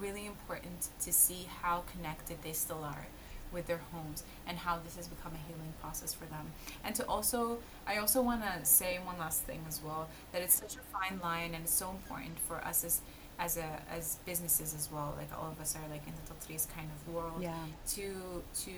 really 0.00 0.26
important 0.26 0.88
to 1.00 1.12
see 1.12 1.48
how 1.62 1.84
connected 1.92 2.36
they 2.42 2.52
still 2.52 2.84
are 2.84 3.06
with 3.52 3.66
their 3.66 3.80
homes 3.92 4.24
and 4.46 4.58
how 4.58 4.78
this 4.84 4.96
has 4.96 5.08
become 5.08 5.32
a 5.32 5.42
healing 5.48 5.72
process 5.80 6.12
for 6.12 6.26
them. 6.26 6.52
And 6.84 6.94
to 6.96 7.06
also, 7.06 7.58
I 7.86 7.96
also 7.98 8.20
want 8.22 8.42
to 8.42 8.64
say 8.64 8.98
one 8.98 9.18
last 9.18 9.42
thing 9.42 9.64
as 9.68 9.80
well 9.82 10.08
that 10.32 10.42
it's 10.42 10.54
such 10.54 10.76
a 10.76 10.84
fine 10.96 11.20
line 11.22 11.54
and 11.54 11.64
it's 11.64 11.72
so 11.72 11.90
important 11.90 12.38
for 12.38 12.56
us 12.56 12.84
as 12.84 13.00
as 13.41 13.57
a 13.57 13.69
as 13.97 14.17
businesses 14.25 14.73
as 14.79 14.85
well. 14.93 15.09
Like 15.17 15.31
all 15.37 15.49
of 15.51 15.59
us 15.59 15.75
are 15.75 15.87
like 15.89 16.05
in 16.07 16.13
the 16.19 16.25
Tatreez 16.31 16.65
kind 16.77 16.89
of 16.95 17.13
world 17.13 17.41
Yeah. 17.41 17.55
to 17.95 18.07
to 18.65 18.71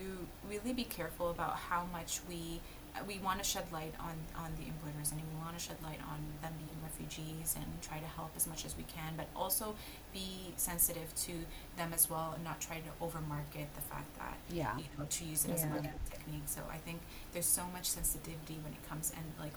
really 0.49 0.73
be 0.73 0.85
careful 0.85 1.29
about 1.29 1.55
how 1.69 1.83
much 1.91 2.21
we 2.29 2.61
we 3.07 3.17
want 3.27 3.39
to 3.43 3.45
shed 3.53 3.65
light 3.71 3.93
on 3.99 4.15
on 4.43 4.49
the 4.59 4.65
embroiderers 4.71 5.11
and 5.11 5.19
we 5.31 5.35
want 5.43 5.57
to 5.57 5.63
shed 5.67 5.77
light 5.83 5.99
on 6.13 6.19
them 6.43 6.53
being 6.63 6.77
refugees 6.89 7.55
and 7.59 7.65
try 7.81 7.97
to 7.99 8.05
help 8.19 8.29
as 8.39 8.45
much 8.51 8.65
as 8.67 8.77
we 8.77 8.83
can 8.83 9.11
but 9.17 9.27
also 9.35 9.75
be 10.13 10.53
sensitive 10.57 11.09
to 11.15 11.33
them 11.75 11.91
as 11.91 12.07
well 12.11 12.33
and 12.35 12.43
not 12.43 12.61
try 12.61 12.77
to 12.87 12.91
overmarket 13.05 13.65
the 13.79 13.81
fact 13.91 14.09
that 14.19 14.37
Yeah. 14.59 14.77
you 14.77 14.83
know 14.97 15.05
to 15.09 15.25
use 15.25 15.43
it 15.45 15.51
as 15.57 15.63
a 15.63 15.67
marketing 15.73 15.99
technique 16.09 16.43
so 16.45 16.61
i 16.71 16.77
think 16.77 16.99
there's 17.33 17.47
so 17.59 17.63
much 17.73 17.87
sensitivity 17.89 18.59
when 18.63 18.73
it 18.73 18.83
comes 18.87 19.11
and 19.17 19.25
like 19.39 19.55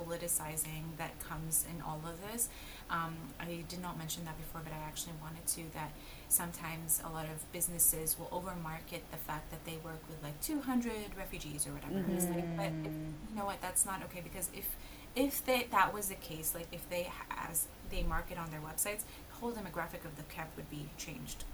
politicizing 0.00 0.96
that 0.96 1.18
comes 1.20 1.64
in 1.70 1.82
all 1.82 2.00
of 2.04 2.32
this. 2.32 2.48
Um, 2.90 3.14
i 3.38 3.62
did 3.68 3.80
not 3.80 3.96
mention 3.96 4.24
that 4.24 4.36
before 4.36 4.60
but 4.64 4.72
i 4.72 4.78
actually 4.88 5.12
wanted 5.22 5.46
to 5.46 5.62
that 5.74 5.92
sometimes 6.28 7.00
a 7.04 7.08
lot 7.08 7.26
of 7.26 7.50
businesses 7.52 8.16
will 8.18 8.26
overmarket 8.38 9.02
the 9.12 9.16
fact 9.28 9.50
that 9.52 9.64
they 9.64 9.76
work 9.84 10.00
with 10.08 10.20
like 10.24 10.40
200 10.40 10.92
refugees 11.16 11.66
or 11.66 11.70
whatever. 11.70 11.98
And 11.98 12.12
it's 12.16 12.26
like 12.26 12.56
but 12.56 12.66
if, 12.84 12.92
you 13.30 13.36
know 13.36 13.44
what? 13.44 13.60
That's 13.60 13.86
not 13.86 14.02
okay 14.04 14.20
because 14.22 14.48
if 14.54 14.68
if 15.16 15.44
they 15.44 15.66
that 15.70 15.92
was 15.94 16.08
the 16.08 16.14
case 16.16 16.54
like 16.54 16.68
if 16.72 16.88
they 16.90 17.10
as 17.48 17.66
they 17.90 18.02
market 18.02 18.38
on 18.38 18.50
their 18.50 18.60
websites 18.60 19.02
the 19.30 19.34
whole 19.40 19.52
demographic 19.52 20.04
of 20.04 20.16
the 20.16 20.22
camp 20.34 20.50
would 20.56 20.70
be 20.70 20.88
changed. 20.98 21.44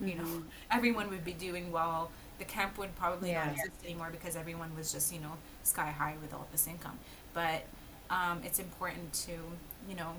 You 0.00 0.14
know? 0.16 0.24
Mhm. 0.24 0.44
everyone 0.70 1.08
would 1.10 1.24
be 1.24 1.32
doing 1.34 1.70
well. 1.72 2.10
The 2.38 2.44
camp 2.44 2.78
would 2.78 2.96
probably 2.96 3.30
Yeah. 3.30 3.44
not 3.46 3.54
exist 3.54 3.84
anymore 3.84 4.08
because 4.10 4.34
everyone 4.36 4.74
was 4.76 4.92
just 4.92 5.12
you 5.12 5.20
know 5.20 5.34
sky 5.62 5.90
high 5.90 6.16
with 6.22 6.32
all 6.34 6.46
this 6.52 6.66
income. 6.66 6.98
But 7.34 7.62
um, 8.10 8.40
it's 8.44 8.58
important 8.58 9.12
to 9.26 9.32
you 9.88 9.96
know 9.96 10.12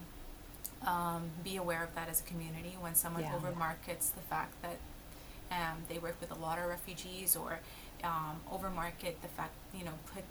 um, 0.87 1.29
be 1.43 1.57
aware 1.57 1.83
of 1.83 1.93
that 1.95 2.09
as 2.09 2.21
a 2.21 2.23
community. 2.23 2.75
When 2.79 2.95
someone 2.95 3.23
Yeah. 3.23 3.33
overmarkets 3.33 4.13
the 4.13 4.21
fact 4.29 4.53
that 4.63 4.77
um, 5.51 5.83
they 5.89 5.99
work 5.99 6.15
with 6.19 6.31
a 6.31 6.35
lot 6.35 6.57
of 6.57 6.65
refugees 6.65 7.35
or 7.35 7.59
um, 8.03 8.39
overmarket 8.51 9.21
the 9.21 9.27
fact 9.27 9.53
you 9.73 9.83
know 9.83 9.91
put 10.13 10.23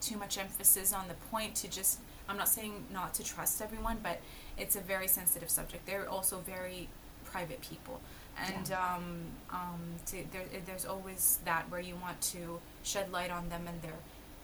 too 0.00 0.16
much 0.16 0.38
emphasis 0.38 0.92
on 0.92 1.08
the 1.08 1.14
point 1.30 1.54
to 1.54 1.68
just 1.68 1.98
i'm 2.28 2.36
not 2.36 2.48
saying 2.48 2.84
not 2.92 3.14
to 3.14 3.24
trust 3.24 3.60
everyone 3.62 3.98
but 4.02 4.20
it's 4.56 4.76
a 4.76 4.80
very 4.80 5.08
sensitive 5.08 5.50
subject. 5.50 5.84
They're 5.86 6.08
also 6.08 6.38
very 6.38 6.88
private 7.24 7.60
people. 7.60 8.00
And 8.36 8.72
um, 8.72 9.04
um, 9.50 9.80
to, 10.06 10.24
there, 10.32 10.44
there's 10.66 10.84
always 10.84 11.38
that 11.44 11.68
where 11.70 11.80
you 11.80 11.96
want 11.96 12.20
to 12.34 12.60
shed 12.82 13.10
light 13.12 13.30
on 13.30 13.48
them 13.48 13.62
and 13.68 13.80
their 13.82 13.94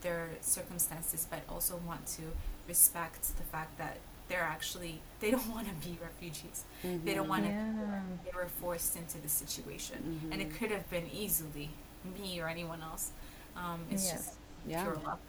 their 0.02 0.28
circumstances 0.40 1.26
but 1.30 1.40
also 1.48 1.76
want 1.86 2.06
to 2.06 2.22
respect 2.68 3.22
the 3.36 3.42
fact 3.44 3.76
that 3.78 3.96
they're 4.28 4.40
actually 4.42 5.00
they 5.20 5.30
don't 5.30 5.46
want 5.54 5.66
to 5.66 5.88
be 5.88 5.98
refugees 6.02 6.64
they 7.04 7.14
don't 7.14 7.28
want 7.28 7.44
to 7.44 7.50
Yeah. 7.50 8.00
they 8.24 8.30
were 8.34 8.48
forced 8.60 8.96
into 8.96 9.18
the 9.18 9.28
situation 9.28 10.20
and 10.30 10.40
Mhm. 10.40 10.44
it 10.46 10.54
could 10.58 10.70
have 10.70 10.88
been 10.90 11.08
easily 11.12 11.70
me 12.18 12.40
or 12.40 12.48
anyone 12.48 12.80
else 12.82 13.10
um, 13.56 13.80
it's 13.90 14.04
Yes. 14.06 14.12
just 14.12 14.38
Yeah. 14.66 14.82
pure 14.84 14.96
luck 15.04 15.20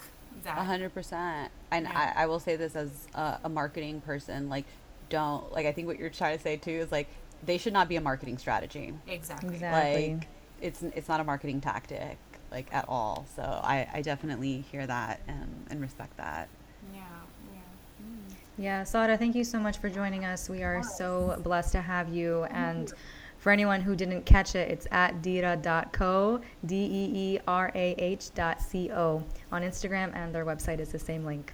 that 0.43 0.57
A 0.57 0.63
hundred 0.63 0.93
percent. 0.93 1.51
And 1.71 1.85
Yeah. 1.85 2.13
I, 2.15 2.23
I 2.23 2.25
will 2.27 2.39
say 2.39 2.55
this 2.55 2.75
as 2.75 2.89
a, 3.13 3.39
a 3.43 3.49
marketing 3.49 3.99
person, 3.99 4.47
like 4.47 4.63
don't 5.09 5.51
like 5.51 5.65
I 5.65 5.73
think 5.73 5.87
what 5.87 5.99
you're 5.99 6.09
trying 6.09 6.37
to 6.37 6.41
say 6.41 6.55
too 6.55 6.71
is 6.71 6.91
like 6.91 7.07
they 7.45 7.57
should 7.57 7.73
not 7.73 7.89
be 7.89 7.97
a 7.97 8.01
marketing 8.01 8.37
strategy. 8.37 8.93
Exactly. 9.07 9.55
Exactly. 9.55 10.13
Like 10.15 10.27
it's 10.61 10.83
it's 10.83 11.09
not 11.09 11.19
a 11.19 11.23
marketing 11.25 11.59
tactic 11.59 12.17
like 12.51 12.73
at 12.73 12.85
all. 12.87 13.25
So 13.35 13.41
I, 13.41 13.87
I 13.93 14.01
definitely 14.01 14.63
hear 14.71 14.85
that 14.87 15.21
and, 15.27 15.65
and 15.69 15.81
respect 15.81 16.15
that. 16.17 16.49
Yeah. 16.93 17.01
Yeah. 17.53 17.59
Yeah, 18.57 18.83
Sara, 18.83 19.17
thank 19.17 19.35
you 19.35 19.43
so 19.43 19.59
much 19.59 19.77
for 19.77 19.89
joining 19.89 20.25
us. 20.25 20.49
We 20.49 20.63
are 20.63 20.83
so 20.83 21.39
blessed 21.43 21.71
to 21.73 21.81
have 21.81 22.09
you. 22.09 22.43
And 22.51 22.91
for 23.37 23.51
anyone 23.51 23.81
who 23.81 23.95
didn't 23.95 24.23
catch 24.25 24.55
it, 24.55 24.69
it's 24.69 24.85
at 24.91 25.21
deerah.co, 25.23 26.41
D 26.65 26.75
E 26.75 27.11
E 27.35 27.39
R 27.47 27.71
A 27.73 27.95
H 27.97 28.33
dot 28.35 28.61
C 28.61 28.91
O 28.91 29.23
on 29.51 29.63
Instagram, 29.63 30.15
and 30.15 30.33
their 30.35 30.45
website 30.45 30.79
is 30.79 30.89
the 30.89 30.99
same 30.99 31.25
link. 31.25 31.53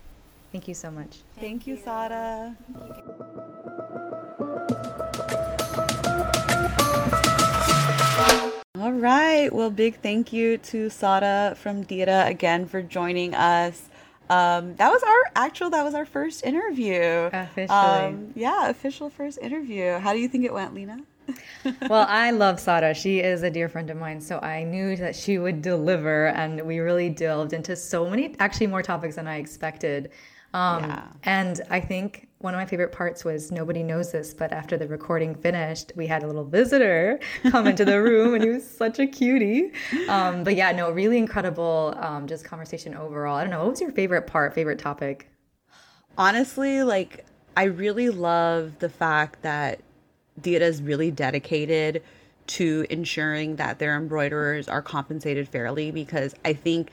Thank 0.52 0.68
you 0.68 0.74
so 0.74 0.90
much. 0.92 1.20
Thank, 1.40 1.68
you, 1.68 1.78
Sara. 1.78 2.56
All 8.80 8.92
right. 8.92 9.52
Well, 9.52 9.72
big 9.72 10.02
thank 10.02 10.32
you 10.32 10.58
to 10.60 10.90
Sara 10.92 11.56
from 11.58 11.84
Deerah 11.84 12.28
again 12.28 12.68
for 12.68 12.84
joining 12.84 13.34
us. 13.34 13.90
Um, 14.30 14.76
that 14.76 14.92
was 14.92 15.02
our 15.02 15.32
actual. 15.36 15.72
That 15.72 15.84
was 15.84 15.96
our 15.96 16.06
first 16.06 16.46
interview. 16.46 17.30
Officially. 17.34 17.76
Um, 17.76 18.34
yeah, 18.36 18.70
official 18.70 19.10
first 19.10 19.40
interview. 19.42 19.98
How 19.98 20.14
do 20.14 20.20
you 20.20 20.28
think 20.28 20.46
it 20.46 20.54
went, 20.54 20.76
Lina? 20.76 21.00
well, 21.90 22.06
I 22.08 22.30
love 22.32 22.60
Sara. 22.60 22.94
She 22.94 23.20
is 23.20 23.42
a 23.42 23.50
dear 23.50 23.68
friend 23.68 23.90
of 23.90 23.98
mine, 23.98 24.22
so 24.22 24.38
I 24.40 24.64
knew 24.64 24.96
that 24.98 25.16
she 25.16 25.40
would 25.40 25.64
deliver, 25.64 26.28
and 26.28 26.62
we 26.62 26.78
really 26.78 27.10
delved 27.10 27.54
into 27.54 27.76
so 27.76 28.08
many, 28.08 28.36
actually, 28.40 28.68
more 28.68 28.84
topics 28.84 29.16
than 29.16 29.28
I 29.28 29.38
expected. 29.38 30.12
Um, 30.54 30.84
Yeah. 30.84 31.04
And 31.24 31.62
I 31.70 31.80
think 31.80 32.27
one 32.40 32.54
of 32.54 32.60
my 32.60 32.66
favorite 32.66 32.92
parts 32.92 33.26
was 33.26 33.52
nobody 33.52 33.82
knows 33.82 34.12
this, 34.12 34.34
but 34.34 34.52
after 34.52 34.78
the 34.78 34.88
recording 34.88 35.34
finished, 35.34 35.92
we 35.96 36.06
had 36.06 36.24
a 36.24 36.28
little 36.28 36.46
visitor 36.46 37.20
come 37.50 37.66
into 37.68 37.84
the 37.84 38.02
room, 38.02 38.36
and 38.36 38.44
he 38.44 38.50
was 38.50 38.70
such 38.70 39.00
a 39.00 39.08
cutie. 39.08 39.72
Um, 40.08 40.44
but 40.44 40.56
yeah, 40.56 40.72
no, 40.72 40.92
really 40.92 41.18
incredible, 41.18 41.96
um, 41.98 42.28
just 42.28 42.46
conversation 42.46 42.94
overall. 42.96 43.36
I 43.36 43.42
don't 43.42 43.50
know, 43.50 43.60
what 43.60 43.72
was 43.72 43.82
your 43.82 43.92
favorite 43.92 44.28
part, 44.28 44.54
favorite 44.54 44.80
topic? 44.80 45.30
honestly, 46.18 46.84
like 46.84 47.26
I 47.56 47.66
really 47.66 48.10
love 48.10 48.80
the 48.80 48.90
fact 48.90 49.42
that 49.44 49.80
Deerah 50.42 50.62
is 50.62 50.82
really 50.82 51.12
dedicated 51.12 52.04
to 52.48 52.86
ensuring 52.90 53.58
that 53.58 53.80
their 53.80 53.96
embroiderers 53.96 54.68
are 54.68 54.82
compensated 54.82 55.48
fairly 55.50 55.92
because 55.92 56.34
I 56.46 56.54
think 56.54 56.92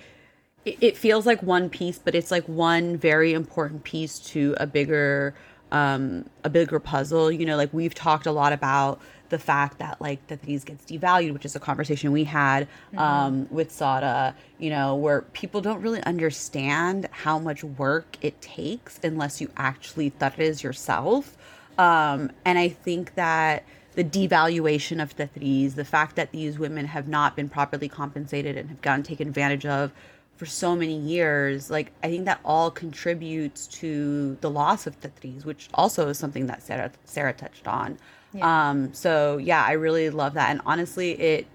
it, 0.65 0.79
it 0.81 0.97
feels 0.97 1.27
like 1.27 1.43
one 1.43 1.69
piece, 1.71 1.99
but 1.99 2.15
it's 2.15 2.31
like 2.31 2.45
one 2.49 2.97
very 2.97 3.33
important 3.33 3.85
piece 3.85 4.19
to 4.21 4.55
a 4.59 4.67
bigger 4.67 5.35
um 5.73 6.25
a 6.45 6.51
bigger 6.51 6.79
puzzle. 6.79 7.31
You 7.33 7.47
know, 7.47 7.57
like 7.57 7.73
we've 7.73 7.95
talked 7.95 8.27
a 8.27 8.33
lot 8.33 8.53
about 8.53 9.01
the 9.31 9.39
fact 9.39 9.79
that 9.79 10.01
like 10.01 10.25
that 10.29 10.43
tatreez 10.43 10.65
gets 10.65 10.85
devalued, 10.85 11.33
which 11.33 11.45
is 11.45 11.57
a 11.57 11.61
conversation 11.61 12.13
we 12.13 12.25
had 12.25 12.69
um, 12.97 13.49
with 13.51 13.73
Sara, 13.73 14.35
you 14.59 14.71
know, 14.71 14.95
where 14.95 15.23
people 15.23 15.61
don't 15.61 15.81
really 15.81 16.03
understand 16.05 17.09
how 17.11 17.39
much 17.39 17.65
work 17.65 18.17
it 18.21 18.41
takes 18.41 19.01
unless 19.03 19.41
you 19.41 19.51
actually 19.57 20.11
thought 20.11 20.35
it 20.35 20.41
is 20.41 20.63
yourself. 20.63 21.37
Um, 21.79 22.31
and 22.45 22.59
I 22.59 22.69
think 22.69 23.15
that 23.17 23.65
the 23.95 24.05
devaluation 24.05 25.03
of 25.03 25.17
the 25.17 25.27
tatreez, 25.27 25.75
the 25.75 25.85
fact 25.85 26.17
that 26.17 26.31
these 26.31 26.59
women 26.59 26.87
have 26.87 27.09
not 27.09 27.35
been 27.35 27.49
properly 27.49 27.89
compensated 27.89 28.57
and 28.57 28.69
have 28.69 28.83
gotten 28.83 29.03
taken 29.03 29.29
advantage 29.29 29.67
of 29.67 29.93
for 30.37 30.47
so 30.47 30.75
many 30.75 30.99
years, 30.99 31.71
like 31.71 31.93
I 32.03 32.09
think 32.09 32.25
that 32.25 32.41
all 32.45 32.71
contributes 32.71 33.67
to 33.69 34.37
the 34.41 34.51
loss 34.51 34.87
of 34.87 35.01
the 35.01 35.09
tatreez, 35.09 35.45
which 35.45 35.69
also 35.75 36.09
is 36.09 36.19
something 36.19 36.47
that 36.47 36.63
Sara 36.63 36.91
Sara 37.05 37.33
touched 37.33 37.69
on. 37.69 37.99
Um, 38.43 38.93
so 38.93 39.39
yeah, 39.39 39.65
I 39.65 39.73
really 39.73 40.11
love 40.11 40.35
that, 40.35 40.51
and 40.51 40.61
honestly, 40.67 41.13
it 41.13 41.47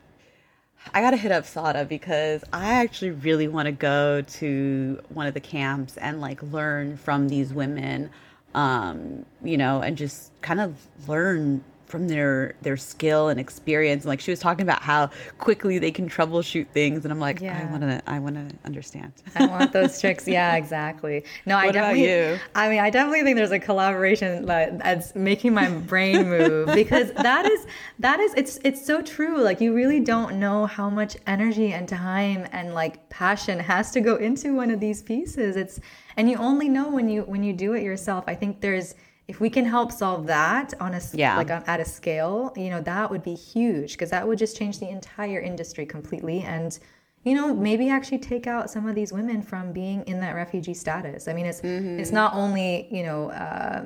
I 0.93 1.01
gotta 1.01 1.17
hit 1.17 1.32
up 1.32 1.45
Sara 1.45 1.86
because 1.86 2.43
I 2.53 2.73
actually 2.75 3.11
really 3.11 3.47
want 3.47 3.65
to 3.65 3.71
go 3.71 4.21
to 4.21 5.01
one 5.09 5.27
of 5.27 5.34
the 5.34 5.41
camps 5.41 5.97
and 5.97 6.21
like 6.21 6.41
learn 6.41 6.97
from 6.97 7.27
these 7.27 7.53
women, 7.53 8.09
um, 8.55 9.25
you 9.43 9.57
know, 9.57 9.82
and 9.82 9.97
just 9.97 10.32
kind 10.41 10.61
of 10.61 10.75
learn 11.07 11.63
from 11.89 12.07
their 12.07 12.55
their 12.61 12.77
skill 12.77 13.29
and 13.29 13.39
experience. 13.39 14.03
And 14.03 14.09
like 14.09 14.19
she 14.19 14.31
was 14.31 14.39
talking 14.39 14.63
about 14.63 14.81
how 14.81 15.09
quickly 15.39 15.79
they 15.79 15.91
can 15.91 16.07
troubleshoot 16.07 16.67
things, 16.67 17.03
and 17.03 17.11
I'm 17.11 17.19
like, 17.19 17.41
yeah. 17.41 17.59
I 17.59 17.71
want 17.71 17.81
to, 17.81 18.01
I 18.07 18.19
want 18.19 18.35
to 18.35 18.55
understand. 18.65 19.11
I 19.35 19.47
want 19.47 19.73
those 19.73 19.99
tricks. 19.99 20.27
Yeah, 20.29 20.57
exactly. 20.57 21.23
No, 21.47 21.57
I 21.57 21.65
What 21.65 21.75
about 21.75 21.95
definitely. 21.95 22.39
I 22.53 22.69
mean, 22.69 22.79
I 22.79 22.89
definitely 22.91 23.23
think 23.23 23.35
there's 23.35 23.51
a 23.51 23.59
collaboration 23.59 24.45
that's 24.45 25.15
making 25.15 25.55
my 25.55 25.69
brain 25.69 26.29
move 26.29 26.67
because 26.73 27.11
that 27.13 27.45
is 27.47 27.65
that 27.97 28.19
is 28.19 28.33
it's 28.35 28.59
it's 28.63 28.85
so 28.85 29.01
true. 29.01 29.41
Like 29.41 29.59
you 29.59 29.73
really 29.73 29.99
don't 29.99 30.39
know 30.39 30.67
how 30.67 30.89
much 30.89 31.17
energy 31.25 31.73
and 31.73 31.89
time 31.89 32.47
and 32.51 32.75
like 32.75 33.09
passion 33.09 33.59
has 33.59 33.91
to 33.91 34.01
go 34.01 34.17
into 34.17 34.53
one 34.55 34.69
of 34.69 34.79
these 34.79 35.01
pieces. 35.01 35.55
It's 35.55 35.79
and 36.15 36.29
you 36.29 36.37
only 36.37 36.69
know 36.69 36.89
when 36.89 37.09
you 37.09 37.23
when 37.23 37.43
you 37.43 37.53
do 37.53 37.73
it 37.73 37.81
yourself. 37.81 38.23
I 38.27 38.35
think 38.35 38.61
there's 38.61 38.93
if 39.30 39.39
we 39.39 39.49
can 39.49 39.63
help 39.65 39.91
solve 39.91 40.25
that 40.25 40.73
on 40.82 40.95
a 40.95 41.01
Yeah. 41.13 41.38
like 41.38 41.51
on, 41.51 41.63
at 41.67 41.80
a 41.80 41.86
scale, 41.86 42.51
you 42.57 42.69
know, 42.71 42.82
that 42.82 43.11
would 43.11 43.23
be 43.23 43.36
huge 43.36 43.91
because 43.93 44.09
that 44.09 44.27
would 44.27 44.39
just 44.39 44.57
change 44.57 44.80
the 44.80 44.89
entire 44.89 45.39
industry 45.39 45.86
completely 45.86 46.41
and 46.41 46.80
you 47.25 47.36
know 47.36 47.53
maybe 47.53 47.89
actually 47.89 48.17
take 48.17 48.47
out 48.47 48.71
some 48.71 48.88
of 48.88 48.95
these 48.95 49.11
women 49.11 49.41
from 49.41 49.73
being 49.73 50.01
in 50.03 50.21
that 50.21 50.34
refugee 50.36 50.73
status 50.73 51.27
i 51.27 51.34
mean 51.34 51.45
it's 51.45 51.59
it's 52.01 52.13
not 52.13 52.34
only 52.34 52.88
you 52.89 53.03
know 53.03 53.30
uh, 53.32 53.84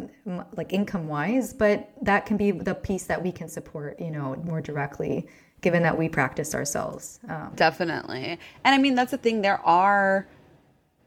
like 0.55 0.71
income 0.71 1.07
wise 1.07 1.51
but 1.51 1.89
that 2.03 2.27
can 2.27 2.37
be 2.37 2.51
the 2.51 2.75
piece 2.75 3.05
that 3.05 3.19
we 3.23 3.31
can 3.31 3.49
support 3.49 3.99
you 3.99 4.11
know 4.11 4.35
more 4.45 4.61
directly 4.61 5.25
given 5.61 5.81
that 5.81 5.97
we 5.97 6.07
practice 6.07 6.53
ourselves 6.53 7.19
um, 7.27 7.51
Definitely. 7.55 8.37
And 8.63 8.75
I 8.75 8.77
mean, 8.77 8.93
that's 8.93 9.11
the 9.11 9.17
thing. 9.17 9.41
There 9.41 9.61
are 9.65 10.27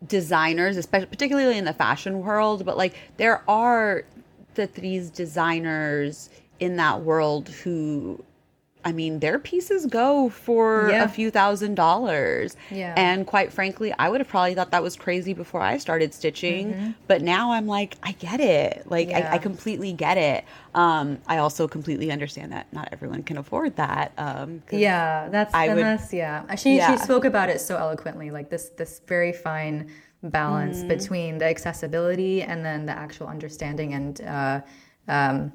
designers, 0.07 0.76
especially 0.76 1.07
particularly 1.07 1.59
in 1.59 1.64
the 1.64 1.72
fashion 1.72 2.20
world, 2.20 2.64
but 2.64 2.76
like 2.76 2.95
there 3.18 3.43
are 3.49 4.05
the 4.57 4.67
these 4.75 5.11
designers 5.11 6.29
in 6.61 6.77
that 6.77 7.03
world 7.03 7.49
who 7.49 8.23
I 8.85 8.93
mean, 8.93 9.19
their 9.19 9.41
pieces 9.41 9.85
go 9.87 10.29
for 10.29 10.91
Yeah. 10.93 11.03
a 11.03 11.09
few 11.09 11.33
thousand 11.33 11.75
dollars. 11.75 12.57
Yeah. 12.71 12.95
And 12.97 13.27
quite 13.27 13.53
frankly, 13.53 13.93
I 13.99 14.09
would 14.09 14.21
have 14.21 14.29
probably 14.29 14.55
thought 14.55 14.71
that 14.71 14.83
was 14.83 14.95
crazy 14.95 15.33
before 15.35 15.61
I 15.61 15.79
started 15.79 16.15
stitching. 16.15 16.95
But 17.09 17.21
now 17.21 17.51
I'm 17.51 17.67
like, 17.67 17.97
I 18.05 18.13
get 18.13 18.39
it. 18.39 18.89
Like, 18.89 19.09
I, 19.09 19.19
Yeah. 19.19 19.33
I 19.33 19.39
completely 19.39 19.93
get 19.93 20.19
it. 20.19 20.45
Um, 20.73 21.19
I 21.27 21.39
also 21.39 21.67
completely 21.67 22.13
understand 22.13 22.53
that 22.53 22.73
not 22.73 22.89
everyone 22.93 23.25
can 23.25 23.39
afford 23.39 23.75
that. 23.75 24.13
Um, 24.19 24.63
yeah 24.71 25.31
that's 25.33 25.53
I 25.53 25.67
would- 25.75 25.79
that's 25.79 26.13
yeah 26.13 26.55
she 26.55 26.77
Yeah. 26.77 26.93
she 26.93 26.99
spoke 27.03 27.25
about 27.25 27.49
it 27.49 27.61
so 27.61 27.77
eloquently 27.77 28.31
like 28.31 28.51
this 28.51 28.69
this 28.77 29.01
very 29.09 29.33
fine 29.33 29.91
balance 30.23 30.79
Mm-hmm. 30.79 30.89
between 30.89 31.39
the 31.39 31.45
accessibility 31.45 32.43
and 32.43 32.64
then 32.64 32.87
the 32.87 32.93
actual 32.93 33.27
understanding 33.29 33.95
and 33.95 34.21
uh, 34.23 34.61
um, 35.09 35.53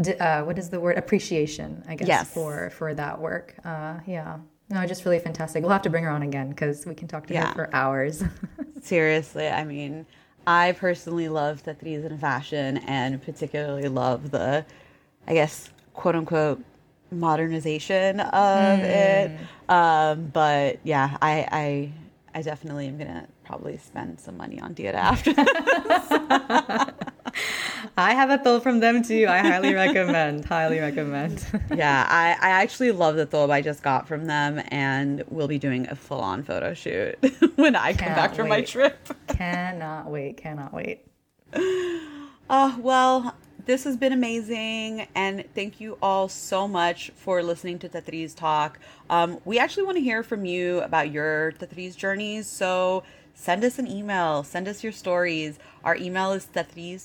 d- 0.00 0.14
uh, 0.14 0.44
what 0.44 0.58
is 0.58 0.68
the 0.70 0.78
word 0.80 0.98
appreciation 0.98 1.82
i 1.88 1.94
guess 1.96 2.08
Yes. 2.08 2.32
for 2.32 2.70
for 2.70 2.94
that 2.94 3.20
work 3.20 3.54
uh, 3.64 3.98
yeah 4.06 4.38
no 4.70 4.86
just 4.86 5.04
really 5.04 5.18
fantastic 5.18 5.62
we'll 5.62 5.72
have 5.72 5.82
to 5.82 5.90
bring 5.90 6.04
her 6.04 6.10
on 6.10 6.22
again 6.22 6.50
because 6.50 6.86
we 6.86 6.94
can 6.94 7.08
talk 7.08 7.26
to 7.26 7.34
Yeah. 7.34 7.48
her 7.48 7.54
for 7.54 7.74
hours 7.74 8.22
Seriously, 8.82 9.46
I 9.48 9.62
mean, 9.64 10.06
I 10.44 10.72
personally 10.72 11.28
love 11.28 11.62
the 11.62 11.72
tatreez 11.72 12.04
in 12.04 12.18
fashion 12.18 12.78
and 12.78 13.22
particularly 13.22 13.86
love 13.88 14.32
the, 14.32 14.66
I 15.28 15.34
guess, 15.34 15.70
quote 15.94 16.16
unquote, 16.16 16.60
modernization 17.12 18.18
of 18.18 18.80
it. 18.82 19.30
Um, 19.68 20.26
but 20.32 20.80
yeah, 20.82 21.16
I, 21.22 21.46
I, 21.52 21.92
I 22.38 22.42
definitely 22.42 22.88
am 22.88 22.98
gonna 22.98 23.28
probably 23.52 23.76
spend 23.76 24.18
some 24.18 24.38
money 24.38 24.58
on 24.58 24.74
Deerah 24.74 24.94
after. 24.94 25.34
i 27.98 28.14
have 28.14 28.30
a 28.30 28.38
thought 28.38 28.62
from 28.62 28.80
them 28.80 29.02
too 29.02 29.26
i 29.28 29.38
highly 29.38 29.74
recommend 29.74 30.44
highly 30.44 30.78
recommend 30.78 31.44
yeah, 31.74 32.06
I, 32.08 32.36
I 32.40 32.50
actually 32.62 32.92
love 32.92 33.16
the 33.16 33.26
thobe 33.26 33.50
I 33.50 33.60
just 33.60 33.82
got 33.82 34.06
from 34.08 34.26
them, 34.26 34.62
and 34.68 35.24
we'll 35.28 35.48
be 35.48 35.58
doing 35.58 35.86
a 35.88 35.94
full 35.94 36.20
on 36.20 36.42
photo 36.42 36.72
shoot 36.72 37.16
when 37.56 37.76
I 37.76 37.92
come 37.92 38.08
Can't 38.08 38.16
back 38.16 38.34
from 38.34 38.48
my 38.48 38.62
trip. 38.62 38.96
cannot 39.28 40.10
wait 40.10 40.38
cannot 40.38 40.72
wait 40.72 41.04
Oh, 42.54 42.76
well, 42.80 43.34
this 43.64 43.84
has 43.84 43.96
been 43.96 44.12
amazing. 44.12 45.06
And 45.14 45.44
thank 45.54 45.80
you 45.80 45.96
all 46.02 46.28
so 46.28 46.68
much 46.68 47.10
for 47.14 47.42
listening 47.42 47.78
to 47.78 47.88
Tatreez 47.88 48.34
Talk. 48.34 48.78
Um, 49.08 49.38
we 49.44 49.58
actually 49.58 49.84
want 49.84 49.96
to 49.96 50.02
hear 50.02 50.22
from 50.22 50.44
you 50.44 50.80
about 50.80 51.10
your 51.10 51.52
Tetris 51.52 51.96
journeys. 51.96 52.46
So 52.46 53.04
send 53.42 53.64
us 53.64 53.78
an 53.78 53.88
email, 53.88 54.44
send 54.44 54.68
us 54.68 54.84
your 54.84 54.92
stories. 54.92 55.58
Our 55.82 55.96
email 55.96 56.30
is 56.32 56.48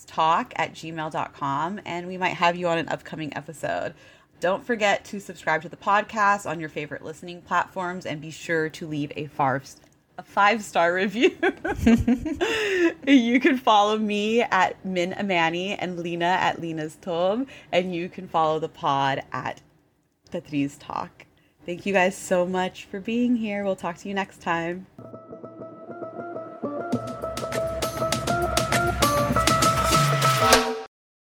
talk 0.04 0.52
at 0.56 0.72
gmail.com, 0.72 1.80
and 1.84 2.06
we 2.06 2.16
might 2.16 2.34
have 2.34 2.54
you 2.54 2.68
on 2.68 2.78
an 2.78 2.88
upcoming 2.88 3.36
episode. 3.36 3.94
Don't 4.38 4.64
forget 4.64 5.04
to 5.06 5.18
subscribe 5.18 5.62
to 5.62 5.68
the 5.68 5.76
podcast 5.76 6.48
on 6.48 6.60
your 6.60 6.68
favorite 6.68 7.04
listening 7.04 7.42
platforms 7.42 8.06
and 8.06 8.20
be 8.20 8.30
sure 8.30 8.68
to 8.68 8.86
leave 8.86 9.10
a 9.16 9.26
five, 9.26 9.68
a 10.16 10.22
five 10.22 10.62
star 10.62 10.94
review. 10.94 11.36
you 13.06 13.40
can 13.40 13.58
follow 13.58 13.98
me 13.98 14.42
at 14.42 14.84
Min 14.84 15.14
Amani 15.14 15.74
and 15.74 15.98
Lina 15.98 16.24
at 16.24 16.60
Lina's 16.60 16.94
Tob, 17.00 17.48
and 17.72 17.92
you 17.92 18.08
can 18.08 18.28
follow 18.28 18.60
the 18.60 18.68
pod 18.68 19.24
at 19.32 19.60
Tatreez 20.30 20.76
Talk. 20.78 21.26
Thank 21.66 21.84
you 21.84 21.92
guys 21.92 22.16
so 22.16 22.46
much 22.46 22.84
for 22.84 23.00
being 23.00 23.34
here. 23.34 23.64
We'll 23.64 23.74
talk 23.74 23.98
to 23.98 24.08
you 24.08 24.14
next 24.14 24.40
time. 24.40 24.86